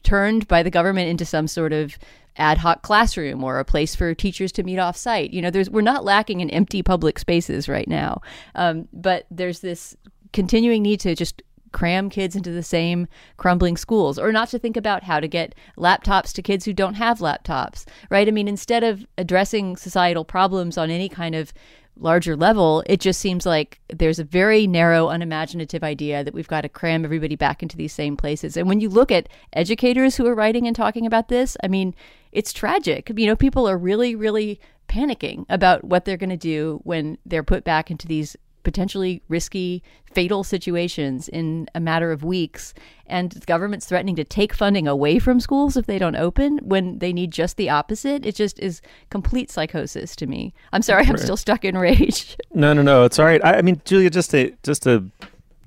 turned 0.02 0.46
by 0.46 0.62
the 0.62 0.70
government 0.70 1.08
into 1.08 1.24
some 1.24 1.48
sort 1.48 1.72
of 1.72 1.98
ad 2.36 2.58
hoc 2.58 2.82
classroom 2.82 3.42
or 3.42 3.58
a 3.58 3.64
place 3.64 3.94
for 3.94 4.14
teachers 4.14 4.52
to 4.52 4.62
meet 4.62 4.78
off 4.78 4.96
site. 4.96 5.32
You 5.32 5.40
know, 5.42 5.50
there's 5.50 5.70
we're 5.70 5.80
not 5.80 6.04
lacking 6.04 6.40
in 6.40 6.50
empty 6.50 6.82
public 6.82 7.18
spaces 7.18 7.68
right 7.68 7.88
now, 7.88 8.20
um, 8.54 8.88
but 8.92 9.26
there's 9.30 9.60
this 9.60 9.96
continuing 10.32 10.82
need 10.82 11.00
to 11.00 11.14
just 11.14 11.42
cram 11.74 12.08
kids 12.08 12.34
into 12.34 12.50
the 12.50 12.62
same 12.62 13.06
crumbling 13.36 13.76
schools. 13.76 14.18
Or 14.18 14.32
not 14.32 14.48
to 14.50 14.58
think 14.58 14.78
about 14.78 15.02
how 15.02 15.20
to 15.20 15.28
get 15.28 15.54
laptops 15.76 16.32
to 16.32 16.42
kids 16.42 16.64
who 16.64 16.72
don't 16.72 16.94
have 16.94 17.18
laptops 17.18 17.84
right? 18.08 18.26
I 18.26 18.30
mean 18.30 18.48
instead 18.48 18.82
of 18.82 19.04
addressing 19.18 19.76
societal 19.76 20.24
problems 20.24 20.78
on 20.78 20.90
any 20.90 21.08
kind 21.08 21.34
of 21.34 21.52
larger 21.96 22.34
level 22.34 22.82
it 22.86 22.98
just 22.98 23.20
seems 23.20 23.46
like 23.46 23.80
there's 23.88 24.18
a 24.18 24.24
very 24.24 24.66
narrow 24.66 25.10
unimaginative 25.10 25.84
idea 25.84 26.24
that 26.24 26.34
we've 26.34 26.48
got 26.48 26.62
to 26.62 26.68
cram 26.68 27.04
everybody 27.04 27.36
back 27.36 27.62
into 27.62 27.76
these 27.76 27.92
same 27.92 28.16
places. 28.16 28.56
And 28.56 28.68
when 28.68 28.80
you 28.80 28.88
look 28.88 29.12
at 29.12 29.28
educators 29.52 30.16
who 30.16 30.26
are 30.26 30.34
writing 30.34 30.66
and 30.66 30.74
talking 30.74 31.06
about 31.06 31.28
this 31.28 31.56
i 31.62 31.68
mean 31.68 31.94
it's 32.32 32.52
tragic. 32.52 33.12
You 33.16 33.26
know 33.26 33.36
people 33.36 33.68
are 33.68 33.78
really 33.78 34.14
really 34.14 34.60
panicking 34.88 35.46
about 35.48 35.82
what 35.84 36.04
they're 36.04 36.16
going 36.16 36.30
to 36.30 36.36
do 36.36 36.80
when 36.84 37.18
they're 37.24 37.42
put 37.42 37.64
back 37.64 37.90
into 37.90 38.06
these 38.06 38.36
potentially 38.64 39.22
risky, 39.28 39.82
fatal 40.12 40.42
situations 40.42 41.28
in 41.28 41.68
a 41.74 41.80
matter 41.80 42.10
of 42.10 42.24
weeks. 42.24 42.74
And 43.06 43.30
the 43.32 43.46
government's 43.46 43.86
threatening 43.86 44.16
to 44.16 44.24
take 44.24 44.54
funding 44.54 44.88
away 44.88 45.18
from 45.18 45.38
schools 45.38 45.76
if 45.76 45.86
they 45.86 45.98
don't 45.98 46.16
open 46.16 46.58
when 46.62 46.98
they 46.98 47.12
need 47.12 47.30
just 47.30 47.56
the 47.56 47.70
opposite. 47.70 48.26
It 48.26 48.34
just 48.34 48.58
is 48.58 48.80
complete 49.10 49.50
psychosis 49.50 50.16
to 50.16 50.26
me. 50.26 50.54
I'm 50.72 50.82
sorry, 50.82 51.06
I'm 51.06 51.18
still 51.18 51.36
stuck 51.36 51.64
in 51.64 51.76
rage. 51.76 52.36
No, 52.56 52.72
no, 52.72 52.82
no. 52.82 53.02
It's 53.02 53.18
all 53.18 53.24
right. 53.24 53.44
I, 53.44 53.54
I 53.56 53.62
mean, 53.62 53.82
Julia, 53.84 54.10
just 54.10 54.30
to 54.30 54.54
just 54.62 54.84
to 54.84 55.10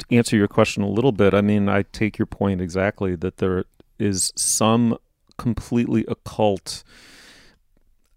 answer 0.10 0.38
your 0.38 0.48
question 0.48 0.84
a 0.84 0.88
little 0.89 1.12
bit. 1.12 1.34
I 1.34 1.41
mean, 1.41 1.68
I 1.68 1.84
take 1.84 2.18
your 2.18 2.26
point 2.26 2.62
exactly 2.62 3.16
that 3.16 3.38
there 3.38 3.66
is 4.00 4.32
some 4.36 4.98
completely 5.38 6.06
occult 6.08 6.84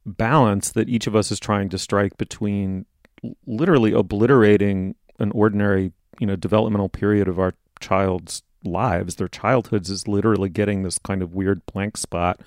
balance 0.07 0.71
that 0.73 0.89
each 0.89 1.07
of 1.07 1.15
us 1.15 1.31
is 1.31 1.39
trying 1.39 1.69
to 1.69 1.79
strike 1.79 2.17
between 2.17 2.87
literally 3.47 3.93
obliterating 3.93 4.95
an 5.19 5.31
ordinary, 5.33 5.93
you 6.19 6.27
know, 6.27 6.37
developmental 6.37 6.89
period 6.89 7.29
of 7.29 7.39
our 7.39 7.55
child's 7.81 8.43
lives, 8.65 9.17
their 9.17 9.29
childhoods, 9.29 9.91
is 9.91 10.09
literally 10.09 10.49
getting 10.49 10.83
this 10.83 10.99
kind 10.99 11.23
of 11.23 11.35
weird 11.35 11.65
blank 11.67 11.97
spot 11.97 12.41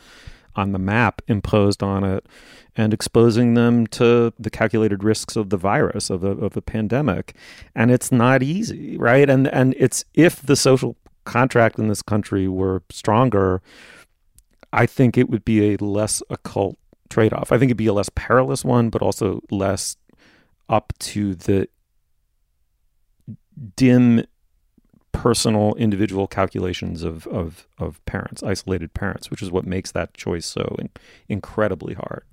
on 0.56 0.72
the 0.72 0.80
map 0.80 1.22
imposed 1.28 1.82
on 1.82 2.04
it 2.04 2.28
and 2.76 2.94
exposing 2.94 3.56
them 3.56 3.88
to 3.88 4.32
the 4.38 4.50
calculated 4.50 5.04
risks 5.04 5.36
of 5.36 5.50
the 5.50 5.58
virus 5.58 6.10
of 6.10 6.24
a, 6.24 6.30
of 6.30 6.56
a 6.56 6.62
pandemic. 6.62 7.36
And 7.76 7.92
it's 7.92 8.12
not 8.12 8.44
easy 8.44 8.98
right? 8.98 9.30
And 9.30 9.48
and 9.48 9.74
it's 9.78 10.06
if 10.14 10.42
the 10.42 10.56
social 10.56 10.96
contract 11.26 11.80
in 11.80 11.88
this 11.88 12.02
country 12.02 12.48
were 12.48 12.84
stronger 12.90 13.62
i 14.74 14.86
think 14.86 15.18
it 15.18 15.30
would 15.30 15.46
be 15.46 15.74
a 15.74 15.78
less 15.78 16.22
occult 16.30 16.78
trade-off. 17.10 17.52
I 17.52 17.58
think 17.58 17.70
it'd 17.70 17.78
be 17.78 17.88
a 17.88 17.94
less 17.94 18.10
perilous 18.14 18.66
one 18.66 18.90
but 18.90 19.02
also 19.02 19.42
less 19.52 19.96
up 20.70 20.94
to 21.00 21.36
the 21.36 21.68
dim 23.76 24.24
personal 25.12 25.76
individual 25.76 26.28
calculations 26.28 27.04
of, 27.04 27.28
of, 27.28 27.68
of 27.78 28.04
parents, 28.06 28.44
isolated 28.44 28.94
parents, 28.94 29.30
which 29.30 29.42
is 29.42 29.52
what 29.52 29.66
makes 29.66 29.92
that 29.92 30.14
choice 30.14 30.46
so 30.46 30.76
in, 30.80 30.90
incredibly 31.30 31.94
hard. 31.94 32.24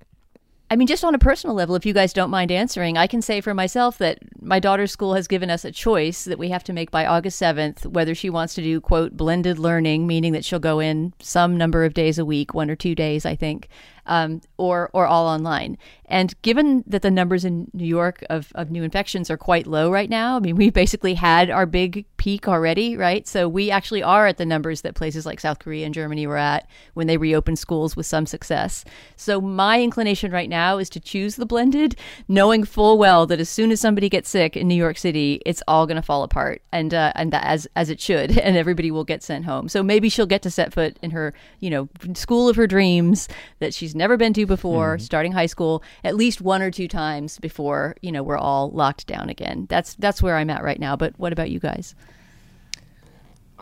I 0.71 0.77
mean, 0.77 0.87
just 0.87 1.03
on 1.03 1.13
a 1.13 1.19
personal 1.19 1.53
level, 1.53 1.75
if 1.75 1.85
you 1.85 1.93
guys 1.93 2.13
don't 2.13 2.29
mind 2.29 2.49
answering, 2.49 2.97
I 2.97 3.05
can 3.05 3.21
say 3.21 3.41
for 3.41 3.53
myself 3.53 3.97
that 3.97 4.19
my 4.41 4.57
daughter's 4.57 4.89
school 4.89 5.15
has 5.15 5.27
given 5.27 5.49
us 5.49 5.65
a 5.65 5.71
choice 5.71 6.23
that 6.23 6.39
we 6.39 6.47
have 6.47 6.63
to 6.63 6.71
make 6.71 6.89
by 6.89 7.05
August 7.05 7.41
7th 7.41 7.85
whether 7.87 8.15
she 8.15 8.29
wants 8.29 8.53
to 8.53 8.61
do, 8.61 8.79
quote, 8.79 9.17
blended 9.17 9.59
learning, 9.59 10.07
meaning 10.07 10.31
that 10.31 10.45
she'll 10.45 10.59
go 10.59 10.79
in 10.79 11.13
some 11.19 11.57
number 11.57 11.83
of 11.83 11.93
days 11.93 12.17
a 12.17 12.23
week, 12.23 12.53
one 12.53 12.69
or 12.69 12.77
two 12.77 12.95
days, 12.95 13.25
I 13.25 13.35
think, 13.35 13.67
um, 14.05 14.41
or, 14.57 14.89
or 14.93 15.05
all 15.05 15.27
online. 15.27 15.77
And 16.05 16.39
given 16.41 16.83
that 16.87 17.03
the 17.03 17.11
numbers 17.11 17.45
in 17.45 17.69
New 17.73 17.85
York 17.85 18.23
of, 18.29 18.51
of 18.55 18.69
new 18.69 18.83
infections 18.83 19.29
are 19.29 19.37
quite 19.37 19.65
low 19.65 19.89
right 19.89 20.09
now, 20.09 20.35
I 20.35 20.39
mean, 20.39 20.57
we 20.57 20.69
basically 20.69 21.13
had 21.13 21.49
our 21.49 21.65
big 21.65 22.05
peak 22.17 22.47
already, 22.47 22.97
right? 22.97 23.27
So 23.27 23.47
we 23.47 23.71
actually 23.71 24.03
are 24.03 24.27
at 24.27 24.37
the 24.37 24.45
numbers 24.45 24.81
that 24.81 24.93
places 24.93 25.25
like 25.25 25.39
South 25.39 25.59
Korea 25.59 25.85
and 25.85 25.93
Germany 25.93 26.27
were 26.27 26.37
at 26.37 26.69
when 26.93 27.07
they 27.07 27.17
reopened 27.17 27.59
schools 27.59 27.95
with 27.95 28.05
some 28.05 28.25
success. 28.25 28.83
So 29.15 29.39
my 29.39 29.81
inclination 29.81 30.31
right 30.31 30.49
now 30.49 30.77
is 30.77 30.89
to 30.91 30.99
choose 30.99 31.37
the 31.37 31.45
blended, 31.45 31.95
knowing 32.27 32.63
full 32.63 32.97
well 32.97 33.25
that 33.27 33.39
as 33.39 33.49
soon 33.49 33.71
as 33.71 33.79
somebody 33.79 34.09
gets 34.09 34.29
sick 34.29 34.57
in 34.57 34.67
New 34.67 34.75
York 34.75 34.97
City, 34.97 35.41
it's 35.45 35.63
all 35.67 35.87
going 35.87 35.95
to 35.95 36.01
fall 36.01 36.23
apart, 36.23 36.61
and 36.71 36.93
uh, 36.93 37.11
and 37.15 37.33
as 37.33 37.67
as 37.75 37.89
it 37.89 37.99
should, 37.99 38.37
and 38.37 38.57
everybody 38.57 38.91
will 38.91 39.03
get 39.03 39.23
sent 39.23 39.45
home. 39.45 39.69
So 39.69 39.81
maybe 39.81 40.09
she'll 40.09 40.25
get 40.25 40.41
to 40.43 40.51
set 40.51 40.73
foot 40.73 40.97
in 41.01 41.11
her, 41.11 41.33
you 41.59 41.69
know, 41.69 41.89
school 42.13 42.49
of 42.49 42.55
her 42.55 42.67
dreams 42.67 43.27
that 43.59 43.73
she's 43.73 43.90
never 43.95 44.17
been 44.17 44.33
to 44.33 44.45
before, 44.45 44.97
starting 44.99 45.31
high 45.31 45.45
school, 45.45 45.83
at 46.03 46.15
least 46.15 46.41
one 46.41 46.61
or 46.61 46.71
two 46.71 46.87
times 46.87 47.39
before 47.39 47.95
you 48.01 48.11
know 48.11 48.23
we're 48.23 48.37
all 48.37 48.69
locked 48.71 49.07
down 49.07 49.29
again. 49.29 49.67
That's 49.69 49.95
that's 49.95 50.21
where 50.21 50.37
I'm 50.37 50.49
at 50.49 50.63
right 50.63 50.79
now. 50.79 50.95
But 50.95 51.17
what 51.17 51.33
about 51.33 51.49
you 51.49 51.59
guys? 51.59 51.95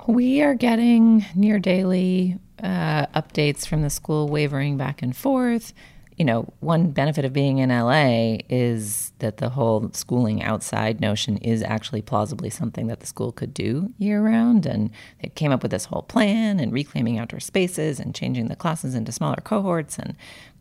We 0.08 0.42
are 0.42 0.56
getting 0.56 1.26
near 1.36 1.60
daily 1.60 2.40
uh, 2.64 3.06
updates 3.08 3.68
from 3.68 3.82
the 3.82 3.90
school 3.90 4.28
wavering 4.28 4.78
back 4.78 5.02
and 5.02 5.16
forth. 5.16 5.74
You 6.20 6.26
know, 6.26 6.54
one 6.60 6.92
benefit 6.92 7.26
of 7.26 7.34
being 7.34 7.60
in 7.60 7.70
LA 7.70 8.40
is 8.50 9.14
that 9.20 9.38
the 9.38 9.50
whole 9.50 9.90
schooling 9.94 10.44
outside 10.44 11.00
notion 11.00 11.38
is 11.38 11.64
actually 11.64 12.02
plausibly 12.02 12.50
something 12.50 12.88
that 12.88 13.00
the 13.00 13.06
school 13.06 13.32
could 13.32 13.54
do 13.54 13.94
year 13.98 14.22
round. 14.22 14.66
And 14.66 14.92
they 15.24 15.30
came 15.30 15.52
up 15.52 15.64
with 15.64 15.72
this 15.72 15.86
whole 15.86 16.02
plan 16.02 16.60
and 16.60 16.74
reclaiming 16.74 17.18
outdoor 17.18 17.40
spaces 17.40 18.02
and 18.02 18.14
changing 18.14 18.50
the 18.50 18.58
classes 18.58 18.96
into 18.96 19.14
smaller 19.14 19.40
cohorts. 19.44 19.98
And 19.98 20.16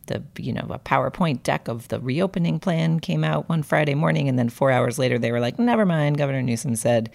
the, 0.07 0.23
you 0.37 0.53
know, 0.53 0.65
a 0.69 0.79
PowerPoint 0.79 1.43
deck 1.43 1.67
of 1.67 1.89
the 1.89 1.99
reopening 1.99 2.59
plan 2.59 2.99
came 2.99 3.25
out 3.25 3.49
one 3.49 3.61
Friday 3.61 3.95
morning. 3.95 4.29
And 4.29 4.39
then 4.39 4.49
four 4.49 4.71
hours 4.71 4.97
later, 4.97 5.19
they 5.19 5.31
were 5.31 5.41
like, 5.41 5.59
never 5.59 5.85
mind. 5.85 6.17
Governor 6.17 6.41
Newsom 6.41 6.75
said, 6.75 7.11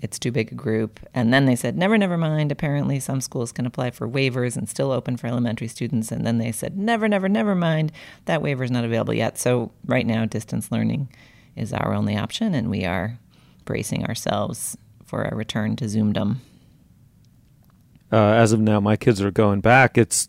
it's 0.00 0.18
too 0.18 0.32
big 0.32 0.50
a 0.52 0.54
group. 0.54 1.00
And 1.14 1.32
then 1.32 1.46
they 1.46 1.56
said, 1.56 1.76
never, 1.76 1.96
never 1.96 2.16
mind. 2.16 2.50
Apparently, 2.50 2.98
some 2.98 3.20
schools 3.20 3.52
can 3.52 3.66
apply 3.66 3.90
for 3.90 4.08
waivers 4.08 4.56
and 4.56 4.68
still 4.68 4.90
open 4.90 5.16
for 5.16 5.26
elementary 5.26 5.68
students. 5.68 6.10
And 6.10 6.26
then 6.26 6.38
they 6.38 6.52
said, 6.52 6.76
never, 6.76 7.08
never, 7.08 7.28
never 7.28 7.54
mind. 7.54 7.92
That 8.24 8.42
waiver 8.42 8.64
is 8.64 8.70
not 8.70 8.84
available 8.84 9.14
yet. 9.14 9.38
So, 9.38 9.70
right 9.84 10.06
now, 10.06 10.24
distance 10.24 10.72
learning 10.72 11.08
is 11.54 11.72
our 11.72 11.94
only 11.94 12.16
option, 12.16 12.54
and 12.54 12.70
we 12.70 12.84
are 12.84 13.18
bracing 13.64 14.04
ourselves 14.06 14.76
for 15.04 15.22
a 15.22 15.34
return 15.34 15.76
to 15.76 15.84
Zoomdom. 15.84 16.36
Uh, 18.10 18.32
as 18.32 18.52
of 18.52 18.60
now, 18.60 18.80
my 18.80 18.96
kids 18.96 19.20
are 19.22 19.30
going 19.30 19.60
back. 19.60 19.96
It's 19.96 20.28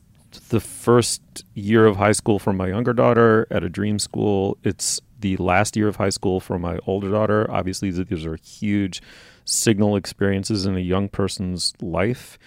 the 0.50 0.60
first 0.60 1.22
year 1.54 1.86
of 1.86 1.98
high 1.98 2.12
school 2.12 2.40
for 2.40 2.54
my 2.54 2.68
younger 2.68 2.94
daughter 2.94 3.48
at 3.50 3.64
a 3.64 3.70
dream 3.70 4.00
school. 4.00 4.58
It's 4.64 5.00
the 5.20 5.38
last 5.38 5.76
year 5.76 5.88
of 5.88 5.96
high 5.96 6.10
school 6.10 6.40
for 6.40 6.60
my 6.60 6.80
older 6.86 7.10
daughter. 7.10 7.50
Obviously, 7.50 7.92
these 7.92 8.26
are 8.26 8.38
huge 8.38 9.02
signal 9.46 9.96
experiences 9.96 10.66
in 10.66 10.76
a 10.76 10.82
young 10.82 11.10
person's 11.10 11.74
life. 11.82 12.38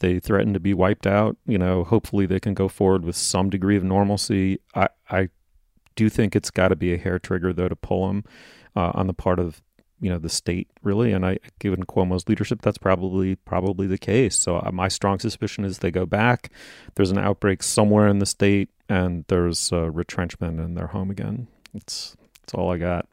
They 0.00 0.18
threaten 0.18 0.54
to 0.54 0.60
be 0.60 0.72
wiped 0.74 1.06
out. 1.06 1.36
You 1.46 1.58
know, 1.58 1.84
hopefully 1.84 2.26
they 2.26 2.40
can 2.40 2.54
go 2.54 2.68
forward 2.68 3.04
with 3.04 3.16
some 3.16 3.50
degree 3.50 3.76
of 3.76 3.84
normalcy. 3.84 4.60
I, 4.74 4.88
I 5.10 5.28
do 5.94 6.08
think 6.08 6.34
it's 6.34 6.50
got 6.50 6.68
to 6.68 6.76
be 6.76 6.94
a 6.94 6.98
hair 6.98 7.18
trigger 7.18 7.52
though 7.52 7.68
to 7.68 7.76
pull 7.76 8.06
them 8.08 8.24
uh, 8.76 8.92
on 8.94 9.06
the 9.06 9.14
part 9.14 9.38
of 9.38 9.62
you 10.00 10.08
know 10.08 10.18
the 10.18 10.30
state 10.30 10.68
really 10.82 11.12
and 11.12 11.26
i 11.26 11.38
given 11.58 11.84
cuomo's 11.84 12.26
leadership 12.26 12.62
that's 12.62 12.78
probably 12.78 13.36
probably 13.36 13.86
the 13.86 13.98
case 13.98 14.34
so 14.34 14.56
uh, 14.56 14.70
my 14.72 14.88
strong 14.88 15.18
suspicion 15.18 15.62
is 15.62 15.78
they 15.78 15.90
go 15.90 16.06
back 16.06 16.50
there's 16.94 17.10
an 17.10 17.18
outbreak 17.18 17.62
somewhere 17.62 18.08
in 18.08 18.18
the 18.18 18.24
state 18.24 18.70
and 18.88 19.26
there's 19.28 19.70
retrenchment 19.72 20.58
and 20.58 20.74
they're 20.74 20.86
home 20.86 21.10
again 21.10 21.46
it's 21.74 22.16
it's 22.42 22.54
all 22.54 22.72
i 22.72 22.78
got 22.78 23.06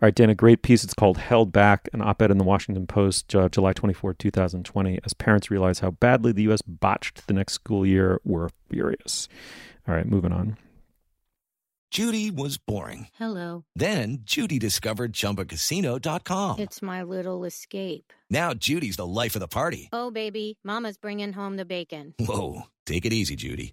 all 0.00 0.06
right 0.06 0.14
dan 0.14 0.30
a 0.30 0.34
great 0.34 0.62
piece 0.62 0.84
it's 0.84 0.94
called 0.94 1.18
held 1.18 1.52
back 1.52 1.88
an 1.92 2.02
op-ed 2.02 2.30
in 2.30 2.38
the 2.38 2.44
washington 2.44 2.86
post 2.86 3.34
uh, 3.34 3.48
july 3.48 3.72
24 3.72 4.14
2020 4.14 4.98
as 5.04 5.14
parents 5.14 5.50
realize 5.50 5.80
how 5.80 5.90
badly 5.90 6.32
the 6.32 6.42
us 6.42 6.62
botched 6.62 7.26
the 7.26 7.34
next 7.34 7.54
school 7.54 7.86
year 7.86 8.20
we're 8.24 8.48
furious 8.68 9.28
all 9.88 9.94
right 9.94 10.06
moving 10.06 10.32
on 10.32 10.56
Judy 11.88 12.30
was 12.30 12.58
boring. 12.58 13.08
Hello. 13.14 13.64
Then 13.74 14.18
Judy 14.24 14.58
discovered 14.58 15.12
ChumbaCasino.com. 15.12 16.58
It's 16.58 16.82
my 16.82 17.02
little 17.02 17.44
escape. 17.44 18.12
Now 18.28 18.52
Judy's 18.54 18.96
the 18.96 19.06
life 19.06 19.34
of 19.34 19.40
the 19.40 19.48
party. 19.48 19.88
Oh, 19.92 20.10
baby, 20.10 20.58
Mama's 20.64 20.98
bringing 20.98 21.32
home 21.32 21.56
the 21.56 21.64
bacon. 21.64 22.12
Whoa, 22.18 22.62
take 22.84 23.06
it 23.06 23.12
easy, 23.12 23.36
Judy. 23.36 23.72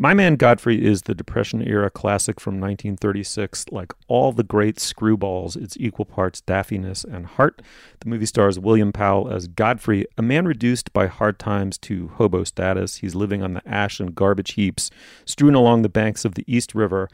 My 0.00 0.14
Man 0.14 0.36
Godfrey 0.36 0.86
is 0.86 1.02
the 1.02 1.14
Depression 1.14 1.60
era 1.60 1.90
classic 1.90 2.38
from 2.38 2.60
1936. 2.60 3.66
Like 3.72 3.92
all 4.06 4.30
the 4.30 4.44
great 4.44 4.76
screwballs, 4.76 5.56
it's 5.56 5.76
equal 5.76 6.04
parts 6.04 6.40
daffiness 6.40 7.04
and 7.04 7.26
heart. 7.26 7.60
The 7.98 8.08
movie 8.08 8.26
stars 8.26 8.60
William 8.60 8.92
Powell 8.92 9.28
as 9.28 9.48
Godfrey, 9.48 10.06
a 10.16 10.22
man 10.22 10.46
reduced 10.46 10.92
by 10.92 11.08
hard 11.08 11.40
times 11.40 11.78
to 11.78 12.12
hobo 12.14 12.44
status. 12.44 12.98
He's 12.98 13.16
living 13.16 13.42
on 13.42 13.54
the 13.54 13.68
ash 13.68 13.98
and 13.98 14.14
garbage 14.14 14.52
heaps 14.52 14.92
strewn 15.24 15.56
along 15.56 15.82
the 15.82 15.88
banks 15.88 16.24
of 16.24 16.36
the 16.36 16.44
East 16.46 16.76
River. 16.76 17.08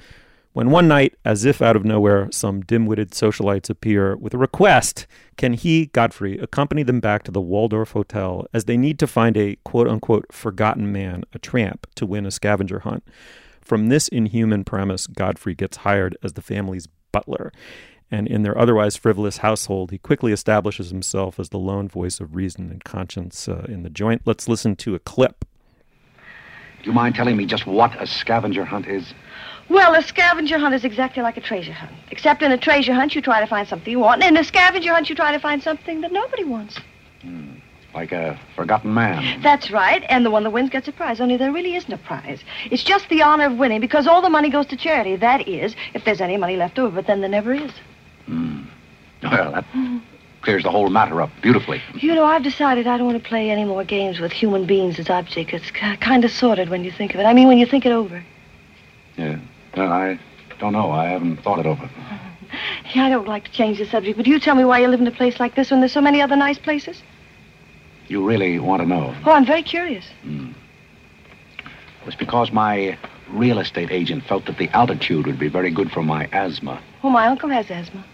When 0.55 0.71
one 0.71 0.87
night, 0.87 1.17
as 1.25 1.45
if 1.45 1.61
out 1.61 1.75
of 1.75 1.85
nowhere, 1.85 2.29
some 2.31 2.61
dim 2.61 2.87
witted 2.87 3.11
socialites 3.11 3.69
appear 3.69 4.17
with 4.17 4.35
a 4.35 4.39
request 4.39 5.09
can 5.37 5.55
he, 5.55 5.87
Godfrey, 5.87 6.39
accompany 6.39 6.85
them 6.85 7.01
back 7.01 7.25
to 7.25 7.33
the 7.33 7.41
Waldorf 7.41 7.91
Hotel 7.91 8.47
as 8.55 8.67
they 8.67 8.77
need 8.77 9.01
to 9.01 9.09
find 9.09 9.37
a 9.37 9.57
quote 9.65 9.89
unquote 9.89 10.33
forgotten 10.33 10.93
man, 10.93 11.25
a 11.33 11.41
tramp, 11.41 11.89
to 11.97 12.07
win 12.07 12.25
a 12.25 12.31
scavenger 12.31 12.79
hunt? 12.79 13.03
From 13.61 13.89
this 13.89 14.07
inhuman 14.07 14.63
premise, 14.63 15.09
Godfrey 15.09 15.57
gets 15.57 15.79
hired 15.79 16.17
as 16.23 16.35
the 16.35 16.43
family's 16.43 16.87
butler. 17.11 17.53
And 18.09 18.29
in 18.29 18.45
their 18.45 18.57
otherwise 18.57 18.95
frivolous 18.95 19.39
household, 19.39 19.91
he 19.91 19.99
quickly 19.99 20.33
establishes 20.33 20.91
himself 20.91 21.41
as 21.41 21.49
the 21.49 21.59
lone 21.59 21.89
voice 21.89 22.21
of 22.21 22.37
reason 22.37 22.71
and 22.71 22.85
conscience 22.85 23.49
uh, 23.49 23.67
in 23.69 23.83
the 23.83 23.91
joint. 23.91 24.23
Let's 24.25 24.47
listen 24.49 24.77
to 24.77 24.95
a 24.95 25.01
clip. 25.01 25.45
Do 26.15 26.91
you 26.91 26.93
mind 26.93 27.17
telling 27.17 27.37
me 27.37 27.45
just 27.45 27.67
what 27.67 28.01
a 28.01 28.07
scavenger 28.07 28.65
hunt 28.65 28.87
is? 28.87 29.15
Well, 29.69 29.95
a 29.95 30.03
scavenger 30.03 30.59
hunt 30.59 30.75
is 30.75 30.85
exactly 30.85 31.23
like 31.23 31.37
a 31.37 31.41
treasure 31.41 31.73
hunt. 31.73 31.93
Except 32.11 32.43
in 32.43 32.53
a 32.53 32.59
treasure 32.59 32.93
hunt, 32.93 33.15
you 33.15 33.23
try 33.23 33.41
to 33.41 33.47
find 33.47 33.67
something 33.67 33.91
you 33.91 34.01
want, 34.01 34.23
and 34.23 34.37
in 34.37 34.41
a 34.41 34.45
scavenger 34.45 34.93
hunt, 34.93 35.09
you 35.09 35.17
try 35.17 35.33
to 35.33 35.39
find 35.41 35.63
something 35.63 36.01
that 36.03 36.13
nobody 36.13 36.45
wants. 36.45 36.79
Hmm. 37.23 37.53
Like 37.95 38.13
a 38.13 38.39
forgotten 38.57 38.93
man. 38.93 39.41
That's 39.41 39.71
right, 39.71 40.05
and 40.09 40.27
the 40.27 40.31
one 40.31 40.43
that 40.43 40.51
wins 40.51 40.69
gets 40.71 40.89
a 40.89 40.93
prize, 40.93 41.21
only 41.21 41.37
there 41.37 41.53
really 41.53 41.77
isn't 41.77 41.93
a 41.93 41.99
prize. 41.99 42.41
It's 42.71 42.83
just 42.83 43.09
the 43.09 43.23
honor 43.23 43.47
of 43.47 43.57
winning, 43.57 43.81
because 43.81 44.07
all 44.07 44.21
the 44.21 44.31
money 44.31 44.51
goes 44.51 44.67
to 44.67 44.77
charity. 44.77 45.17
That 45.17 45.47
is, 45.49 45.77
if 45.95 46.05
there's 46.05 46.21
any 46.21 46.37
money 46.37 46.57
left 46.57 46.79
over, 46.79 46.95
but 46.97 47.07
then 47.07 47.21
there 47.21 47.31
never 47.31 47.55
is. 47.55 47.73
Hmm. 48.27 48.63
Well, 49.23 49.53
that 49.53 49.65
clears 50.43 50.65
the 50.65 50.71
whole 50.71 50.91
matter 50.91 51.23
up 51.23 51.31
beautifully. 51.41 51.81
You 51.95 52.15
know, 52.15 52.25
I've 52.25 52.43
decided 52.43 52.87
I 52.87 52.99
don't 52.99 53.07
want 53.07 53.23
to 53.23 53.29
play 53.29 53.49
any 53.51 53.65
more 53.65 53.85
games 53.85 54.21
with 54.21 54.33
human 54.33 54.67
beings 54.67 54.99
as 54.99 55.09
objects. 55.09 55.55
It's 55.55 55.71
kind 55.71 56.25
of 56.25 56.31
sordid 56.31 56.69
when 56.69 56.85
you 56.85 56.91
think 56.91 57.15
of 57.15 57.21
it. 57.21 57.25
I 57.25 57.33
mean, 57.33 57.49
when 57.49 57.59
you 57.59 57.65
think 57.65 57.87
it 57.87 57.93
over. 57.93 58.23
Yeah. 59.17 59.39
Well, 59.77 59.93
I 59.93 60.19
don't 60.59 60.73
know. 60.73 60.91
I 60.91 61.07
haven't 61.07 61.39
thought 61.43 61.59
it 61.59 61.67
over. 61.67 61.91
Yeah, 62.95 63.07
I 63.07 63.11
don't 63.11 63.27
like 63.27 63.45
to 63.45 63.51
change 63.51 63.79
the 63.79 63.87
subject, 63.87 64.17
but 64.17 64.27
you 64.27 64.39
tell 64.39 64.55
me 64.55 64.65
why 64.65 64.79
you 64.79 64.89
live 64.89 65.01
in 65.01 65.07
a 65.07 65.11
place 65.13 65.41
like 65.41 65.57
this 65.57 65.71
when 65.71 65.81
there's 65.81 65.93
so 65.93 66.01
many 66.01 66.21
other 66.21 66.37
nice 66.37 66.59
places. 66.59 67.03
You 68.07 68.25
really 68.25 68.59
want 68.59 68.83
to 68.83 68.87
know? 68.87 69.15
Oh, 69.25 69.33
I'm 69.33 69.47
very 69.47 69.63
curious. 69.63 70.05
Hmm. 70.23 70.53
It 71.59 72.07
was 72.07 72.15
because 72.15 72.53
my 72.53 72.99
real 73.31 73.59
estate 73.59 73.91
agent 73.91 74.25
felt 74.25 74.47
that 74.47 74.59
the 74.59 74.69
altitude 74.69 75.27
would 75.27 75.39
be 75.39 75.49
very 75.49 75.71
good 75.71 75.91
for 75.91 76.03
my 76.03 76.29
asthma. 76.33 76.81
Oh, 77.03 77.11
my 77.11 77.27
uncle 77.27 77.49
has 77.49 77.71
asthma. 77.71 78.05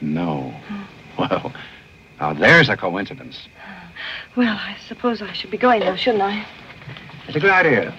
No. 0.00 0.50
Hmm. 0.68 0.82
Well, 1.18 1.52
now 2.20 2.32
there's 2.32 2.68
a 2.68 2.76
coincidence. 2.76 3.48
Well, 4.36 4.56
I 4.56 4.76
suppose 4.86 5.20
I 5.20 5.32
should 5.32 5.50
be 5.50 5.58
going 5.58 5.80
now, 5.80 5.96
shouldn't 5.96 6.22
I? 6.22 6.46
It's 7.26 7.36
a 7.36 7.40
good 7.40 7.50
idea. 7.50 7.92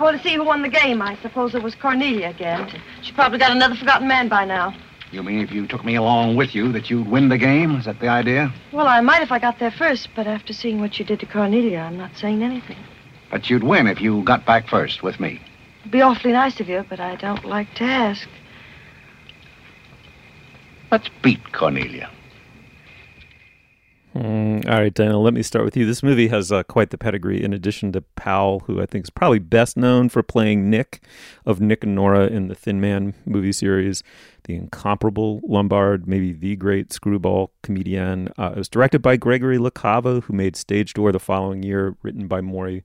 I 0.00 0.12
to 0.12 0.22
see 0.22 0.34
who 0.34 0.44
won 0.44 0.62
the 0.62 0.68
game. 0.68 1.02
I 1.02 1.16
suppose 1.22 1.54
it 1.54 1.62
was 1.62 1.74
Cornelia 1.74 2.28
again. 2.28 2.80
She 3.02 3.12
probably 3.12 3.38
got 3.38 3.50
another 3.50 3.74
forgotten 3.74 4.06
man 4.06 4.28
by 4.28 4.44
now. 4.44 4.74
You 5.10 5.22
mean 5.22 5.40
if 5.40 5.50
you 5.50 5.66
took 5.66 5.84
me 5.84 5.94
along 5.96 6.36
with 6.36 6.54
you 6.54 6.70
that 6.72 6.90
you'd 6.90 7.08
win 7.08 7.30
the 7.30 7.38
game? 7.38 7.74
Is 7.76 7.86
that 7.86 7.98
the 7.98 8.08
idea? 8.08 8.52
Well, 8.72 8.86
I 8.86 9.00
might 9.00 9.22
if 9.22 9.32
I 9.32 9.38
got 9.38 9.58
there 9.58 9.70
first, 9.70 10.10
but 10.14 10.26
after 10.26 10.52
seeing 10.52 10.80
what 10.80 10.98
you 10.98 11.04
did 11.04 11.20
to 11.20 11.26
Cornelia, 11.26 11.78
I'm 11.78 11.96
not 11.96 12.16
saying 12.16 12.42
anything. 12.42 12.76
But 13.30 13.50
you'd 13.50 13.64
win 13.64 13.86
if 13.86 14.00
you 14.00 14.22
got 14.22 14.44
back 14.44 14.68
first 14.68 15.02
with 15.02 15.18
me. 15.18 15.40
It'd 15.80 15.92
be 15.92 16.02
awfully 16.02 16.32
nice 16.32 16.60
of 16.60 16.68
you, 16.68 16.84
but 16.88 17.00
I 17.00 17.16
don't 17.16 17.44
like 17.44 17.74
to 17.76 17.84
ask. 17.84 18.28
Let's 20.90 21.08
beat 21.22 21.52
Cornelia. 21.52 22.10
Mm, 24.18 24.68
all 24.68 24.80
right, 24.80 24.92
Daniel, 24.92 25.22
let 25.22 25.32
me 25.32 25.44
start 25.44 25.64
with 25.64 25.76
you. 25.76 25.86
This 25.86 26.02
movie 26.02 26.26
has 26.26 26.50
uh, 26.50 26.64
quite 26.64 26.90
the 26.90 26.98
pedigree, 26.98 27.40
in 27.40 27.52
addition 27.52 27.92
to 27.92 28.00
Powell, 28.00 28.60
who 28.66 28.82
I 28.82 28.86
think 28.86 29.04
is 29.04 29.10
probably 29.10 29.38
best 29.38 29.76
known 29.76 30.08
for 30.08 30.24
playing 30.24 30.68
Nick 30.68 31.00
of 31.46 31.60
Nick 31.60 31.84
and 31.84 31.94
Nora 31.94 32.26
in 32.26 32.48
the 32.48 32.56
Thin 32.56 32.80
Man 32.80 33.14
movie 33.24 33.52
series, 33.52 34.02
the 34.42 34.56
incomparable 34.56 35.40
Lombard, 35.44 36.08
maybe 36.08 36.32
the 36.32 36.56
great 36.56 36.92
screwball 36.92 37.52
comedian. 37.62 38.30
Uh, 38.36 38.54
it 38.56 38.58
was 38.58 38.68
directed 38.68 39.02
by 39.02 39.16
Gregory 39.16 39.56
La 39.56 39.70
Cava, 39.70 40.18
who 40.18 40.32
made 40.32 40.56
Stage 40.56 40.94
Door 40.94 41.12
the 41.12 41.20
following 41.20 41.62
year, 41.62 41.96
written 42.02 42.26
by 42.26 42.40
Morrie 42.40 42.82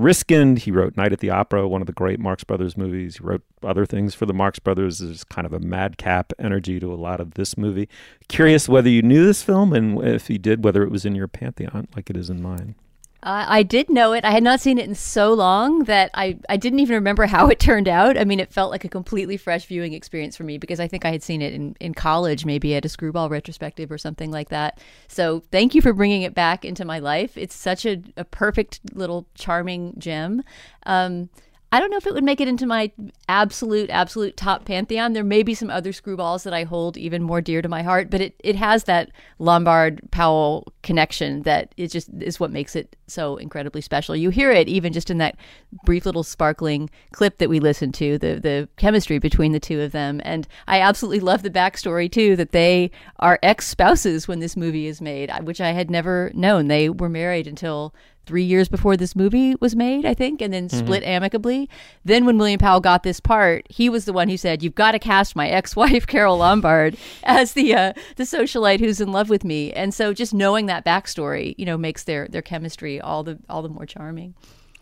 Ryskind. 0.00 0.60
He 0.60 0.70
wrote 0.70 0.96
Night 0.96 1.12
at 1.12 1.20
the 1.20 1.30
Opera, 1.30 1.68
one 1.68 1.82
of 1.82 1.86
the 1.86 1.92
great 1.92 2.18
Marx 2.18 2.42
Brothers 2.42 2.76
movies. 2.76 3.18
He 3.18 3.24
wrote 3.24 3.42
other 3.62 3.84
things 3.84 4.14
for 4.14 4.24
the 4.24 4.32
Marx 4.32 4.58
Brothers. 4.58 4.98
There's 4.98 5.24
kind 5.24 5.46
of 5.46 5.52
a 5.52 5.60
madcap 5.60 6.32
energy 6.38 6.80
to 6.80 6.92
a 6.92 6.96
lot 6.96 7.20
of 7.20 7.34
this 7.34 7.58
movie. 7.58 7.88
Curious 8.26 8.68
whether 8.68 8.88
you 8.88 9.02
knew 9.02 9.26
this 9.26 9.42
film, 9.42 9.72
and 9.74 10.02
if 10.02 10.30
you 10.30 10.38
did, 10.38 10.64
whether 10.64 10.82
it 10.82 10.90
was 10.90 11.04
in 11.04 11.14
your 11.14 11.28
pantheon 11.28 11.86
like 11.94 12.08
it 12.08 12.16
is 12.16 12.30
in 12.30 12.40
mine. 12.40 12.74
Uh, 13.22 13.44
I 13.46 13.62
did 13.62 13.90
know 13.90 14.12
it. 14.12 14.24
I 14.24 14.30
had 14.30 14.42
not 14.42 14.60
seen 14.60 14.78
it 14.78 14.88
in 14.88 14.94
so 14.94 15.34
long 15.34 15.84
that 15.84 16.10
I, 16.14 16.38
I 16.48 16.56
didn't 16.56 16.80
even 16.80 16.94
remember 16.94 17.26
how 17.26 17.48
it 17.48 17.60
turned 17.60 17.88
out. 17.88 18.16
I 18.16 18.24
mean, 18.24 18.40
it 18.40 18.52
felt 18.52 18.70
like 18.70 18.84
a 18.84 18.88
completely 18.88 19.36
fresh 19.36 19.66
viewing 19.66 19.92
experience 19.92 20.36
for 20.36 20.44
me 20.44 20.56
because 20.56 20.80
I 20.80 20.88
think 20.88 21.04
I 21.04 21.10
had 21.10 21.22
seen 21.22 21.42
it 21.42 21.52
in, 21.52 21.76
in 21.80 21.92
college, 21.92 22.46
maybe 22.46 22.74
at 22.74 22.84
a 22.84 22.88
screwball 22.88 23.28
retrospective 23.28 23.90
or 23.92 23.98
something 23.98 24.30
like 24.30 24.48
that. 24.48 24.80
So 25.08 25.40
thank 25.50 25.74
you 25.74 25.82
for 25.82 25.92
bringing 25.92 26.22
it 26.22 26.34
back 26.34 26.64
into 26.64 26.84
my 26.84 26.98
life. 26.98 27.36
It's 27.36 27.54
such 27.54 27.84
a, 27.84 28.02
a 28.16 28.24
perfect 28.24 28.80
little 28.94 29.26
charming 29.34 29.94
gem. 29.98 30.42
Um, 30.86 31.28
I 31.72 31.78
don't 31.78 31.90
know 31.90 31.96
if 31.98 32.06
it 32.06 32.14
would 32.14 32.24
make 32.24 32.40
it 32.40 32.48
into 32.48 32.66
my 32.66 32.90
absolute, 33.28 33.90
absolute 33.90 34.36
top 34.36 34.64
pantheon. 34.64 35.12
There 35.12 35.22
may 35.22 35.44
be 35.44 35.54
some 35.54 35.70
other 35.70 35.92
screwballs 35.92 36.42
that 36.42 36.52
I 36.52 36.64
hold 36.64 36.96
even 36.96 37.22
more 37.22 37.40
dear 37.40 37.62
to 37.62 37.68
my 37.68 37.82
heart, 37.82 38.10
but 38.10 38.20
it, 38.20 38.34
it 38.40 38.56
has 38.56 38.84
that 38.84 39.10
Lombard 39.38 40.00
Powell 40.10 40.72
connection 40.82 41.42
that 41.42 41.72
is 41.76 41.92
just 41.92 42.10
is 42.20 42.40
what 42.40 42.50
makes 42.50 42.74
it 42.74 42.96
so 43.06 43.36
incredibly 43.36 43.80
special. 43.80 44.16
You 44.16 44.30
hear 44.30 44.50
it 44.50 44.68
even 44.68 44.92
just 44.92 45.10
in 45.10 45.18
that 45.18 45.36
brief 45.84 46.06
little 46.06 46.24
sparkling 46.24 46.90
clip 47.12 47.38
that 47.38 47.48
we 47.48 47.60
listened 47.60 47.94
to, 47.94 48.18
the 48.18 48.40
the 48.40 48.68
chemistry 48.76 49.20
between 49.20 49.52
the 49.52 49.60
two 49.60 49.80
of 49.80 49.92
them. 49.92 50.20
And 50.24 50.48
I 50.66 50.80
absolutely 50.80 51.20
love 51.20 51.42
the 51.44 51.50
backstory 51.50 52.10
too, 52.10 52.34
that 52.34 52.50
they 52.50 52.90
are 53.20 53.38
ex 53.44 53.68
spouses 53.68 54.26
when 54.26 54.40
this 54.40 54.56
movie 54.56 54.86
is 54.86 55.00
made, 55.00 55.30
which 55.44 55.60
I 55.60 55.70
had 55.70 55.88
never 55.88 56.32
known. 56.34 56.66
They 56.66 56.88
were 56.88 57.08
married 57.08 57.46
until 57.46 57.94
three 58.26 58.44
years 58.44 58.68
before 58.68 58.96
this 58.96 59.16
movie 59.16 59.54
was 59.60 59.74
made, 59.74 60.06
I 60.06 60.14
think, 60.14 60.40
and 60.40 60.52
then 60.52 60.68
split 60.68 61.02
amicably. 61.02 61.68
Then, 62.04 62.26
when 62.26 62.38
William 62.38 62.58
Powell 62.58 62.80
got 62.80 63.02
this 63.02 63.20
part, 63.20 63.66
he 63.70 63.88
was 63.88 64.04
the 64.04 64.12
one 64.12 64.28
who 64.28 64.36
said, 64.36 64.62
"You've 64.62 64.74
got 64.74 64.92
to 64.92 64.98
cast 64.98 65.34
my 65.34 65.48
ex-wife 65.48 66.06
Carole 66.08 66.38
Lombard 66.38 66.96
as 67.24 67.52
the 67.54 67.74
uh, 67.74 67.92
the 68.16 68.24
socialite 68.24 68.80
who's 68.80 69.00
in 69.00 69.12
love 69.12 69.28
with 69.28 69.44
me." 69.44 69.72
And 69.72 69.92
so, 69.92 70.12
just 70.12 70.32
knowing 70.34 70.66
that 70.66 70.84
backstory, 70.84 71.54
you 71.58 71.66
know, 71.66 71.76
makes 71.76 72.04
their 72.04 72.28
their 72.28 72.42
chemistry 72.42 73.00
all 73.00 73.22
the 73.22 73.38
all 73.48 73.62
the 73.62 73.68
more 73.68 73.86
charming. 73.86 74.34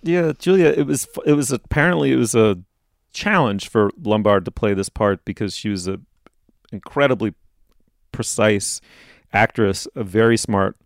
Yeah, 0.02 0.32
Julia, 0.38 0.66
it 0.66 0.86
was 0.86 1.08
it 1.24 1.32
was 1.32 1.50
apparently 1.50 2.12
it 2.12 2.16
was 2.16 2.34
a 2.34 2.58
challenge 3.12 3.68
for 3.68 3.90
Lombard 4.02 4.44
to 4.44 4.50
play 4.50 4.74
this 4.74 4.88
part 4.88 5.24
because 5.24 5.56
she 5.56 5.68
was 5.68 5.88
a 5.88 6.00
incredibly 6.70 7.34
precise 8.12 8.80
actress, 9.32 9.88
a 9.94 10.04
very 10.04 10.36
smart 10.36 10.76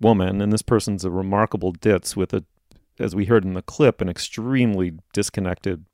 woman, 0.00 0.40
and 0.40 0.52
this 0.52 0.62
person's 0.62 1.04
a 1.04 1.10
remarkable 1.10 1.72
ditz 1.72 2.16
with 2.16 2.32
a, 2.32 2.44
as 2.98 3.14
we 3.14 3.26
heard 3.26 3.44
in 3.44 3.54
the 3.54 3.62
clip, 3.62 4.00
an 4.00 4.08
extremely 4.08 4.92
disconnected, 5.12 5.84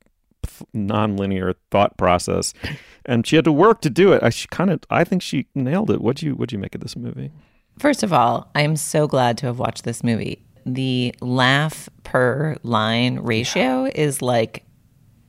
non-linear 0.73 1.55
thought 1.71 1.97
process, 1.97 2.53
and 3.05 3.25
she 3.25 3.35
had 3.35 3.45
to 3.45 3.51
work 3.51 3.81
to 3.81 3.89
do 3.89 4.13
it. 4.13 4.23
I 4.23 4.29
she 4.29 4.47
kind 4.49 4.69
of, 4.69 4.79
I 4.89 5.03
think 5.03 5.21
she 5.21 5.47
nailed 5.55 5.91
it. 5.91 6.01
What 6.01 6.17
do 6.17 6.25
you, 6.25 6.35
what 6.35 6.49
do 6.49 6.55
you 6.55 6.59
make 6.59 6.75
of 6.75 6.81
this 6.81 6.95
movie? 6.95 7.31
First 7.79 8.03
of 8.03 8.13
all, 8.13 8.49
I 8.55 8.61
am 8.61 8.75
so 8.75 9.07
glad 9.07 9.37
to 9.39 9.47
have 9.47 9.59
watched 9.59 9.83
this 9.83 10.03
movie. 10.03 10.45
The 10.65 11.13
laugh 11.19 11.89
per 12.03 12.55
line 12.63 13.19
ratio 13.19 13.89
is 13.93 14.21
like 14.21 14.65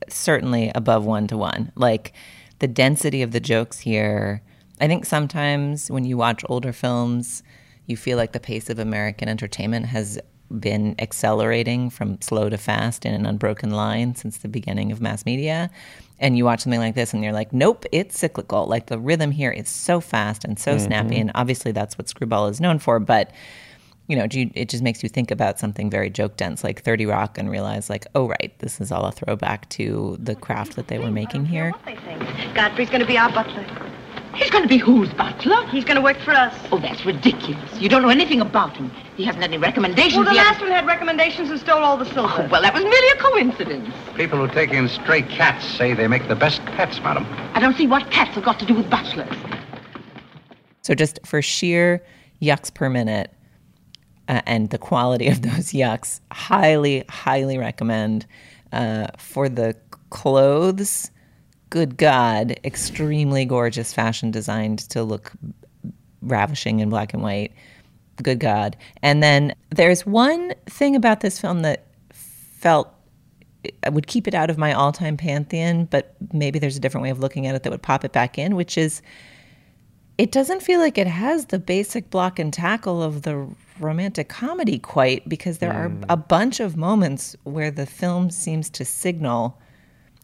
certainly 0.07 0.71
above 0.73 1.05
one 1.05 1.27
to 1.27 1.37
one. 1.37 1.71
Like 1.75 2.13
the 2.59 2.67
density 2.67 3.21
of 3.21 3.31
the 3.31 3.39
jokes 3.39 3.79
here. 3.79 4.41
I 4.79 4.87
think 4.87 5.05
sometimes 5.05 5.91
when 5.91 6.05
you 6.05 6.17
watch 6.17 6.43
older 6.47 6.73
films, 6.73 7.43
you 7.87 7.97
feel 7.97 8.17
like 8.17 8.33
the 8.33 8.39
pace 8.39 8.69
of 8.69 8.79
American 8.79 9.27
entertainment 9.27 9.87
has 9.87 10.19
been 10.59 10.95
accelerating 10.99 11.89
from 11.89 12.21
slow 12.21 12.49
to 12.49 12.57
fast 12.57 13.05
in 13.05 13.13
an 13.13 13.25
unbroken 13.25 13.71
line 13.71 14.15
since 14.15 14.37
the 14.37 14.47
beginning 14.47 14.91
of 14.91 15.01
mass 15.01 15.25
media. 15.25 15.69
And 16.19 16.37
you 16.37 16.45
watch 16.45 16.61
something 16.61 16.79
like 16.79 16.95
this 16.95 17.13
and 17.13 17.23
you're 17.23 17.33
like, 17.33 17.53
nope, 17.53 17.85
it's 17.91 18.17
cyclical. 18.17 18.65
Like 18.65 18.87
the 18.87 18.97
rhythm 18.99 19.31
here 19.31 19.51
is 19.51 19.69
so 19.69 19.99
fast 19.99 20.43
and 20.43 20.57
so 20.57 20.71
mm-hmm. 20.71 20.85
snappy. 20.85 21.17
And 21.17 21.31
obviously 21.35 21.71
that's 21.71 21.97
what 21.97 22.09
Screwball 22.09 22.47
is 22.47 22.59
known 22.59 22.79
for. 22.79 22.99
But, 22.99 23.31
you 24.07 24.15
know, 24.15 24.25
it 24.31 24.69
just 24.69 24.83
makes 24.83 25.03
you 25.03 25.09
think 25.09 25.31
about 25.31 25.59
something 25.59 25.89
very 25.89 26.09
joke 26.09 26.37
dense 26.37 26.63
like 26.63 26.81
30 26.81 27.05
Rock 27.05 27.37
and 27.37 27.51
realize, 27.51 27.89
like, 27.89 28.07
oh, 28.15 28.29
right, 28.29 28.53
this 28.59 28.79
is 28.79 28.91
all 28.91 29.05
a 29.05 29.11
throwback 29.11 29.67
to 29.69 30.17
the 30.19 30.33
craft 30.33 30.75
that 30.77 30.87
they 30.87 30.97
were 30.97 31.11
making 31.11 31.45
here. 31.45 31.73
Godfrey's 32.55 32.89
going 32.89 33.01
to 33.01 33.07
be 33.07 33.17
our 33.17 33.31
butler. 33.31 33.65
He's 34.37 34.51
going 34.51 34.63
to 34.63 34.69
be 34.69 34.77
whose 34.77 35.11
butler? 35.13 35.65
He's 35.67 35.83
going 35.83 35.95
to 35.95 36.01
work 36.01 36.17
for 36.19 36.31
us. 36.31 36.53
Oh, 36.71 36.77
that's 36.77 37.05
ridiculous. 37.05 37.79
You 37.79 37.89
don't 37.89 38.03
know 38.03 38.09
anything 38.09 38.39
about 38.39 38.77
him. 38.77 38.91
He 39.15 39.25
hasn't 39.25 39.43
any 39.43 39.57
recommendations. 39.57 40.15
Well, 40.15 40.25
the 40.25 40.31
He 40.31 40.37
last 40.37 40.61
one 40.61 40.69
had 40.69 40.85
recommendations 40.85 41.49
and 41.49 41.59
stole 41.59 41.81
all 41.83 41.97
the 41.97 42.05
silver. 42.05 42.43
Oh, 42.43 42.47
well, 42.51 42.61
that 42.61 42.73
was 42.73 42.83
merely 42.83 43.09
a 43.09 43.15
coincidence. 43.15 43.93
People 44.15 44.37
who 44.37 44.53
take 44.53 44.69
in 44.69 44.87
stray 44.89 45.23
cats 45.23 45.65
say 45.65 45.95
they 45.95 46.07
make 46.07 46.27
the 46.27 46.35
best 46.35 46.63
pets, 46.65 46.99
madam. 47.01 47.25
I 47.53 47.59
don't 47.59 47.75
see 47.75 47.87
what 47.87 48.11
cats 48.11 48.35
have 48.35 48.43
got 48.45 48.59
to 48.59 48.65
do 48.65 48.75
with 48.75 48.89
butlers. 48.91 49.35
So 50.83 50.93
just 50.93 51.19
for 51.25 51.41
sheer 51.41 52.05
yucks 52.39 52.71
per 52.71 52.89
minute 52.89 53.33
uh, 54.27 54.41
and 54.45 54.69
the 54.69 54.77
quality 54.77 55.27
of 55.29 55.41
those 55.41 55.71
yucks, 55.73 56.21
highly, 56.31 57.03
highly 57.09 57.57
recommend. 57.57 58.27
Uh, 58.73 59.07
for 59.17 59.47
the 59.47 59.73
clothes, 60.09 61.09
good 61.69 61.97
God, 61.97 62.59
extremely 62.63 63.45
gorgeous 63.45 63.93
fashion 63.93 64.31
designed 64.31 64.79
to 64.89 65.03
look 65.03 65.31
ravishing 66.21 66.79
in 66.79 66.89
black 66.89 67.13
and 67.13 67.21
white. 67.21 67.53
Good 68.21 68.39
God. 68.39 68.75
And 69.03 69.21
then 69.21 69.53
there's 69.69 70.05
one 70.05 70.53
thing 70.65 70.95
about 70.95 71.21
this 71.21 71.39
film 71.39 71.61
that 71.61 71.85
felt 72.11 72.93
I 73.83 73.89
would 73.89 74.07
keep 74.07 74.27
it 74.27 74.33
out 74.33 74.49
of 74.49 74.57
my 74.57 74.71
all-time 74.73 75.17
pantheon, 75.17 75.85
but 75.85 76.15
maybe 76.31 76.57
there's 76.57 76.77
a 76.77 76.79
different 76.79 77.03
way 77.03 77.09
of 77.09 77.19
looking 77.19 77.47
at 77.47 77.55
it 77.55 77.63
that 77.63 77.71
would 77.71 77.81
pop 77.81 78.05
it 78.05 78.11
back 78.11 78.37
in, 78.37 78.55
which 78.55 78.77
is 78.77 79.01
it 80.17 80.31
doesn't 80.31 80.63
feel 80.63 80.79
like 80.79 80.97
it 80.97 81.07
has 81.07 81.47
the 81.47 81.59
basic 81.59 82.09
block 82.09 82.39
and 82.39 82.51
tackle 82.51 83.03
of 83.03 83.21
the 83.21 83.47
romantic 83.79 84.29
comedy 84.29 84.79
quite 84.79 85.27
because 85.29 85.59
there 85.59 85.73
are 85.73 85.89
mm. 85.89 86.03
a 86.09 86.17
bunch 86.17 86.59
of 86.59 86.75
moments 86.75 87.35
where 87.43 87.69
the 87.69 87.85
film 87.85 88.31
seems 88.31 88.69
to 88.71 88.83
signal 88.83 89.59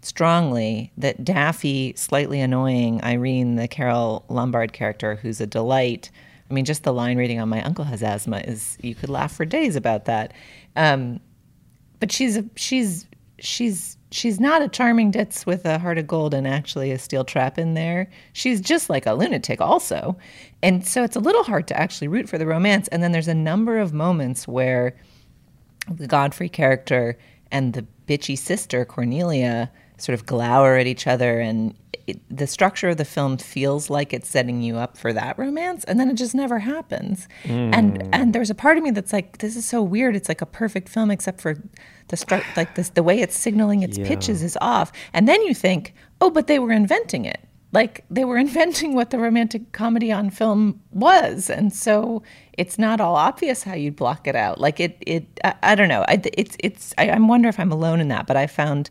strongly 0.04 0.92
that 0.98 1.24
Daffy, 1.24 1.94
slightly 1.96 2.40
annoying 2.42 3.04
Irene, 3.04 3.56
the 3.56 3.68
Carole 3.68 4.26
Lombard 4.30 4.74
character, 4.74 5.16
who's 5.16 5.42
a 5.42 5.48
delight. 5.48 6.12
I 6.50 6.54
mean, 6.54 6.66
just 6.66 6.84
the 6.84 6.94
line 6.94 7.18
reading 7.18 7.40
on 7.40 7.50
My 7.50 7.64
Uncle 7.64 7.86
Has 7.86 8.04
Asthma 8.04 8.40
is 8.40 8.78
you 8.82 8.96
could 8.96 9.10
laugh 9.10 9.34
for 9.34 9.46
days 9.46 9.76
about 9.76 10.06
that. 10.06 10.34
Um, 10.76 11.20
but 12.00 12.12
she's 12.12 12.38
a, 12.38 12.46
she's 12.56 13.08
she's 13.40 13.98
she's 14.12 14.40
not 14.40 14.62
a 14.62 14.68
charming 14.68 15.12
ditz 15.12 15.46
with 15.46 15.66
a 15.66 15.80
heart 15.80 15.98
of 15.98 16.08
gold 16.08 16.34
and 16.34 16.48
actually 16.48 16.92
a 16.92 17.00
steel 17.00 17.26
trap 17.26 17.58
in 17.58 17.74
there. 17.74 18.10
She's 18.34 18.62
just 18.62 18.90
like 18.90 19.06
a 19.06 19.14
lunatic 19.14 19.60
also. 19.60 20.18
And 20.62 20.86
so 20.86 21.04
it's 21.04 21.16
a 21.16 21.20
little 21.22 21.44
hard 21.44 21.68
to 21.70 21.80
actually 21.80 22.08
root 22.08 22.30
for 22.30 22.38
the 22.38 22.46
romance. 22.46 22.88
And 22.90 23.02
then 23.02 23.12
there's 23.12 23.28
a 23.28 23.34
number 23.34 23.80
of 23.80 23.94
moments 23.94 24.48
where 24.48 24.96
the 25.90 26.08
Godfrey 26.08 26.50
character 26.50 27.18
and 27.52 27.74
the 27.74 27.86
bitchy 28.08 28.38
sister 28.38 28.86
Cornelia 28.86 29.72
sort 30.04 30.14
of 30.14 30.26
glower 30.26 30.76
at 30.78 30.88
each 30.88 31.08
other 31.08 31.40
and 31.40 31.74
it, 32.06 32.20
the 32.30 32.48
structure 32.48 32.90
of 32.90 32.98
the 32.98 33.06
film 33.06 33.38
feels 33.38 33.90
like 33.90 34.12
it's 34.14 34.28
setting 34.28 34.62
you 34.62 34.76
up 34.76 34.98
for 34.98 35.14
that 35.14 35.40
romance 35.40 35.86
and 35.86 35.98
then 36.00 36.10
it 36.10 36.16
just 36.16 36.36
never 36.36 36.60
happens. 36.60 37.30
Hmm. 37.46 37.72
And 37.74 38.10
and 38.14 38.34
there's 38.34 38.50
a 38.50 38.56
part 38.56 38.78
of 38.78 38.84
me 38.84 38.92
that's 38.92 39.14
like 39.14 39.38
this 39.38 39.56
is 39.56 39.64
so 39.66 39.82
weird. 39.82 40.14
It's 40.16 40.28
like 40.28 40.42
a 40.42 40.46
perfect 40.46 40.90
film 40.90 41.10
except 41.12 41.40
for 41.40 41.54
the 42.10 42.18
stru- 42.18 42.44
like 42.58 42.76
this 42.76 42.90
the 42.90 43.04
way 43.04 43.22
it's 43.22 43.38
signaling 43.38 43.84
its 43.84 43.98
Yeah. 43.98 44.06
pitches 44.08 44.44
is 44.44 44.58
off. 44.60 44.92
And 45.14 45.28
then 45.30 45.42
you 45.44 45.54
think 45.56 45.94
oh 46.20 46.30
but 46.30 46.48
they 46.48 46.60
were 46.60 46.74
inventing 46.74 47.24
it. 47.24 47.40
Like 47.72 48.04
they 48.10 48.26
were 48.26 48.38
inventing 48.48 48.96
what 48.96 49.10
the 49.12 49.18
romantic 49.18 49.72
comedy 49.72 50.12
on 50.12 50.30
film 50.30 50.82
was. 50.92 51.50
And 51.50 51.72
so 51.72 52.22
it's 52.58 52.78
not 52.78 53.00
all 53.00 53.16
obvious 53.16 53.64
how 53.64 53.76
you'd 53.76 53.96
block 53.96 54.28
it 54.28 54.36
out. 54.36 54.60
Like 54.60 54.82
it 54.82 54.98
it 55.08 55.26
i, 55.46 55.54
I 55.72 55.76
don't 55.76 55.88
know. 55.88 56.04
I, 56.10 56.22
it's 56.34 56.58
it's 56.60 56.94
I, 56.98 57.12
I 57.12 57.20
wonder 57.20 57.48
if 57.48 57.58
i'm 57.62 57.72
alone 57.72 58.02
in 58.02 58.10
that 58.10 58.28
but 58.28 58.36
i 58.36 58.46
found 58.46 58.90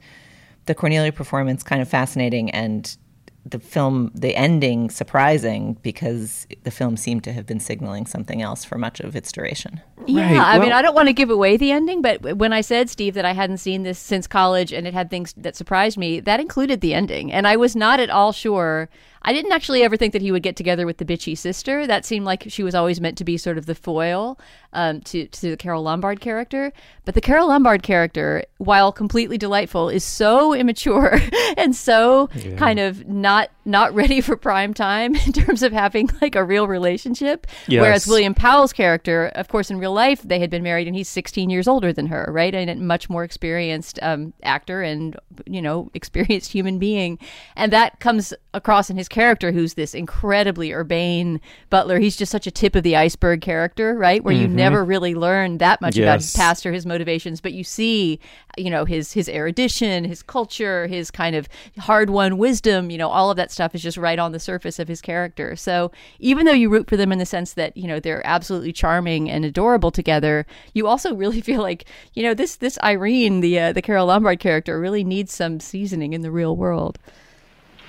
the 0.67 0.75
cornelia 0.75 1.13
performance 1.13 1.63
kind 1.63 1.83
of 1.83 1.89
fascinating 1.89 2.51
and 2.51 2.97
the 3.45 3.59
film 3.59 4.11
the 4.15 4.37
ending 4.37 4.89
surprising 4.89 5.77
because 5.83 6.47
the 6.63 6.71
film 6.71 6.97
seemed 6.97 7.25
to 7.25 7.33
have 7.33 7.45
been 7.45 7.59
signaling 7.59 8.07
something 8.07 8.41
else 8.41 8.65
for 8.65 8.79
much 8.79 9.01
of 9.01 9.17
its 9.17 9.33
duration 9.33 9.81
Yeah, 10.07 10.45
I 10.45 10.59
mean, 10.59 10.73
I 10.73 10.83
don't 10.83 10.95
want 10.95 11.09
to 11.09 11.13
give 11.13 11.31
away 11.31 11.57
the 11.57 11.71
ending, 11.71 12.03
but 12.03 12.37
when 12.37 12.53
I 12.53 12.61
said, 12.61 12.91
Steve, 12.91 13.15
that 13.15 13.25
I 13.25 13.33
hadn't 13.33 13.59
seen 13.59 13.83
this 13.83 13.99
since 13.99 14.27
college 14.27 14.73
and 14.73 14.87
it 14.87 14.95
had 14.95 15.11
things 15.11 15.35
that 15.37 15.57
surprised 15.57 15.99
me, 15.99 16.21
that 16.21 16.41
included 16.41 16.81
the 16.81 16.95
ending. 16.95 17.33
And 17.33 17.47
I 17.47 17.57
was 17.57 17.77
not 17.77 18.01
at 18.01 18.11
all 18.11 18.33
sure. 18.33 18.89
I 19.25 19.33
didn't 19.33 19.53
actually 19.53 19.83
ever 19.83 19.97
think 19.97 20.13
that 20.13 20.23
he 20.23 20.33
would 20.33 20.43
get 20.43 20.57
together 20.57 20.85
with 20.87 20.99
the 20.99 21.05
bitchy 21.05 21.37
sister. 21.39 21.87
That 21.87 22.05
seemed 22.05 22.25
like 22.27 22.45
she 22.49 22.63
was 22.63 22.75
always 22.75 23.01
meant 23.01 23.17
to 23.19 23.25
be 23.25 23.37
sort 23.37 23.57
of 23.59 23.67
the 23.67 23.75
foil 23.75 24.39
um, 24.73 25.01
to, 25.03 25.27
to 25.27 25.51
the 25.51 25.57
Carole 25.57 25.83
Lombard 25.83 26.21
character. 26.21 26.73
But 27.05 27.15
the 27.15 27.21
Carole 27.21 27.49
Lombard 27.49 27.83
character, 27.83 28.45
while 28.59 28.91
completely 28.93 29.39
delightful, 29.39 29.89
is 29.89 30.03
so 30.05 30.53
immature 30.63 31.19
and 31.57 31.75
so 31.77 32.29
Yeah. 32.35 32.57
kind 32.57 32.79
of 32.79 33.07
not 33.09 33.51
not 33.65 33.95
ready 33.95 34.21
for 34.21 34.37
prime 34.37 34.75
time 34.75 35.15
in 35.27 35.33
terms 35.33 35.63
of 35.63 35.73
having 35.73 36.11
like 36.21 36.35
a 36.35 36.43
real 36.43 36.67
relationship. 36.67 37.47
Whereas 37.83 38.09
William 38.09 38.35
Powell's 38.35 38.73
character, 38.73 39.27
of 39.37 39.47
course, 39.47 39.71
in 39.71 39.79
real 39.79 39.93
life, 39.93 40.21
they 40.23 40.41
had 40.41 40.51
been 40.51 40.65
married 40.65 40.89
and 40.89 40.97
he's 40.97 41.09
16 41.09 41.49
years 41.49 41.69
older 41.69 41.93
than 41.93 42.07
her, 42.09 42.27
right? 42.31 42.53
And 42.53 42.69
a 42.69 42.75
much 42.75 43.09
more 43.09 43.23
experienced 43.23 44.01
um, 44.03 44.33
actor 44.43 44.83
and, 44.83 45.17
you 45.47 45.63
know, 45.63 45.91
experienced 45.95 46.51
human 46.51 46.81
being. 46.81 47.21
And 47.55 47.73
that 47.73 48.01
comes 48.01 48.35
across 48.53 48.91
in 48.91 48.97
his 48.97 49.09
character, 49.13 49.53
who's 49.53 49.75
this 49.75 49.95
incredibly 49.95 50.73
urbane 50.73 51.41
butler. 51.71 52.01
He's 52.01 52.17
just 52.17 52.33
such 52.33 52.47
a 52.49 52.51
tip 52.51 52.75
of 52.75 52.83
the 52.83 52.97
iceberg 52.97 53.41
character, 53.41 53.95
right? 53.95 54.25
Where 54.25 54.35
you 54.35 54.49
Mhm. 54.49 54.53
never 54.55 54.85
really 54.85 55.15
learn 55.15 55.59
that 55.59 55.81
much 55.81 55.97
about 55.97 56.21
his 56.21 56.33
past 56.33 56.67
or 56.67 56.73
his 56.73 56.85
motivations, 56.85 57.41
but 57.41 57.53
you 57.53 57.63
see, 57.63 58.19
you 58.57 58.71
know, 58.71 58.85
his, 58.85 59.13
his 59.13 59.29
erudition, 59.29 60.05
his 60.05 60.23
culture, 60.23 60.87
his 60.89 61.11
kind 61.13 61.37
of 61.37 61.49
hard 61.79 62.11
won 62.11 62.39
wisdom, 62.39 62.91
you 62.91 62.99
know, 62.99 63.09
all 63.09 63.31
of 63.31 63.37
that 63.37 63.53
stuff 63.53 63.75
is 63.75 63.83
just 63.83 63.97
right 63.97 64.19
on 64.19 64.33
the 64.33 64.41
surface 64.41 64.79
of 64.79 64.89
his 64.89 65.01
character. 65.01 65.55
So 65.55 65.93
even 66.19 66.45
though 66.47 66.53
you 66.53 66.69
root 66.69 66.89
for 66.89 66.97
them 66.97 67.13
in 67.13 67.19
the 67.19 67.27
sense 67.27 67.53
that, 67.53 67.77
you 67.77 67.87
know, 67.87 68.01
they're 68.01 68.27
absolutely 68.27 68.73
charming 68.73 69.31
and 69.31 69.45
adorable 69.45 69.91
together, 69.91 70.47
you 70.75 70.87
also 70.89 71.15
really 71.23 71.41
feel 71.41 71.61
like, 71.63 71.85
you 72.15 72.23
know, 72.23 72.35
this 72.35 72.57
this 72.57 72.79
Irene, 72.83 73.41
the 73.41 73.59
uh, 73.61 73.73
the 73.73 73.83
Carole 73.83 74.07
Lombard 74.07 74.41
character, 74.41 74.81
really 74.81 75.05
needs 75.05 75.33
some 75.33 75.61
seasoning 75.61 76.13
in 76.13 76.23
the 76.23 76.31
real 76.31 76.57
world. 76.57 76.99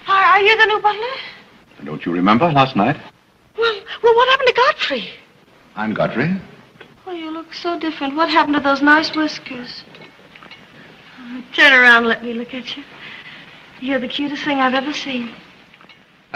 Are, 0.08 0.24
are 0.24 0.42
you 0.42 0.58
the 0.58 0.66
new 0.66 0.82
butler? 0.82 1.16
Don't 1.86 2.06
you 2.06 2.12
remember 2.12 2.52
last 2.52 2.76
night? 2.76 2.98
Well, 3.58 3.80
well, 4.02 4.16
what 4.16 4.30
happened 4.30 4.48
to 4.48 4.54
Godfrey? 4.54 5.10
I'm 5.76 5.94
Godfrey. 5.94 6.40
Oh, 7.06 7.12
you 7.12 7.32
look 7.32 7.54
so 7.54 7.80
different. 7.80 8.16
What 8.16 8.30
happened 8.30 8.56
to 8.56 8.62
those 8.62 8.82
nice 8.82 9.16
whiskers? 9.16 9.84
Oh, 11.20 11.44
Turn 11.54 11.74
around, 11.74 12.06
let 12.06 12.24
me 12.24 12.34
look 12.34 12.54
at 12.54 12.76
you. 12.78 12.84
You're 13.82 14.00
the 14.00 14.08
cutest 14.08 14.44
thing 14.44 14.60
I've 14.60 14.74
ever 14.74 14.94
seen. 14.94 15.34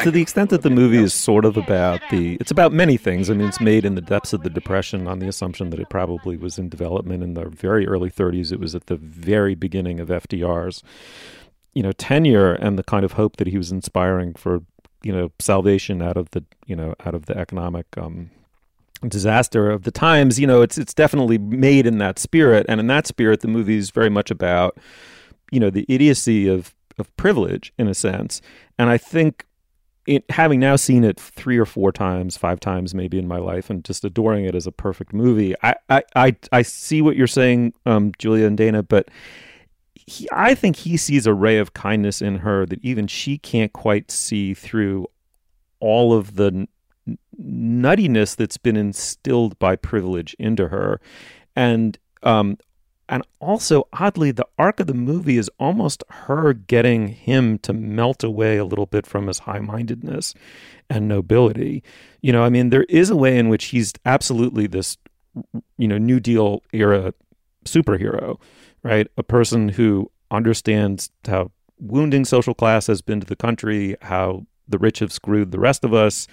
to 0.03 0.11
the 0.11 0.21
extent 0.21 0.49
that 0.51 0.61
the 0.61 0.69
movie 0.69 0.97
is 0.97 1.13
sort 1.13 1.43
of 1.45 1.57
about 1.57 1.99
the 2.11 2.35
it's 2.35 2.51
about 2.51 2.71
many 2.71 2.97
things 2.97 3.31
i 3.31 3.33
mean 3.33 3.47
it's 3.47 3.59
made 3.59 3.83
in 3.83 3.95
the 3.95 4.01
depths 4.01 4.31
of 4.31 4.43
the 4.43 4.49
depression 4.49 5.07
on 5.07 5.17
the 5.17 5.27
assumption 5.27 5.71
that 5.71 5.79
it 5.79 5.89
probably 5.89 6.37
was 6.37 6.59
in 6.59 6.69
development 6.69 7.23
in 7.23 7.33
the 7.33 7.45
very 7.49 7.87
early 7.87 8.11
30s 8.11 8.51
it 8.51 8.59
was 8.59 8.75
at 8.75 8.85
the 8.85 8.95
very 8.95 9.55
beginning 9.55 9.99
of 9.99 10.09
fdr's 10.09 10.83
you 11.77 11.83
know 11.83 11.91
tenure 11.91 12.53
and 12.53 12.79
the 12.79 12.83
kind 12.83 13.05
of 13.05 13.11
hope 13.11 13.37
that 13.37 13.45
he 13.45 13.55
was 13.55 13.71
inspiring 13.71 14.33
for 14.33 14.63
you 15.03 15.11
know 15.11 15.31
salvation 15.37 16.01
out 16.01 16.17
of 16.17 16.31
the 16.31 16.43
you 16.65 16.75
know 16.75 16.95
out 17.05 17.13
of 17.13 17.27
the 17.27 17.37
economic 17.37 17.85
um 17.97 18.31
disaster 19.07 19.69
of 19.69 19.83
the 19.83 19.91
times 19.91 20.39
you 20.39 20.47
know 20.47 20.63
it's 20.63 20.75
it's 20.79 20.95
definitely 20.95 21.37
made 21.37 21.85
in 21.85 21.99
that 21.99 22.17
spirit. 22.17 22.65
And 22.67 22.79
in 22.79 22.87
that 22.87 23.05
spirit 23.05 23.41
the 23.41 23.47
movie 23.47 23.77
is 23.77 23.91
very 23.91 24.09
much 24.09 24.31
about 24.31 24.75
you 25.51 25.59
know 25.59 25.69
the 25.69 25.85
idiocy 25.87 26.47
of 26.47 26.73
of 26.97 27.15
privilege 27.15 27.71
in 27.77 27.87
a 27.87 27.93
sense. 27.93 28.41
And 28.79 28.89
i 28.89 28.97
think 28.97 29.45
it, 30.07 30.23
having 30.31 30.59
now 30.59 30.77
seen 30.77 31.03
it 31.03 31.19
three 31.19 31.57
or 31.57 31.65
four 31.65 31.91
times, 31.91 32.37
five 32.37 32.59
times 32.59 32.95
maybe 32.95 33.19
in 33.19 33.27
my 33.27 33.37
life, 33.37 33.69
and 33.69 33.83
just 33.83 34.03
adoring 34.03 34.45
it 34.45 34.55
as 34.55 34.65
a 34.65 34.71
perfect 34.71 35.13
movie, 35.13 35.53
I 35.61 35.75
I 35.89 36.03
I, 36.15 36.35
I 36.51 36.61
see 36.63 37.03
what 37.03 37.17
you're 37.17 37.27
saying, 37.27 37.73
um, 37.85 38.13
Julia 38.17 38.47
and 38.47 38.57
Dana, 38.57 38.81
but 38.81 39.09
he, 40.07 40.27
I 40.31 40.55
think 40.55 40.77
he 40.77 40.97
sees 40.97 41.27
a 41.27 41.33
ray 41.33 41.57
of 41.57 41.73
kindness 41.73 42.21
in 42.21 42.37
her 42.37 42.65
that 42.65 42.83
even 42.83 43.07
she 43.07 43.37
can't 43.37 43.73
quite 43.73 44.09
see 44.09 44.53
through 44.53 45.07
all 45.81 46.13
of 46.13 46.35
the 46.35 46.67
n- 47.07 47.17
nuttiness 47.39 48.35
that's 48.35 48.57
been 48.57 48.77
instilled 48.77 49.59
by 49.59 49.75
privilege 49.75 50.33
into 50.39 50.69
her, 50.69 51.01
and 51.57 51.97
um, 52.23 52.57
and 53.09 53.21
also 53.39 53.87
oddly 53.93 54.31
the 54.31 54.47
arc 54.57 54.79
of 54.79 54.87
the 54.87 54.93
movie 54.93 55.37
is 55.37 55.51
almost 55.59 56.03
her 56.09 56.53
getting 56.53 57.09
him 57.09 57.57
to 57.59 57.73
melt 57.73 58.23
away 58.23 58.57
a 58.57 58.65
little 58.65 58.85
bit 58.85 59.05
from 59.05 59.27
his 59.27 59.39
high-mindedness 59.39 60.33
and 60.89 61.07
nobility. 61.07 61.83
You 62.21 62.31
know 62.31 62.43
i 62.43 62.49
mean 62.49 62.69
there 62.69 62.85
is 62.89 63.09
a 63.09 63.15
way 63.15 63.37
in 63.37 63.49
which 63.49 63.65
he's 63.65 63.93
absolutely 64.05 64.67
this 64.67 64.97
you 65.77 65.87
know 65.87 65.97
new 65.97 66.19
deal 66.19 66.63
era 66.73 67.13
superhero 67.65 68.39
right 68.87 69.07
a 69.17 69.23
person 69.23 69.69
who 69.69 70.09
understands 70.31 71.11
how 71.25 71.51
wounding 71.79 72.25
social 72.25 72.53
class 72.53 72.87
has 72.87 73.01
been 73.01 73.19
to 73.19 73.27
the 73.27 73.35
country 73.35 73.95
how 74.01 74.45
the 74.67 74.77
rich 74.77 74.99
have 74.99 75.11
screwed 75.11 75.51
the 75.51 75.59
rest 75.59 75.83
of 75.83 75.93
us 75.93 76.27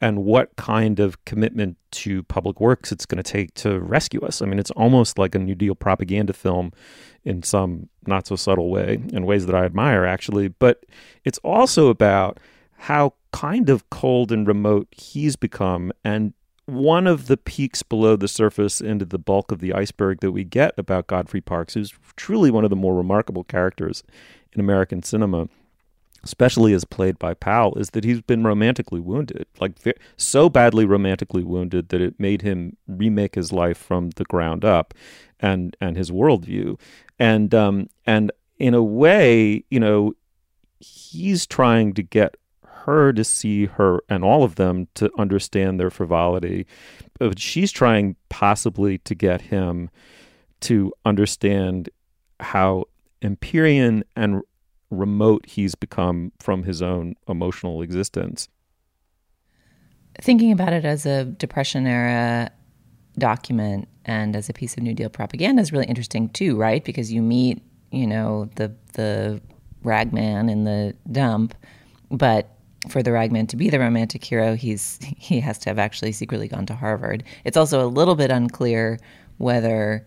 and 0.00 0.24
what 0.24 0.54
kind 0.56 0.98
of 0.98 1.22
commitment 1.24 1.76
to 1.90 2.22
public 2.24 2.60
works 2.60 2.90
it's 2.90 3.04
going 3.04 3.22
to 3.22 3.32
take 3.32 3.52
to 3.54 3.78
rescue 3.80 4.20
us. 4.22 4.40
I 4.40 4.46
mean, 4.46 4.58
it's 4.58 4.70
almost 4.72 5.18
like 5.18 5.34
a 5.34 5.38
New 5.38 5.54
Deal 5.54 5.74
propaganda 5.74 6.32
film 6.32 6.72
in 7.24 7.42
some 7.42 7.88
not 8.06 8.26
so 8.26 8.36
subtle 8.36 8.70
way, 8.70 9.02
in 9.12 9.26
ways 9.26 9.46
that 9.46 9.54
I 9.54 9.64
admire, 9.64 10.06
actually. 10.06 10.48
But 10.48 10.84
it's 11.24 11.38
also 11.38 11.88
about 11.88 12.40
how 12.78 13.14
kind 13.32 13.68
of 13.68 13.88
cold 13.90 14.32
and 14.32 14.46
remote 14.46 14.88
he's 14.90 15.36
become. 15.36 15.92
And 16.02 16.32
one 16.70 17.06
of 17.06 17.26
the 17.26 17.36
peaks 17.36 17.82
below 17.82 18.16
the 18.16 18.28
surface 18.28 18.80
into 18.80 19.04
the 19.04 19.18
bulk 19.18 19.52
of 19.52 19.60
the 19.60 19.72
iceberg 19.72 20.20
that 20.20 20.32
we 20.32 20.44
get 20.44 20.74
about 20.78 21.06
Godfrey 21.06 21.40
Parks, 21.40 21.74
who's 21.74 21.92
truly 22.16 22.50
one 22.50 22.64
of 22.64 22.70
the 22.70 22.76
more 22.76 22.94
remarkable 22.94 23.44
characters 23.44 24.02
in 24.52 24.60
American 24.60 25.02
cinema 25.02 25.48
especially 26.22 26.72
as 26.72 26.84
played 26.84 27.18
by 27.18 27.34
Powell, 27.34 27.74
is 27.78 27.90
that 27.90 28.04
he's 28.04 28.20
been 28.20 28.44
romantically 28.44 29.00
wounded, 29.00 29.46
like 29.58 29.72
so 30.16 30.48
badly 30.48 30.84
romantically 30.84 31.42
wounded 31.42 31.88
that 31.88 32.00
it 32.00 32.18
made 32.18 32.42
him 32.42 32.76
remake 32.86 33.34
his 33.34 33.52
life 33.52 33.78
from 33.78 34.10
the 34.10 34.24
ground 34.24 34.64
up, 34.64 34.94
and 35.38 35.76
and 35.80 35.96
his 35.96 36.10
worldview, 36.10 36.78
and 37.18 37.54
um 37.54 37.88
and 38.06 38.30
in 38.58 38.74
a 38.74 38.82
way, 38.82 39.64
you 39.70 39.80
know, 39.80 40.12
he's 40.78 41.46
trying 41.46 41.94
to 41.94 42.02
get 42.02 42.36
her 42.86 43.12
to 43.12 43.24
see 43.24 43.66
her 43.66 44.00
and 44.08 44.24
all 44.24 44.42
of 44.42 44.56
them 44.56 44.88
to 44.94 45.10
understand 45.18 45.78
their 45.78 45.90
frivolity, 45.90 46.66
but 47.18 47.38
she's 47.38 47.72
trying 47.72 48.16
possibly 48.28 48.98
to 48.98 49.14
get 49.14 49.42
him 49.42 49.90
to 50.60 50.92
understand 51.04 51.88
how 52.40 52.84
Empyrean 53.22 54.04
and 54.16 54.42
remote 54.90 55.46
he's 55.46 55.74
become 55.74 56.32
from 56.40 56.64
his 56.64 56.82
own 56.82 57.14
emotional 57.28 57.82
existence. 57.82 58.48
Thinking 60.20 60.52
about 60.52 60.72
it 60.72 60.84
as 60.84 61.06
a 61.06 61.24
Depression 61.24 61.86
era 61.86 62.50
document 63.18 63.88
and 64.04 64.34
as 64.34 64.48
a 64.48 64.52
piece 64.52 64.76
of 64.76 64.82
New 64.82 64.94
Deal 64.94 65.08
propaganda 65.08 65.62
is 65.62 65.72
really 65.72 65.86
interesting 65.86 66.28
too, 66.30 66.56
right? 66.56 66.84
Because 66.84 67.12
you 67.12 67.22
meet, 67.22 67.62
you 67.90 68.06
know, 68.06 68.50
the 68.56 68.74
the 68.94 69.40
ragman 69.82 70.48
in 70.48 70.64
the 70.64 70.94
dump, 71.10 71.54
but 72.10 72.56
for 72.88 73.02
the 73.02 73.12
ragman 73.12 73.46
to 73.48 73.56
be 73.56 73.68
the 73.68 73.78
romantic 73.78 74.24
hero, 74.24 74.54
he's 74.54 74.98
he 75.16 75.40
has 75.40 75.58
to 75.58 75.70
have 75.70 75.78
actually 75.78 76.12
secretly 76.12 76.48
gone 76.48 76.66
to 76.66 76.74
Harvard. 76.74 77.24
It's 77.44 77.56
also 77.56 77.84
a 77.84 77.88
little 77.88 78.14
bit 78.14 78.30
unclear 78.30 78.98
whether 79.38 80.06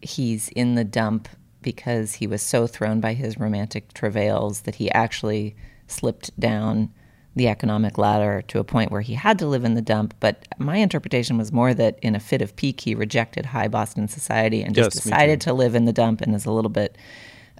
he's 0.00 0.48
in 0.50 0.74
the 0.74 0.84
dump 0.84 1.28
because 1.62 2.14
he 2.14 2.26
was 2.26 2.42
so 2.42 2.66
thrown 2.66 3.00
by 3.00 3.14
his 3.14 3.38
romantic 3.38 3.92
travails 3.92 4.62
that 4.62 4.76
he 4.76 4.90
actually 4.92 5.56
slipped 5.88 6.38
down 6.38 6.92
the 7.34 7.48
economic 7.48 7.98
ladder 7.98 8.42
to 8.48 8.58
a 8.58 8.64
point 8.64 8.90
where 8.90 9.02
he 9.02 9.14
had 9.14 9.38
to 9.38 9.46
live 9.46 9.64
in 9.64 9.74
the 9.74 9.82
dump. 9.82 10.14
But 10.20 10.46
my 10.58 10.76
interpretation 10.78 11.36
was 11.36 11.52
more 11.52 11.74
that 11.74 11.98
in 12.02 12.14
a 12.14 12.20
fit 12.20 12.40
of 12.40 12.56
pique, 12.56 12.80
he 12.80 12.94
rejected 12.94 13.44
high 13.46 13.68
Boston 13.68 14.08
society 14.08 14.62
and 14.62 14.74
just 14.74 14.94
Yes, 14.94 15.02
decided 15.02 15.40
to 15.42 15.52
live 15.52 15.74
in 15.74 15.84
the 15.84 15.92
dump 15.92 16.20
and 16.22 16.34
is 16.34 16.46
a 16.46 16.52
little 16.52 16.70
bit 16.70 16.96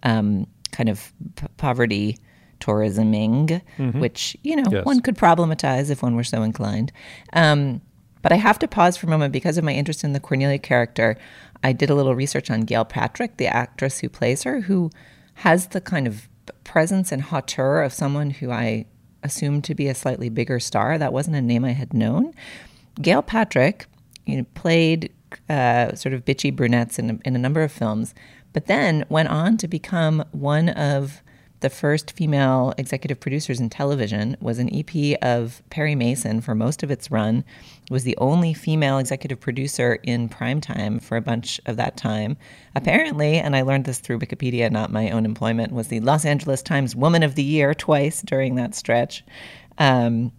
um, 0.02 0.46
kind 0.72 0.88
of 0.88 1.12
p- 1.36 1.46
poverty 1.56 2.18
tourisming, 2.66 3.60
Mhm. 3.78 4.00
which 4.00 4.36
you 4.42 4.56
know 4.56 4.64
Yes. 4.70 4.84
one 4.84 5.00
could 5.00 5.16
problematize 5.16 5.90
if 5.90 6.02
one 6.02 6.16
were 6.16 6.24
so 6.24 6.42
inclined. 6.42 6.92
Um, 7.32 7.80
but 8.22 8.32
I 8.32 8.36
have 8.36 8.58
to 8.60 8.68
pause 8.68 8.96
for 8.96 9.06
a 9.06 9.10
moment 9.10 9.32
because 9.32 9.56
of 9.58 9.64
my 9.64 9.72
interest 9.72 10.02
in 10.04 10.12
the 10.12 10.20
Cornelia 10.20 10.58
character. 10.58 11.16
I 11.62 11.72
did 11.72 11.90
a 11.90 11.94
little 11.94 12.14
research 12.14 12.50
on 12.50 12.62
Gail 12.62 12.84
Patrick, 12.84 13.36
the 13.36 13.46
actress 13.46 13.98
who 14.00 14.08
plays 14.08 14.42
her, 14.42 14.62
who 14.62 14.90
has 15.34 15.68
the 15.68 15.80
kind 15.80 16.06
of 16.06 16.28
presence 16.64 17.12
and 17.12 17.22
hauteur 17.22 17.82
of 17.82 17.92
someone 17.92 18.30
who 18.30 18.50
I 18.50 18.86
assumed 19.22 19.64
to 19.64 19.74
be 19.74 19.88
a 19.88 19.94
slightly 19.94 20.28
bigger 20.28 20.60
star. 20.60 20.98
That 20.98 21.12
wasn't 21.12 21.36
a 21.36 21.42
name 21.42 21.64
I 21.64 21.72
had 21.72 21.92
known. 21.94 22.32
Gail 23.00 23.22
Patrick, 23.22 23.86
you 24.26 24.38
know, 24.38 24.46
played 24.54 25.10
uh, 25.48 25.94
sort 25.94 26.12
of 26.14 26.24
bitchy 26.24 26.54
brunettes 26.54 26.98
in, 26.98 27.20
in 27.24 27.34
a 27.34 27.38
number 27.38 27.62
of 27.62 27.72
films, 27.72 28.14
but 28.52 28.66
then 28.66 29.04
went 29.08 29.28
on 29.28 29.56
to 29.58 29.68
become 29.68 30.24
one 30.32 30.68
of 30.70 31.20
the 31.60 31.70
first 31.70 32.12
female 32.12 32.74
executive 32.76 33.18
producers 33.18 33.60
in 33.60 33.70
television. 33.70 34.36
Was 34.40 34.58
an 34.58 34.70
EP 34.74 35.18
of 35.22 35.62
Perry 35.70 35.94
Mason 35.94 36.40
for 36.40 36.54
most 36.54 36.82
of 36.82 36.90
its 36.90 37.10
run. 37.10 37.44
Was 37.90 38.04
the 38.04 38.16
only 38.18 38.52
female 38.52 38.98
executive 38.98 39.40
producer 39.40 39.98
in 40.02 40.28
primetime 40.28 41.02
for 41.02 41.16
a 41.16 41.22
bunch 41.22 41.60
of 41.66 41.76
that 41.76 41.96
time. 41.96 42.36
Apparently, 42.74 43.38
and 43.38 43.56
I 43.56 43.62
learned 43.62 43.84
this 43.84 43.98
through 43.98 44.18
Wikipedia, 44.18 44.70
not 44.70 44.92
my 44.92 45.10
own 45.10 45.24
employment, 45.24 45.72
was 45.72 45.88
the 45.88 46.00
Los 46.00 46.24
Angeles 46.24 46.62
Times 46.62 46.94
Woman 46.94 47.22
of 47.22 47.34
the 47.34 47.42
Year 47.42 47.74
twice 47.74 48.22
during 48.22 48.56
that 48.56 48.74
stretch. 48.74 49.24
Um, 49.78 50.32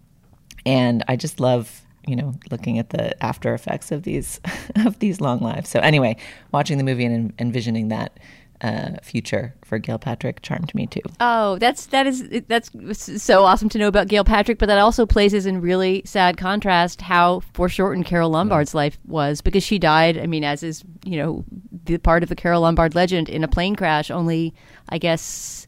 and 0.66 1.02
I 1.08 1.16
just 1.16 1.40
love 1.40 1.82
you 2.06 2.16
know 2.16 2.34
looking 2.50 2.78
at 2.78 2.90
the 2.90 3.22
after 3.22 3.52
effects 3.54 3.92
of 3.92 4.02
these 4.02 4.40
of 4.86 4.98
these 4.98 5.20
long 5.20 5.40
lives. 5.40 5.68
So 5.68 5.80
anyway, 5.80 6.16
watching 6.52 6.78
the 6.78 6.84
movie 6.84 7.04
and 7.04 7.32
envisioning 7.38 7.88
that 7.88 8.18
uh, 8.60 8.96
future 9.02 9.54
for 9.64 9.78
Gail 9.78 9.98
Patrick 9.98 10.42
charmed 10.42 10.74
me 10.74 10.86
too. 10.86 11.02
Oh, 11.20 11.58
that's 11.58 11.86
that 11.86 12.06
is 12.06 12.28
that's 12.48 12.70
so 13.22 13.44
awesome 13.44 13.68
to 13.70 13.78
know 13.78 13.88
about 13.88 14.08
Gail 14.08 14.24
Patrick, 14.24 14.58
but 14.58 14.66
that 14.66 14.78
also 14.78 15.06
places 15.06 15.46
in 15.46 15.60
really 15.60 16.02
sad 16.04 16.36
contrast 16.36 17.00
how 17.00 17.40
foreshortened 17.52 18.06
Carole 18.06 18.30
Lombard's 18.30 18.74
life 18.74 18.98
was 19.06 19.40
because 19.40 19.62
she 19.62 19.78
died. 19.78 20.18
I 20.18 20.26
mean, 20.26 20.42
as 20.42 20.62
is 20.62 20.82
you 21.04 21.18
know 21.18 21.44
the 21.84 21.98
part 21.98 22.22
of 22.22 22.28
the 22.28 22.36
Carole 22.36 22.62
Lombard 22.62 22.94
legend 22.94 23.28
in 23.28 23.44
a 23.44 23.48
plane 23.48 23.76
crash. 23.76 24.10
Only 24.10 24.54
I 24.88 24.98
guess 24.98 25.67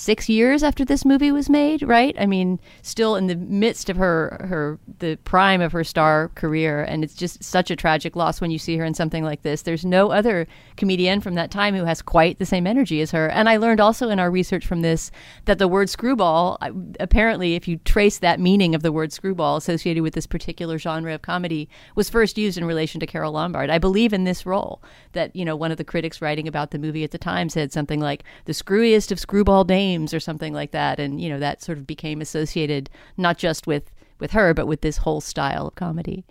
six 0.00 0.30
years 0.30 0.62
after 0.62 0.82
this 0.82 1.04
movie 1.04 1.30
was 1.30 1.50
made, 1.50 1.82
right? 1.82 2.16
I 2.18 2.24
mean, 2.24 2.58
still 2.80 3.16
in 3.16 3.26
the 3.26 3.36
midst 3.36 3.90
of 3.90 3.98
her 3.98 4.46
her 4.48 4.78
the 4.98 5.16
prime 5.24 5.60
of 5.60 5.72
her 5.72 5.84
star 5.84 6.30
career, 6.34 6.82
and 6.82 7.04
it's 7.04 7.14
just 7.14 7.44
such 7.44 7.70
a 7.70 7.76
tragic 7.76 8.16
loss 8.16 8.40
when 8.40 8.50
you 8.50 8.58
see 8.58 8.78
her 8.78 8.84
in 8.84 8.94
something 8.94 9.22
like 9.22 9.42
this. 9.42 9.60
There's 9.60 9.84
no 9.84 10.10
other 10.10 10.46
comedian 10.78 11.20
from 11.20 11.34
that 11.34 11.50
time 11.50 11.74
who 11.74 11.84
has 11.84 12.00
quite 12.00 12.38
the 12.38 12.46
same 12.46 12.66
energy 12.66 13.02
as 13.02 13.10
her. 13.10 13.28
And 13.28 13.46
I 13.46 13.58
learned 13.58 13.78
also 13.78 14.08
in 14.08 14.18
our 14.18 14.30
research 14.30 14.66
from 14.66 14.80
this 14.80 15.10
that 15.44 15.58
the 15.58 15.68
word 15.68 15.90
screwball, 15.90 16.56
apparently, 16.98 17.54
if 17.54 17.68
you 17.68 17.76
trace 17.84 18.18
that 18.20 18.40
meaning 18.40 18.74
of 18.74 18.82
the 18.82 18.92
word 18.92 19.12
screwball 19.12 19.56
associated 19.56 20.02
with 20.02 20.14
this 20.14 20.26
particular 20.26 20.78
genre 20.78 21.14
of 21.14 21.20
comedy, 21.20 21.68
was 21.94 22.08
first 22.08 22.38
used 22.38 22.56
in 22.56 22.64
relation 22.64 23.00
to 23.00 23.06
Carole 23.06 23.32
Lombard. 23.32 23.68
I 23.68 23.76
believe 23.76 24.14
in 24.14 24.24
this 24.24 24.46
role 24.46 24.82
that 25.12 25.36
you 25.36 25.44
know 25.44 25.56
one 25.56 25.70
of 25.70 25.76
the 25.76 25.84
critics 25.84 26.22
writing 26.22 26.48
about 26.48 26.70
the 26.70 26.78
movie 26.78 27.04
at 27.04 27.10
the 27.10 27.18
time 27.18 27.50
said 27.50 27.70
something 27.70 28.00
like 28.00 28.24
the 28.46 28.54
screwiest 28.54 29.12
of 29.12 29.20
screwball 29.20 29.62
dames 29.62 29.89
or 30.14 30.20
something 30.20 30.52
like 30.52 30.70
that, 30.72 31.00
and 31.00 31.20
you 31.20 31.28
know 31.28 31.38
that 31.38 31.62
sort 31.62 31.78
of 31.78 31.86
became 31.86 32.20
associated 32.20 32.90
not 33.16 33.38
just 33.38 33.66
with 33.66 33.90
with 34.18 34.32
her 34.32 34.54
but 34.54 34.66
with 34.66 34.80
this 34.82 34.98
whole 34.98 35.20
style 35.20 35.68
of 35.68 35.74
comedy. 35.74 36.24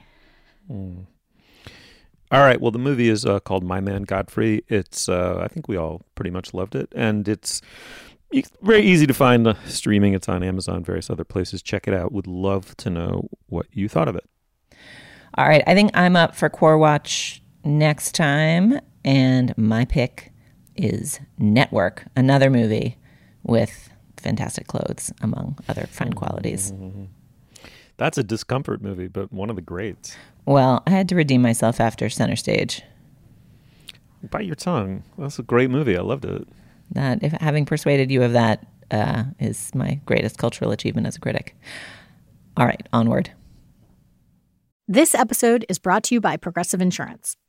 Mm. 0.72 1.06
All 2.32 2.42
right. 2.42 2.62
Well, 2.62 2.72
the 2.72 2.80
movie 2.80 3.10
is 3.10 3.26
uh, 3.26 3.40
called 3.40 3.64
My 3.64 3.80
Man 3.80 4.04
Godfrey. 4.04 4.64
It's 4.68 5.10
uh, 5.10 5.42
I 5.44 5.48
think 5.48 5.68
we 5.68 5.78
all 5.78 6.04
pretty 6.14 6.30
much 6.30 6.54
loved 6.54 6.76
it, 6.76 6.92
and 6.96 7.28
it's 7.28 7.62
very 8.62 8.84
easy 8.84 9.08
to 9.08 9.14
find 9.14 9.48
uh, 9.48 9.56
streaming. 9.66 10.14
It's 10.14 10.30
on 10.30 10.44
Amazon, 10.44 10.84
various 10.84 11.10
other 11.10 11.24
places. 11.24 11.64
Check 11.64 11.88
it 11.88 11.94
out. 11.94 12.12
Would 12.12 12.28
love 12.28 12.78
to 12.78 12.90
know 12.92 13.30
what 13.48 13.66
you 13.72 13.90
thought 13.90 14.08
of 14.08 14.16
it. 14.16 14.30
All 15.38 15.48
right, 15.48 15.64
I 15.66 15.74
think 15.74 15.92
I'm 15.96 16.16
up 16.16 16.36
for 16.36 16.50
Core 16.50 16.78
Watch 16.78 17.42
next 17.64 18.14
time, 18.14 18.80
and 19.04 19.58
my 19.58 19.86
pick 19.86 20.32
is 20.76 21.20
Network, 21.38 22.06
another 22.16 22.50
movie 22.50 22.98
with 23.44 23.90
fantastic 24.18 24.68
clothes, 24.68 25.12
among 25.22 25.58
other 25.68 25.88
fine 25.88 26.14
qualities. 26.14 26.74
That's 27.98 28.18
a 28.18 28.24
discomfort 28.24 28.82
movie, 28.82 29.08
but 29.08 29.32
one 29.32 29.50
of 29.50 29.56
the 29.56 29.62
greats. 29.62 30.16
Well, 30.46 30.84
I 30.88 30.92
had 30.92 31.10
to 31.10 31.16
redeem 31.16 31.42
myself 31.42 31.80
after 31.80 32.10
Center 32.10 32.36
Stage. 32.36 32.82
Bite 34.30 34.46
your 34.46 34.56
tongue. 34.56 35.04
That's 35.18 35.40
a 35.40 35.44
great 35.44 35.70
movie. 35.70 35.98
I 35.98 36.02
loved 36.02 36.26
it. 36.26 36.48
That 36.92 37.24
if 37.24 37.34
having 37.34 37.66
persuaded 37.66 38.10
you 38.12 38.24
of 38.24 38.34
that 38.34 38.66
uh, 38.92 39.26
is 39.40 39.74
my 39.76 40.00
greatest 40.06 40.38
cultural 40.38 40.72
achievement 40.72 41.08
as 41.08 41.16
a 41.16 41.20
critic. 41.20 41.56
All 42.58 42.66
right, 42.66 42.88
onward. 42.92 43.32
This 44.88 45.14
episode 45.14 45.66
is 45.70 45.78
brought 45.78 46.04
to 46.06 46.16
you 46.16 46.22
by 46.22 46.36
Progressive 46.36 46.82
Insurance. 46.82 47.38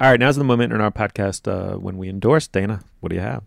All 0.00 0.10
right, 0.10 0.18
now's 0.18 0.36
the 0.36 0.44
moment 0.44 0.72
in 0.72 0.80
our 0.80 0.90
podcast 0.90 1.46
uh, 1.46 1.78
when 1.78 1.98
we 1.98 2.08
endorse 2.08 2.48
Dana. 2.48 2.82
What 3.00 3.10
do 3.10 3.16
you 3.16 3.22
have? 3.22 3.44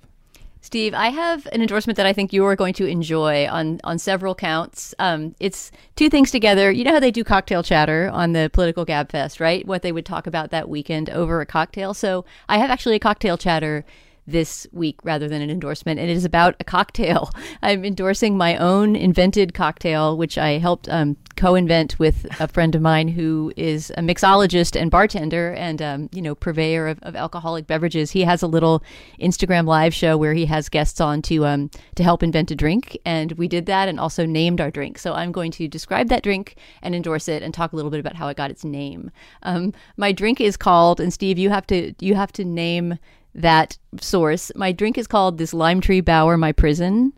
Steve, 0.66 0.96
I 0.96 1.10
have 1.10 1.48
an 1.52 1.62
endorsement 1.62 1.96
that 1.98 2.08
I 2.08 2.14
think 2.14 2.34
you 2.34 2.44
are 2.46 2.56
going 2.56 2.74
to 2.76 2.88
enjoy 2.88 3.48
on 3.48 3.80
on 3.84 4.00
several 4.00 4.34
counts. 4.34 4.96
Um, 4.98 5.36
it's 5.40 5.72
two 5.96 6.10
things 6.10 6.32
together. 6.32 6.72
You 6.72 6.84
know 6.84 6.94
how 6.94 7.00
they 7.00 7.12
do 7.12 7.24
cocktail 7.24 7.62
chatter 7.62 8.10
on 8.12 8.34
the 8.34 8.50
political 8.52 8.84
gab 8.84 9.12
fest, 9.12 9.40
right? 9.40 9.64
What 9.68 9.84
they 9.84 9.92
would 9.92 10.08
talk 10.08 10.26
about 10.26 10.50
that 10.50 10.68
weekend 10.68 11.12
over 11.12 11.40
a 11.40 11.46
cocktail. 11.46 11.94
So 11.94 12.26
I 12.50 12.58
have 12.58 12.72
actually 12.72 12.96
a 12.96 13.00
cocktail 13.00 13.38
chatter 13.38 13.86
this 14.28 14.66
week 14.72 14.98
rather 15.04 15.28
than 15.28 15.42
an 15.42 15.50
endorsement, 15.50 16.00
and 16.00 16.10
it 16.10 16.14
is 16.14 16.26
about 16.26 16.56
a 16.60 16.64
cocktail. 16.64 17.30
I'm 17.62 17.86
endorsing 17.86 18.38
my 18.38 18.58
own 18.58 18.96
invented 18.96 19.54
cocktail, 19.54 20.18
which 20.18 20.38
I 20.38 20.58
helped 20.58 20.90
um, 20.90 21.18
co-invent 21.36 22.00
with 22.00 22.26
a 22.40 22.48
friend 22.48 22.74
of 22.76 22.82
mine 22.82 23.10
who 23.10 23.54
is 23.56 23.92
a 23.92 24.02
mixologist 24.02 24.80
and 24.80 24.90
bartender, 24.90 25.54
and 25.54 25.82
um, 25.82 26.10
you 26.12 26.22
know 26.22 26.36
purveyor 26.36 26.88
of, 26.88 27.00
of 27.04 27.16
alcoholic 27.16 27.68
beverages. 27.68 28.12
He 28.12 28.22
has 28.22 28.42
a 28.42 28.48
little 28.48 28.84
Instagram 29.20 29.68
live 29.68 29.94
show 29.94 30.18
where 30.18 30.34
he 30.34 30.46
has 30.48 30.70
guests 30.70 31.00
on 31.00 31.22
to 31.24 31.46
um, 31.46 31.70
to 31.96 32.04
help 32.04 32.24
invent 32.24 32.52
a 32.52 32.56
drink, 32.56 32.98
and 33.06 33.34
we 33.34 33.48
did 33.48 33.66
that, 33.68 33.88
and 33.88 34.00
also 34.00 34.26
named 34.26 34.60
our 34.60 34.72
drink. 34.72 34.98
So 34.98 35.14
I'm 35.14 35.32
going 35.32 35.52
to 35.52 35.68
describe 35.68 36.10
that 36.10 36.24
drink 36.24 36.56
and 36.82 36.96
endorse 36.96 37.28
it, 37.28 37.44
and 37.44 37.54
talk 37.54 37.74
a 37.74 37.76
little 37.76 37.92
bit 37.92 38.00
about 38.00 38.16
how 38.16 38.28
it 38.28 38.38
got 38.38 38.52
its 38.52 38.64
name. 38.64 39.12
Um, 39.44 39.74
my 39.98 40.12
drink 40.12 40.42
is 40.42 40.58
called, 40.58 41.00
and 41.00 41.14
Steve, 41.14 41.38
you 41.38 41.50
have 41.52 41.68
to 41.68 41.94
you 42.00 42.16
have 42.16 42.32
to 42.34 42.44
name 42.44 42.98
that 43.36 43.78
source. 44.00 44.52
My 44.56 44.72
drink 44.72 44.98
is 44.98 45.08
called 45.08 45.38
this 45.38 45.54
lime 45.54 45.82
tree 45.82 46.02
bower, 46.02 46.38
my 46.38 46.52
prison. 46.52 47.14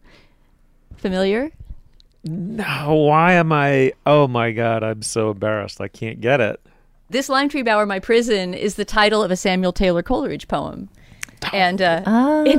Familiar? 0.97 1.51
No, 2.23 2.93
why 3.07 3.33
am 3.33 3.53
I? 3.53 3.93
Oh 4.05 4.27
my 4.27 4.51
god, 4.51 4.83
I'm 4.83 5.01
so 5.01 5.31
embarrassed. 5.31 5.79
I 5.79 5.87
can't 5.87 6.19
get 6.19 6.41
it. 6.41 6.59
This 7.09 7.29
lime 7.29 7.47
tree 7.47 7.61
bower, 7.61 7.85
my 7.85 7.99
prison, 7.99 8.53
is 8.53 8.75
the 8.75 8.83
title 8.83 9.23
of 9.23 9.31
a 9.31 9.37
Samuel 9.37 9.71
Taylor 9.71 10.03
Coleridge 10.03 10.47
poem. 10.47 10.89
And 11.53 11.81
uh, 11.81 12.03
it, 12.45 12.57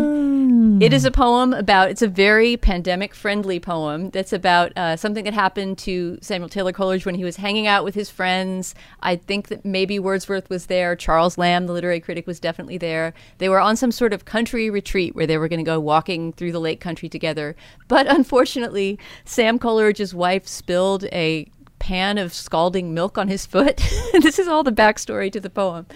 It 0.81 0.93
is 0.93 1.05
a 1.05 1.11
poem 1.11 1.53
about, 1.53 1.91
it's 1.91 2.03
a 2.03 2.09
very 2.09 2.57
pandemic 2.57 3.13
friendly 3.15 3.59
poem 3.59 4.11
that's 4.11 4.33
about 4.33 4.73
uh, 4.77 4.97
something 4.97 5.25
that 5.25 5.35
happened 5.35 5.77
to 5.79 6.19
Samuel 6.21 6.49
Taylor 6.49 6.73
Coleridge 6.73 7.05
when 7.05 7.17
he 7.17 7.25
was 7.25 7.37
hanging 7.37 7.67
out 7.67 7.85
with 7.85 7.97
his 7.97 8.11
friends. 8.11 8.77
I 9.01 9.17
think 9.17 9.49
that 9.49 9.65
maybe 9.65 9.99
Wordsworth 9.99 10.49
was 10.49 10.67
there. 10.67 10.95
Charles 10.95 11.37
Lamb, 11.37 11.67
the 11.67 11.73
literary 11.73 12.01
critic, 12.01 12.29
was 12.29 12.39
definitely 12.39 12.79
there. 12.79 13.13
They 13.39 13.49
were 13.49 13.61
on 13.61 13.77
some 13.77 13.91
sort 13.91 14.13
of 14.13 14.25
country 14.25 14.71
retreat 14.71 15.17
where 15.17 15.27
they 15.27 15.37
were 15.37 15.49
going 15.49 15.59
to 15.59 15.65
go 15.65 15.81
walking 15.81 16.33
through 16.33 16.53
the 16.53 16.61
lake 16.61 16.81
country 16.81 17.09
together. 17.09 17.57
But 17.89 18.07
unfortunately, 18.07 19.01
Sam 19.25 19.59
Coleridge's 19.59 20.15
wife 20.15 20.47
spilled 20.47 21.05
a 21.07 21.51
pan 21.79 22.19
of 22.19 22.33
scalding 22.33 22.95
milk 22.95 23.19
on 23.19 23.29
his 23.29 23.47
foot. 23.47 23.77
this 24.13 24.39
is 24.39 24.49
all 24.49 24.63
the 24.63 24.73
backstory 24.73 25.31
to 25.33 25.41
the 25.41 25.51
poem, 25.51 25.87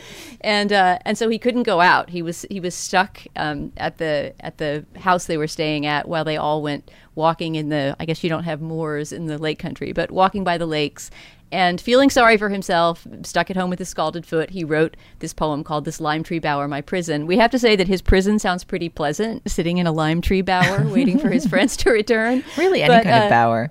and 0.41 0.73
uh, 0.73 0.99
and 1.05 1.17
so 1.19 1.29
he 1.29 1.39
couldn't 1.39 1.65
go 1.65 1.81
out. 1.81 2.11
He 2.11 2.23
was 2.23 2.47
he 2.51 2.61
was 2.61 2.75
stuck 2.75 3.21
um, 3.37 3.73
at 3.77 3.99
the 3.99 4.35
at 4.41 4.59
the 4.59 4.85
house 4.99 5.27
they 5.27 5.37
were 5.37 5.49
staying 5.49 5.87
at 5.87 6.09
while 6.09 6.25
they 6.25 6.37
all 6.37 6.63
went 6.63 6.91
walking 7.15 7.55
in 7.55 7.69
the. 7.69 7.97
I 7.99 8.05
guess 8.05 8.23
you 8.23 8.31
don't 8.31 8.45
have 8.45 8.61
moors 8.61 9.13
in 9.13 9.27
the 9.27 9.39
lake 9.39 9.59
country, 9.59 9.93
but 9.93 10.11
walking 10.11 10.45
by 10.45 10.59
the 10.59 10.67
lakes. 10.67 11.11
And 11.53 11.79
feeling 11.79 12.09
sorry 12.09 12.39
for 12.39 12.49
himself, 12.49 13.07
stuck 13.25 13.51
at 13.51 13.57
home 13.59 13.69
with 13.69 13.79
his 13.79 13.91
scalded 13.91 14.25
foot, 14.25 14.49
he 14.49 14.65
wrote 14.65 14.97
this 15.19 15.35
poem 15.35 15.63
called 15.63 15.85
This 15.85 16.01
Lime 16.01 16.23
Tree 16.23 16.39
Bower, 16.39 16.67
My 16.67 16.81
Prison. 16.81 17.27
We 17.27 17.37
have 17.37 17.51
to 17.51 17.59
say 17.59 17.77
that 17.77 17.89
his 17.89 18.01
prison 18.01 18.39
sounds 18.39 18.65
pretty 18.65 18.89
pleasant, 18.89 19.43
sitting 19.51 19.77
in 19.77 19.87
a 19.87 19.93
lime 19.93 20.23
tree 20.23 20.41
bower, 20.41 20.89
waiting 20.89 21.19
for 21.19 21.29
his 21.29 21.47
friends 21.51 21.77
to 21.79 21.91
return. 21.91 22.43
Really, 22.57 22.83
any 22.83 22.89
But, 22.95 23.05
kind 23.05 23.25
uh, 23.25 23.25
of 23.25 23.31
bower. 23.31 23.71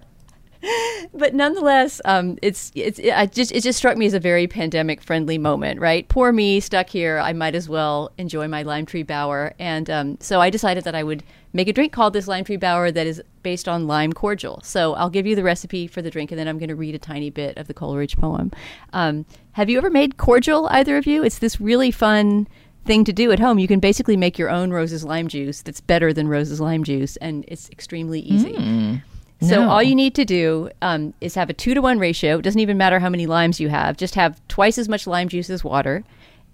but 1.13 1.33
nonetheless, 1.33 2.01
um, 2.05 2.37
it's 2.41 2.71
it's 2.75 2.99
it, 2.99 3.31
just 3.31 3.51
it 3.51 3.61
just 3.61 3.77
struck 3.77 3.97
me 3.97 4.05
as 4.05 4.13
a 4.13 4.19
very 4.19 4.47
pandemic 4.47 5.01
friendly 5.01 5.37
moment, 5.37 5.79
right? 5.79 6.07
Poor 6.07 6.31
me, 6.31 6.59
stuck 6.59 6.89
here. 6.89 7.19
I 7.19 7.33
might 7.33 7.55
as 7.55 7.67
well 7.67 8.11
enjoy 8.17 8.47
my 8.47 8.63
lime 8.63 8.85
tree 8.85 9.03
bower, 9.03 9.53
and 9.59 9.89
um, 9.89 10.17
so 10.19 10.41
I 10.41 10.49
decided 10.49 10.83
that 10.83 10.95
I 10.95 11.03
would 11.03 11.23
make 11.53 11.67
a 11.67 11.73
drink 11.73 11.91
called 11.91 12.13
this 12.13 12.27
lime 12.27 12.43
tree 12.43 12.57
bower 12.57 12.91
that 12.91 13.07
is 13.07 13.21
based 13.43 13.67
on 13.67 13.87
lime 13.87 14.13
cordial. 14.13 14.61
So 14.63 14.93
I'll 14.93 15.09
give 15.09 15.25
you 15.25 15.35
the 15.35 15.43
recipe 15.43 15.87
for 15.87 16.01
the 16.01 16.11
drink, 16.11 16.31
and 16.31 16.39
then 16.39 16.47
I'm 16.47 16.57
going 16.57 16.69
to 16.69 16.75
read 16.75 16.95
a 16.95 16.99
tiny 16.99 17.29
bit 17.29 17.57
of 17.57 17.67
the 17.67 17.73
Coleridge 17.73 18.17
poem. 18.17 18.51
Um, 18.93 19.25
have 19.53 19.69
you 19.69 19.77
ever 19.77 19.89
made 19.89 20.17
cordial, 20.17 20.67
either 20.67 20.97
of 20.97 21.05
you? 21.05 21.23
It's 21.23 21.39
this 21.39 21.59
really 21.59 21.91
fun 21.91 22.47
thing 22.85 23.03
to 23.05 23.13
do 23.13 23.31
at 23.31 23.39
home. 23.39 23.59
You 23.59 23.67
can 23.67 23.79
basically 23.79 24.17
make 24.17 24.39
your 24.39 24.49
own 24.49 24.71
Rose's 24.71 25.03
lime 25.03 25.27
juice 25.27 25.61
that's 25.61 25.81
better 25.81 26.13
than 26.13 26.27
Rose's 26.27 26.61
lime 26.61 26.83
juice, 26.83 27.17
and 27.17 27.45
it's 27.47 27.69
extremely 27.69 28.21
easy. 28.21 28.53
Mm. 28.53 29.01
So 29.41 29.61
No. 29.61 29.69
all 29.69 29.81
you 29.81 29.95
need 29.95 30.13
to 30.15 30.25
do 30.25 30.69
um, 30.83 31.13
is 31.19 31.33
have 31.35 31.49
a 31.49 31.53
two 31.53 31.73
to 31.73 31.81
one 31.81 31.97
ratio. 31.97 32.37
It 32.37 32.43
doesn't 32.43 32.59
even 32.59 32.77
matter 32.77 32.99
how 32.99 33.09
many 33.09 33.25
limes 33.25 33.59
you 33.59 33.69
have. 33.69 33.97
Just 33.97 34.13
have 34.15 34.39
twice 34.47 34.77
as 34.77 34.87
much 34.87 35.07
lime 35.07 35.29
juice 35.29 35.49
as 35.49 35.63
water, 35.63 36.03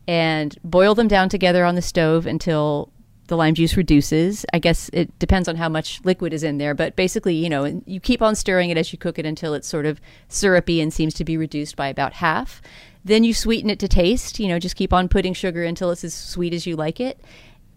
and 0.07 0.57
boil 0.63 0.95
them 0.95 1.07
down 1.09 1.27
together 1.27 1.65
on 1.65 1.75
the 1.75 1.81
stove 1.81 2.25
until 2.25 2.89
the 3.27 3.35
lime 3.35 3.55
juice 3.55 3.75
reduces. 3.75 4.45
I 4.53 4.59
guess 4.59 4.89
it 4.93 5.19
depends 5.19 5.49
on 5.49 5.57
how 5.57 5.67
much 5.67 5.99
liquid 6.05 6.31
is 6.31 6.43
in 6.43 6.59
there, 6.59 6.73
but 6.73 6.95
basically, 6.95 7.35
you 7.35 7.49
know, 7.49 7.81
you 7.85 7.99
keep 7.99 8.21
on 8.21 8.35
stirring 8.35 8.69
it 8.69 8.77
as 8.77 8.93
you 8.93 8.97
cook 8.97 9.19
it 9.19 9.25
until 9.25 9.53
it's 9.53 9.67
sort 9.67 9.85
of 9.85 9.99
syrupy 10.29 10.79
and 10.79 10.93
seems 10.93 11.13
to 11.15 11.25
be 11.25 11.35
reduced 11.35 11.75
by 11.75 11.89
about 11.89 12.13
half. 12.13 12.61
Then 13.03 13.25
you 13.25 13.33
sweeten 13.33 13.69
it 13.69 13.79
to 13.79 13.89
taste. 13.89 14.39
You 14.39 14.47
know, 14.47 14.59
just 14.59 14.77
keep 14.77 14.93
on 14.93 15.09
putting 15.09 15.33
sugar 15.33 15.65
until 15.65 15.91
it's 15.91 16.05
as 16.05 16.13
sweet 16.13 16.53
as 16.53 16.65
you 16.65 16.77
like 16.77 17.01
it, 17.01 17.19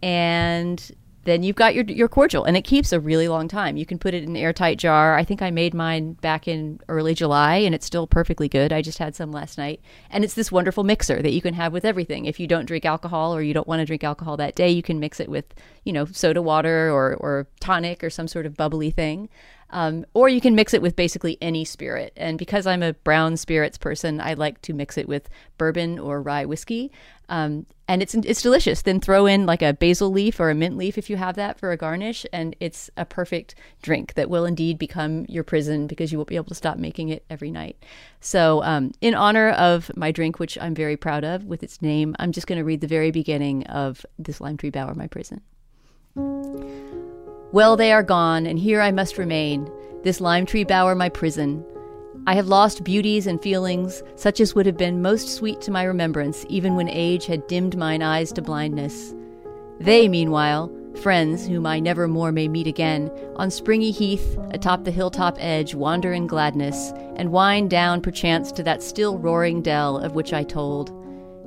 and 0.05 0.93
then 1.31 1.43
you've 1.43 1.57
got 1.57 1.75
your 1.75 1.85
your 1.85 2.09
cordial, 2.09 2.45
and 2.45 2.57
it 2.57 2.63
keeps 2.63 2.93
a 2.93 3.01
really 3.01 3.29
long 3.29 3.49
time. 3.49 3.77
You 3.77 3.87
can 3.87 3.99
put 3.99 4.15
it 4.15 4.23
in 4.23 4.31
an 4.31 4.37
airtight 4.37 4.79
jar. 4.79 5.17
I 5.17 5.25
think 5.25 5.41
I 5.41 5.51
made 5.51 5.75
mine 5.75 6.15
back 6.15 6.49
in 6.49 6.81
early 6.89 7.15
July, 7.15 7.57
and 7.57 7.75
it's 7.75 7.87
still 7.87 8.07
perfectly 8.07 8.49
good. 8.49 8.73
I 8.73 8.83
just 8.83 8.99
had 8.99 9.15
some 9.15 9.31
last 9.31 9.57
night, 9.57 9.81
and 10.11 10.25
it's 10.25 10.35
this 10.35 10.51
wonderful 10.51 10.85
mixer 10.85 11.23
that 11.23 11.33
you 11.33 11.41
can 11.41 11.55
have 11.55 11.73
with 11.73 11.85
everything. 11.85 12.27
If 12.27 12.41
you 12.41 12.47
don't 12.47 12.67
drink 12.67 12.85
alcohol 12.85 13.35
or 13.35 13.43
you 13.43 13.55
don't 13.55 13.69
want 13.69 13.81
to 13.81 13.87
drink 13.87 14.05
alcohol 14.05 14.37
that 14.39 14.55
day, 14.57 14.71
you 14.71 14.83
can 14.83 15.01
mix 15.01 15.21
it 15.21 15.29
with 15.29 15.55
you 15.85 15.93
know 15.93 16.05
soda 16.07 16.43
water 16.43 16.91
or 16.91 17.15
or 17.15 17.47
tonic 17.61 18.03
or 18.03 18.11
some 18.11 18.29
sort 18.29 18.47
of 18.47 18.57
bubbly 18.57 18.91
thing. 18.91 19.29
Um, 19.71 20.05
or 20.15 20.29
you 20.29 20.41
can 20.41 20.55
mix 20.55 20.75
it 20.75 20.83
with 20.83 20.97
basically 20.97 21.39
any 21.41 21.65
spirit. 21.65 22.13
And 22.17 22.39
because 22.39 22.67
I'm 22.67 22.83
a 22.83 22.95
brown 22.95 23.37
spirits 23.37 23.79
person, 23.79 24.21
I 24.21 24.35
like 24.35 24.61
to 24.63 24.75
mix 24.75 24.99
it 24.99 25.09
with 25.09 25.29
bourbon 25.59 25.99
or 25.99 26.21
rye 26.21 26.45
whiskey. 26.45 26.91
Um, 27.29 27.67
and 27.87 28.03
it's 28.03 28.15
it's 28.15 28.43
delicious. 28.43 28.83
Then 28.83 29.01
throw 29.01 29.27
in 29.27 29.47
like 29.47 29.63
a 29.63 29.73
basil 29.73 30.11
leaf 30.11 30.39
or 30.39 30.51
a 30.51 30.55
mint 30.55 30.77
leaf 30.77 30.99
if 30.99 31.09
you 31.11 31.17
have 31.17 31.37
that 31.37 31.59
for 31.59 31.73
a 31.73 31.77
garnish, 31.77 32.25
and 32.33 32.55
it's 32.61 32.91
a 32.97 33.05
perfect 33.05 33.55
drink 33.83 34.15
that 34.15 34.31
will 34.31 34.45
indeed 34.45 34.79
become 34.79 35.27
your 35.29 35.43
prison 35.43 35.87
because 35.87 36.13
you 36.13 36.19
won't 36.19 36.29
be 36.29 36.37
able 36.37 36.47
to 36.47 36.55
stop 36.55 36.77
making 36.77 37.09
it 37.09 37.25
every 37.31 37.51
night. 37.51 37.85
So, 38.21 38.63
um, 38.63 38.93
in 39.01 39.15
honor 39.15 39.51
of 39.51 39.91
my 39.97 40.13
drink, 40.13 40.39
which 40.39 40.59
I'm 40.61 40.75
very 40.75 40.97
proud 40.97 41.25
of 41.25 41.45
with 41.45 41.63
its 41.63 41.83
name, 41.83 42.15
I'm 42.19 42.33
just 42.33 42.47
going 42.47 42.59
to 42.59 42.65
read 42.65 42.81
the 42.81 42.87
very 42.87 43.11
beginning 43.11 43.67
of 43.67 44.07
this 44.19 44.41
lime 44.41 44.57
tree 44.57 44.71
bower, 44.71 44.95
my 44.95 45.09
prison. 45.09 45.41
Well, 47.53 47.77
they 47.77 47.91
are 47.91 48.05
gone, 48.05 48.47
and 48.47 48.61
here 48.61 48.81
I 48.81 48.93
must 48.93 49.19
remain, 49.19 49.69
this 50.05 50.21
lime 50.21 50.47
tree 50.47 50.63
bower 50.63 50.95
my 50.95 51.09
prison. 51.09 51.65
I 52.25 52.37
have 52.37 52.47
lost 52.47 52.85
beauties 52.85 53.27
and 53.27 53.43
feelings, 53.43 54.05
such 54.15 54.39
as 54.39 54.55
would 54.55 54.67
have 54.67 54.77
been 54.77 55.03
most 55.03 55.31
sweet 55.31 55.61
to 55.63 55.73
my 55.73 55.83
remembrance, 55.83 56.47
even 56.49 56.77
when 56.77 56.89
age 56.89 57.27
had 57.27 57.49
dimmed 57.49 57.77
mine 57.77 58.03
eyes 58.03 58.31
to 58.35 58.43
blindness. 58.43 59.17
They, 59.81 60.07
meanwhile, 60.07 60.71
friends 61.03 61.45
whom 61.45 61.67
I 61.67 61.81
never 61.81 62.07
more 62.07 62.31
may 62.31 62.47
meet 62.47 62.69
again, 62.69 63.11
on 63.35 63.51
springy 63.51 63.91
heath, 63.91 64.39
atop 64.53 64.85
the 64.85 64.93
hilltop 64.93 65.37
edge, 65.41 65.75
wander 65.75 66.13
in 66.13 66.29
gladness, 66.29 66.93
and 67.17 67.33
wind 67.33 67.69
down 67.69 68.01
perchance 68.01 68.53
to 68.53 68.63
that 68.63 68.81
still 68.81 69.19
roaring 69.19 69.61
dell 69.61 69.99
of 69.99 70.15
which 70.15 70.33
I 70.33 70.45
told, 70.45 70.91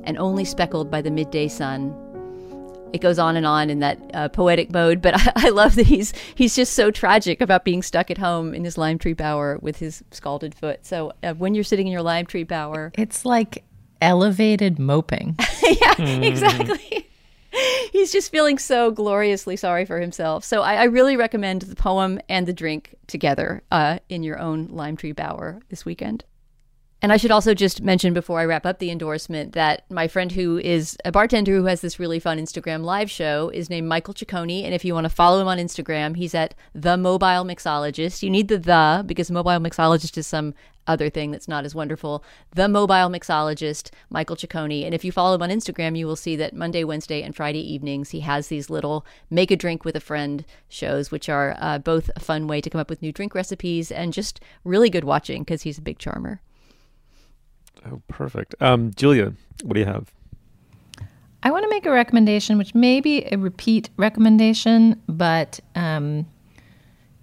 and 0.03 0.17
only 0.17 0.43
speckled 0.43 0.91
by 0.91 1.01
the 1.01 1.11
midday 1.11 1.47
sun 1.47 1.95
it 2.93 3.01
goes 3.01 3.19
on 3.19 3.35
and 3.35 3.45
on 3.45 3.69
in 3.69 3.79
that 3.79 3.99
uh, 4.13 4.29
poetic 4.29 4.71
mode. 4.71 5.01
But 5.01 5.15
I, 5.15 5.31
I 5.47 5.49
love 5.49 5.75
that 5.75 5.87
he's 5.87 6.13
he's 6.35 6.55
just 6.55 6.73
so 6.73 6.91
tragic 6.91 7.41
about 7.41 7.65
being 7.65 7.81
stuck 7.81 8.09
at 8.09 8.17
home 8.17 8.53
in 8.53 8.63
his 8.63 8.77
lime 8.77 8.97
tree 8.99 9.13
bower 9.13 9.57
with 9.61 9.77
his 9.77 10.03
scalded 10.11 10.55
foot. 10.55 10.85
So 10.85 11.11
uh, 11.23 11.33
when 11.33 11.55
you're 11.55 11.63
sitting 11.63 11.87
in 11.87 11.93
your 11.93 12.03
lime 12.03 12.25
tree 12.25 12.43
bower, 12.43 12.91
It's 12.95 13.25
like 13.25 13.63
elevated 14.01 14.79
moping. 14.79 15.37
yeah, 15.63 16.01
exactly. 16.01 17.09
He's 17.91 18.11
just 18.11 18.31
feeling 18.31 18.57
so 18.57 18.89
gloriously 18.89 19.55
sorry 19.55 19.85
for 19.85 19.99
himself. 19.99 20.43
So 20.43 20.61
I, 20.61 20.75
I 20.75 20.83
really 20.85 21.15
recommend 21.15 21.61
the 21.63 21.75
poem 21.75 22.19
and 22.27 22.47
the 22.47 22.53
drink 22.53 22.95
together 23.05 23.61
uh, 23.71 23.99
in 24.09 24.23
your 24.23 24.39
own 24.39 24.69
lime 24.71 24.97
tree 24.97 25.11
bower 25.11 25.61
this 25.69 25.85
weekend. 25.85 26.25
And 27.03 27.11
I 27.11 27.17
should 27.17 27.31
also 27.31 27.53
just 27.53 27.81
mention 27.81 28.13
before 28.13 28.39
I 28.39 28.45
wrap 28.45 28.65
up 28.65 28.79
the 28.79 28.89
endorsement 28.89 29.51
that 29.51 29.83
my 29.91 30.07
friend 30.07 30.31
who 30.31 30.57
is 30.57 30.95
a 31.03 31.11
bartender 31.11 31.53
who 31.53 31.65
has 31.65 31.81
this 31.81 31.99
really 31.99 32.17
fun 32.17 32.39
Instagram 32.39 32.85
live 32.85 33.11
show 33.11 33.49
is 33.49 33.69
named 33.69 33.89
Michael 33.89 34.13
Ciccone. 34.13 34.63
And 34.63 34.73
if 34.73 34.85
you 34.85 34.93
want 34.93 35.03
to 35.03 35.09
follow 35.09 35.41
him 35.41 35.49
on 35.49 35.57
Instagram, 35.57 36.15
he's 36.15 36.33
at 36.33 36.55
The 36.73 36.95
Mobile 36.95 37.43
Mixologist. 37.43 38.23
You 38.23 38.29
need 38.29 38.47
the 38.47 38.57
the 38.57 39.03
because 39.05 39.29
Mobile 39.29 39.59
Mixologist 39.59 40.17
is 40.17 40.27
some 40.27 40.53
other 40.87 41.09
thing 41.09 41.31
that's 41.31 41.49
not 41.49 41.65
as 41.65 41.75
wonderful. 41.75 42.23
The 42.55 42.69
Mobile 42.69 43.09
Mixologist, 43.09 43.91
Michael 44.09 44.37
Ciccone. 44.37 44.85
And 44.85 44.95
if 44.95 45.03
you 45.03 45.11
follow 45.11 45.35
him 45.35 45.41
on 45.41 45.49
Instagram, 45.49 45.97
you 45.97 46.07
will 46.07 46.15
see 46.15 46.37
that 46.37 46.55
Monday, 46.55 46.85
Wednesday, 46.85 47.21
and 47.21 47.35
Friday 47.35 47.69
evenings 47.69 48.11
he 48.11 48.21
has 48.21 48.47
these 48.47 48.69
little 48.69 49.05
make 49.29 49.51
a 49.51 49.57
drink 49.57 49.83
with 49.83 49.97
a 49.97 49.99
friend 49.99 50.45
shows, 50.69 51.11
which 51.11 51.27
are 51.27 51.57
uh, 51.59 51.79
both 51.79 52.09
a 52.15 52.21
fun 52.21 52.47
way 52.47 52.61
to 52.61 52.69
come 52.69 52.79
up 52.79 52.89
with 52.89 53.01
new 53.01 53.11
drink 53.11 53.35
recipes 53.35 53.91
and 53.91 54.13
just 54.13 54.39
really 54.63 54.89
good 54.89 55.03
watching 55.03 55.41
because 55.41 55.63
he's 55.63 55.77
a 55.77 55.81
big 55.81 55.99
charmer. 55.99 56.39
Oh, 57.91 58.01
perfect. 58.07 58.55
Um, 58.61 58.91
Julia, 58.95 59.33
what 59.63 59.73
do 59.73 59.79
you 59.79 59.85
have? 59.85 60.11
I 61.43 61.51
want 61.51 61.63
to 61.63 61.69
make 61.69 61.85
a 61.85 61.91
recommendation, 61.91 62.57
which 62.57 62.73
may 62.73 63.01
be 63.01 63.25
a 63.25 63.37
repeat 63.37 63.89
recommendation, 63.97 65.01
but 65.07 65.59
um, 65.75 66.25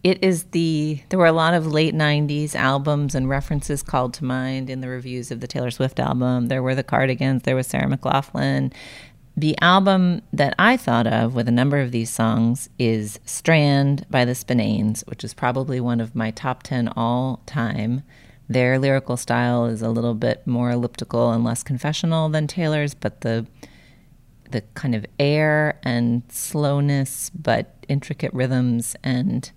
it 0.02 0.22
is 0.22 0.44
the. 0.44 1.00
There 1.08 1.18
were 1.18 1.26
a 1.26 1.32
lot 1.32 1.54
of 1.54 1.66
late 1.66 1.94
'90s 1.94 2.54
albums 2.54 3.14
and 3.14 3.28
references 3.28 3.82
called 3.82 4.12
to 4.14 4.24
mind 4.24 4.68
in 4.68 4.82
the 4.82 4.88
reviews 4.88 5.30
of 5.30 5.40
the 5.40 5.46
Taylor 5.46 5.70
Swift 5.70 5.98
album. 5.98 6.48
There 6.48 6.62
were 6.62 6.74
the 6.74 6.82
Cardigans. 6.82 7.42
There 7.44 7.56
was 7.56 7.66
Sarah 7.66 7.88
McLachlan. 7.88 8.72
The 9.36 9.56
album 9.62 10.20
that 10.34 10.54
I 10.58 10.76
thought 10.76 11.06
of 11.06 11.34
with 11.34 11.48
a 11.48 11.52
number 11.52 11.78
of 11.78 11.92
these 11.92 12.10
songs 12.10 12.68
is 12.78 13.18
Strand 13.24 14.04
by 14.10 14.26
the 14.26 14.32
Spinanes, 14.32 15.06
which 15.08 15.24
is 15.24 15.32
probably 15.32 15.80
one 15.80 16.00
of 16.00 16.14
my 16.14 16.30
top 16.30 16.62
10 16.62 16.88
all 16.88 17.40
time. 17.46 18.02
Their 18.50 18.80
lyrical 18.80 19.16
style 19.16 19.66
is 19.66 19.80
a 19.80 19.90
little 19.90 20.14
bit 20.14 20.44
more 20.44 20.72
elliptical 20.72 21.30
and 21.30 21.44
less 21.44 21.62
confessional 21.62 22.28
than 22.28 22.48
Taylor's, 22.48 22.94
but 22.94 23.20
the 23.20 23.46
the 24.50 24.62
kind 24.74 24.96
of 24.96 25.06
air 25.20 25.78
and 25.84 26.24
slowness, 26.28 27.30
but 27.30 27.76
intricate 27.88 28.34
rhythms 28.34 28.96
and 29.04 29.52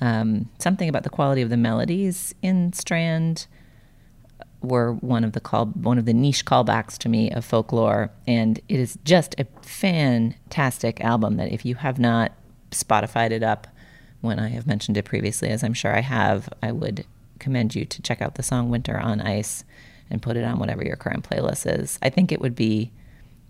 um, 0.00 0.48
something 0.60 0.88
about 0.88 1.02
the 1.02 1.10
quality 1.10 1.42
of 1.42 1.50
the 1.50 1.56
melodies 1.56 2.32
in 2.40 2.72
Strand 2.72 3.48
were 4.62 4.92
one 4.92 5.24
of 5.24 5.32
the 5.32 5.40
call 5.40 5.66
one 5.66 5.98
of 5.98 6.04
the 6.04 6.14
niche 6.14 6.44
callbacks 6.44 6.96
to 6.98 7.08
me 7.08 7.32
of 7.32 7.44
folklore, 7.44 8.12
and 8.28 8.60
it 8.68 8.78
is 8.78 8.96
just 9.04 9.34
a 9.40 9.46
fantastic 9.62 11.00
album 11.00 11.36
that 11.36 11.50
if 11.50 11.64
you 11.66 11.74
have 11.74 11.98
not 11.98 12.32
Spotified 12.70 13.32
it 13.32 13.42
up 13.42 13.66
when 14.20 14.38
I 14.38 14.50
have 14.50 14.68
mentioned 14.68 14.96
it 14.96 15.04
previously, 15.04 15.48
as 15.48 15.64
I'm 15.64 15.74
sure 15.74 15.96
I 15.96 16.02
have, 16.02 16.48
I 16.62 16.70
would 16.70 17.04
commend 17.40 17.74
you 17.74 17.84
to 17.84 18.02
check 18.02 18.22
out 18.22 18.36
the 18.36 18.42
song 18.42 18.70
Winter 18.70 18.98
on 18.98 19.20
Ice 19.20 19.64
and 20.10 20.22
put 20.22 20.36
it 20.36 20.44
on 20.44 20.58
whatever 20.58 20.84
your 20.84 20.96
current 20.96 21.28
playlist 21.28 21.80
is. 21.80 21.98
I 22.02 22.10
think 22.10 22.30
it 22.30 22.40
would 22.40 22.54
be 22.54 22.92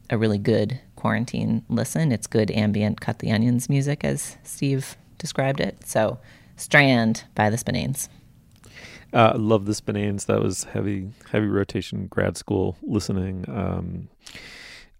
a 0.08 0.18
really 0.18 0.38
good 0.38 0.80
quarantine 0.96 1.64
listen. 1.68 2.12
It's 2.12 2.26
good 2.26 2.50
ambient 2.50 3.00
cut 3.00 3.20
the 3.20 3.30
onions 3.30 3.68
music, 3.68 4.04
as 4.04 4.36
Steve 4.42 4.96
described 5.18 5.60
it. 5.60 5.86
So, 5.86 6.18
Strand 6.56 7.24
by 7.34 7.48
the 7.48 7.56
Spinanes. 7.56 8.08
Uh, 9.12 9.32
love 9.36 9.64
the 9.64 9.72
Spinanes. 9.72 10.26
That 10.26 10.40
was 10.40 10.64
heavy, 10.64 11.10
heavy 11.30 11.46
rotation 11.46 12.06
grad 12.06 12.36
school 12.36 12.76
listening. 12.82 13.44
Um, 13.48 14.08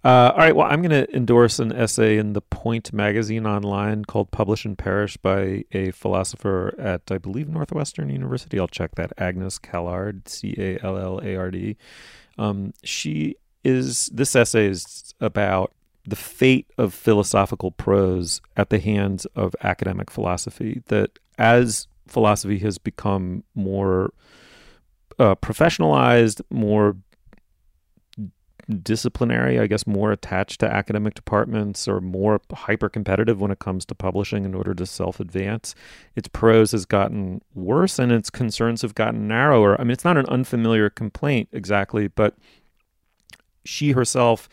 uh, 0.05 0.33
all 0.33 0.39
right. 0.39 0.57
Well, 0.57 0.67
I'm 0.67 0.83
going 0.83 1.07
to 1.07 1.15
endorse 1.15 1.59
an 1.59 1.73
essay 1.73 2.17
in 2.17 2.33
the 2.33 2.41
Point 2.41 2.93
magazine 2.93 3.47
online 3.47 4.05
called 4.05 4.31
"Publish 4.31 4.65
and 4.65 4.77
Perish" 4.77 5.17
by 5.17 5.65
a 5.73 5.91
philosopher 5.91 6.75
at, 6.79 7.03
I 7.11 7.19
believe, 7.19 7.49
Northwestern 7.49 8.09
University. 8.09 8.59
I'll 8.59 8.69
check 8.69 8.95
that. 8.95 9.13
Agnes 9.19 9.59
Callard, 9.59 10.29
C 10.29 10.55
A 10.59 10.79
L 10.85 10.97
L 10.97 11.21
A 11.23 11.37
R 11.37 11.51
D. 11.51 11.77
Um, 12.39 12.73
she 12.83 13.37
is. 13.63 14.07
This 14.13 14.35
essay 14.35 14.69
is 14.69 15.15
about 15.21 15.73
the 16.07 16.17
fate 16.17 16.67
of 16.79 16.95
philosophical 16.95 17.71
prose 17.71 18.41
at 18.57 18.71
the 18.71 18.79
hands 18.79 19.27
of 19.37 19.55
academic 19.63 20.11
philosophy. 20.11 20.83
That 20.87 21.19
as 21.39 21.89
philosophy 22.07 22.59
has 22.61 22.79
become 22.79 23.45
more 23.55 24.13
uh, 25.19 25.35
professionalized, 25.35 26.41
more 26.51 26.97
disciplinary, 28.71 29.59
I 29.59 29.66
guess, 29.66 29.87
more 29.87 30.12
attached 30.12 30.61
to 30.61 30.73
academic 30.73 31.14
departments 31.14 31.87
or 31.87 32.01
more 32.01 32.41
hyper 32.53 32.89
competitive 32.89 33.41
when 33.41 33.51
it 33.51 33.59
comes 33.59 33.85
to 33.87 33.95
publishing 33.95 34.45
in 34.45 34.55
order 34.55 34.75
to 34.75 34.87
self 34.87 35.21
advance. 35.21 35.75
Its 36.16 36.29
prose 36.29 36.73
has 36.73 36.87
gotten 36.87 37.43
worse 37.55 37.99
and 37.99 38.12
its 38.12 38.31
concerns 38.31 38.83
have 38.83 38.95
gotten 38.95 39.29
narrower. 39.29 39.81
I 39.81 39.85
mean, 39.85 39.93
it's 39.93 40.05
not 40.05 40.16
an 40.16 40.27
unfamiliar 40.27 40.91
complaint 40.91 41.49
exactly, 41.53 42.09
but 42.09 42.37
she 43.64 43.93
herself 43.93 44.49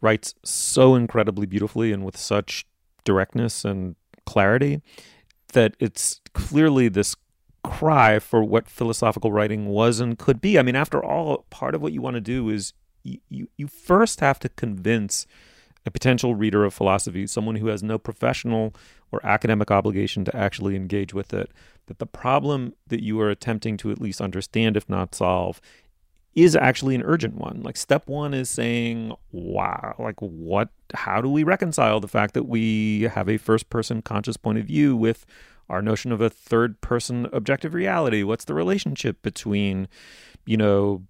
writes 0.00 0.34
so 0.44 0.94
incredibly 0.94 1.46
beautifully 1.46 1.92
and 1.92 2.04
with 2.04 2.16
such 2.16 2.66
directness 3.04 3.64
and 3.64 3.96
clarity 4.26 4.82
that 5.52 5.74
it's 5.78 6.20
clearly 6.32 6.88
this 6.88 7.16
cry 7.62 8.18
for 8.18 8.42
what 8.42 8.68
philosophical 8.68 9.32
writing 9.32 9.66
was 9.66 10.00
and 10.00 10.18
could 10.18 10.40
be. 10.40 10.58
I 10.58 10.62
mean, 10.62 10.76
after 10.76 11.04
all, 11.04 11.44
part 11.50 11.74
of 11.74 11.82
what 11.82 11.92
you 11.92 12.00
want 12.00 12.14
to 12.14 12.20
do 12.20 12.48
is 12.48 12.72
you, 13.02 13.48
you, 13.56 13.66
first 13.66 14.20
have 14.20 14.38
to 14.40 14.48
convince 14.48 15.26
a 15.86 15.90
potential 15.90 16.34
reader 16.34 16.64
of 16.64 16.74
philosophy, 16.74 17.26
someone 17.26 17.56
who 17.56 17.68
has 17.68 17.82
no 17.82 17.98
professional 17.98 18.74
or 19.12 19.24
academic 19.24 19.70
obligation 19.70 20.24
to 20.24 20.36
actually 20.36 20.76
engage 20.76 21.14
with 21.14 21.32
it, 21.32 21.50
that 21.86 21.98
the 21.98 22.06
problem 22.06 22.74
that 22.88 23.02
you 23.02 23.20
are 23.20 23.30
attempting 23.30 23.76
to 23.78 23.90
at 23.90 24.00
least 24.00 24.20
understand, 24.20 24.76
if 24.76 24.88
not 24.88 25.14
solve, 25.14 25.60
is 26.34 26.54
actually 26.54 26.94
an 26.94 27.02
urgent 27.02 27.34
one. 27.34 27.60
Like 27.62 27.76
step 27.76 28.08
one 28.08 28.34
is 28.34 28.48
saying, 28.48 29.14
wow, 29.32 29.96
like 29.98 30.20
what, 30.20 30.68
how 30.94 31.20
do 31.20 31.28
we 31.28 31.42
reconcile 31.42 31.98
the 31.98 32.08
fact 32.08 32.34
that 32.34 32.44
we 32.44 33.02
have 33.02 33.28
a 33.28 33.36
first 33.36 33.68
person 33.68 34.02
conscious 34.02 34.36
point 34.36 34.58
of 34.58 34.66
view 34.66 34.94
with 34.96 35.26
our 35.68 35.82
notion 35.82 36.12
of 36.12 36.20
a 36.20 36.30
third 36.30 36.80
person 36.80 37.28
objective 37.32 37.74
reality? 37.74 38.22
What's 38.22 38.44
the 38.44 38.54
relationship 38.54 39.22
between, 39.22 39.88
you 40.46 40.56
know, 40.56 41.02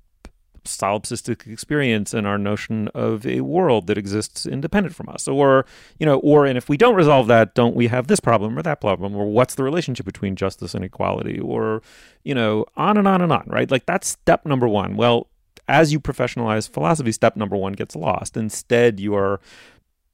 solipsistic 0.64 1.46
experience 1.50 2.14
and 2.14 2.26
our 2.26 2.38
notion 2.38 2.88
of 2.88 3.26
a 3.26 3.40
world 3.40 3.86
that 3.86 3.98
exists 3.98 4.46
independent 4.46 4.94
from 4.94 5.08
us. 5.08 5.28
Or 5.28 5.66
you 5.98 6.06
know 6.06 6.18
or 6.20 6.46
and 6.46 6.56
if 6.56 6.68
we 6.68 6.76
don't 6.76 6.94
resolve 6.94 7.26
that 7.28 7.54
don't 7.54 7.74
we 7.74 7.88
have 7.88 8.06
this 8.06 8.20
problem 8.20 8.58
or 8.58 8.62
that 8.62 8.80
problem? 8.80 9.14
Or 9.14 9.26
what's 9.26 9.54
the 9.54 9.62
relationship 9.62 10.06
between 10.06 10.36
justice 10.36 10.74
and 10.74 10.84
equality? 10.84 11.38
Or 11.38 11.82
you 12.24 12.34
know 12.34 12.66
on 12.76 12.96
and 12.96 13.08
on 13.08 13.22
and 13.22 13.32
on 13.32 13.44
right? 13.46 13.70
Like 13.70 13.86
that's 13.86 14.08
step 14.08 14.46
number 14.46 14.68
1 14.68 14.96
well 14.96 15.28
as 15.68 15.92
you 15.92 16.00
professionalize 16.00 16.68
philosophy 16.68 17.12
step 17.12 17.36
number 17.36 17.56
1 17.56 17.74
gets 17.74 17.96
lost. 17.96 18.36
Instead 18.36 19.00
you 19.00 19.14
are 19.14 19.40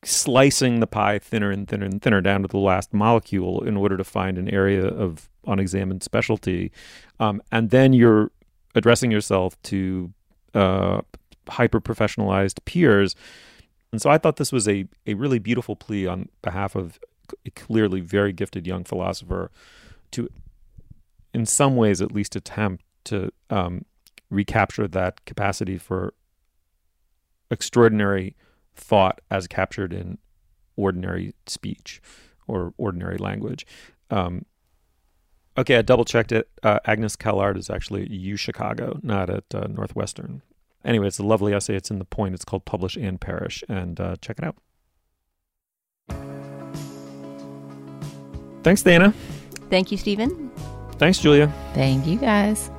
slicing 0.05 0.81
the 0.81 0.87
pie 0.87 1.19
thinner 1.19 1.51
and 1.51 1.67
thinner 1.67 1.87
and 1.87 2.01
thinner 2.01 2.21
down 2.21 2.43
to 2.43 2.49
the 2.49 2.59
last 2.59 2.95
molecule 2.95 3.63
in 3.65 3.77
order 3.77 3.97
to 3.97 4.05
find 4.05 4.39
an 4.39 4.49
area 4.49 4.87
of 4.87 5.29
unexamined 5.47 6.03
specialty. 6.03 6.71
Um, 7.19 7.43
and 7.51 7.71
then 7.71 7.93
you're 7.93 8.31
addressing 8.75 9.11
yourself 9.11 9.61
to 9.63 10.13
uh, 10.57 11.03
hyper 11.49 11.81
professionalized 11.81 12.65
peers. 12.65 13.15
And 13.93 14.03
so 14.03 14.11
I 14.11 14.19
thought 14.19 14.37
this 14.37 14.53
was 14.53 14.67
a, 14.67 14.87
a 15.07 15.15
really 15.15 15.39
beautiful 15.39 15.77
plea 15.77 16.07
on 16.07 16.29
behalf 16.43 16.75
of 16.75 16.99
a 17.45 17.51
clearly 17.51 18.01
very 18.01 18.33
gifted 18.33 18.67
young 18.67 18.85
philosopher 18.85 19.51
to, 20.13 20.29
in 21.33 21.47
some 21.47 21.77
ways 21.77 22.01
at 22.01 22.13
least, 22.13 22.37
attempt 22.37 22.85
to 23.05 23.31
um, 23.51 23.85
recapture 24.31 24.89
that 24.89 25.25
capacity 25.25 25.79
for 25.79 26.15
extraordinary 27.51 28.35
thought 28.75 29.21
as 29.31 29.47
captured 29.47 29.93
in 29.93 30.19
ordinary 30.77 31.35
speech 31.47 32.01
or 32.49 32.73
ordinary 32.77 33.19
language. 33.19 33.67
Um, 34.11 34.45
Okay, 35.59 35.77
I 35.77 35.83
double 35.83 36.05
checked 36.05 36.33
it. 36.33 36.49
Uh, 36.63 36.81
Agnes 36.85 37.17
Callard 37.17 37.57
is 37.57 37.71
actually 37.71 38.03
at 38.03 38.11
U 38.11 38.37
Chicago, 38.37 38.99
not 39.03 39.31
at 39.31 39.45
uh, 39.55 39.67
Northwestern. 39.69 40.43
Anyway, 40.85 41.07
it's 41.09 41.19
a 41.19 41.25
lovely 41.25 41.55
essay. 41.55 41.75
It's 41.75 41.91
in 41.91 41.99
the 41.99 42.05
point. 42.05 42.35
It's 42.35 42.45
called 42.45 42.65
Publish 42.65 42.97
and 42.97 43.21
Perish, 43.21 43.65
and 43.69 43.99
uh, 43.99 44.17
check 44.21 44.39
it 44.39 44.45
out. 44.45 44.57
Thanks, 48.63 48.83
Dana. 48.83 49.15
Thank 49.71 49.91
you, 49.91 49.99
Stephen. 49.99 50.51
Thanks, 50.99 51.19
Julia. 51.19 51.53
Thank 51.75 52.07
you, 52.07 52.19
guys. 52.19 52.71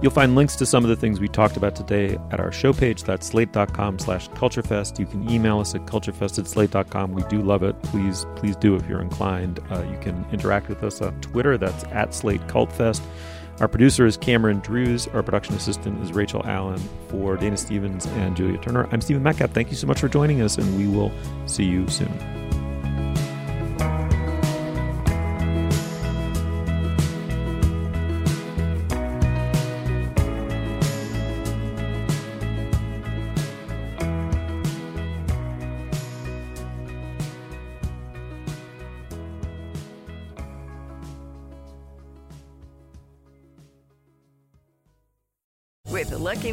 You'll 0.00 0.12
find 0.12 0.36
links 0.36 0.54
to 0.56 0.66
some 0.66 0.84
of 0.84 0.90
the 0.90 0.96
things 0.96 1.18
we 1.18 1.26
talked 1.26 1.56
about 1.56 1.74
today 1.74 2.18
at 2.30 2.38
our 2.38 2.52
show 2.52 2.72
page. 2.72 3.02
That's 3.02 3.26
slate.com 3.26 3.98
slash 3.98 4.28
culturefest. 4.30 4.98
You 4.98 5.06
can 5.06 5.28
email 5.28 5.58
us 5.58 5.74
at 5.74 5.86
culturefest 5.86 6.38
at 6.38 6.46
slate.com. 6.46 7.12
We 7.12 7.22
do 7.24 7.42
love 7.42 7.64
it. 7.64 7.80
Please, 7.82 8.24
please 8.36 8.54
do 8.54 8.76
if 8.76 8.88
you're 8.88 9.02
inclined. 9.02 9.58
Uh, 9.70 9.82
you 9.82 9.98
can 10.00 10.24
interact 10.30 10.68
with 10.68 10.84
us 10.84 11.02
on 11.02 11.20
Twitter. 11.20 11.58
That's 11.58 11.82
at 11.84 12.14
Slate 12.14 12.42
Cultfest. 12.42 13.02
Our 13.60 13.66
producer 13.66 14.06
is 14.06 14.16
Cameron 14.16 14.60
Drews. 14.60 15.08
Our 15.08 15.22
production 15.24 15.56
assistant 15.56 16.00
is 16.04 16.12
Rachel 16.12 16.42
Allen. 16.44 16.80
For 17.08 17.36
Dana 17.36 17.56
Stevens 17.56 18.06
and 18.06 18.36
Julia 18.36 18.58
Turner, 18.58 18.88
I'm 18.92 19.00
Stephen 19.00 19.24
Metcalf. 19.24 19.50
Thank 19.50 19.70
you 19.70 19.76
so 19.76 19.88
much 19.88 19.98
for 19.98 20.08
joining 20.08 20.42
us, 20.42 20.58
and 20.58 20.78
we 20.78 20.86
will 20.86 21.12
see 21.46 21.64
you 21.64 21.88
soon. 21.88 22.47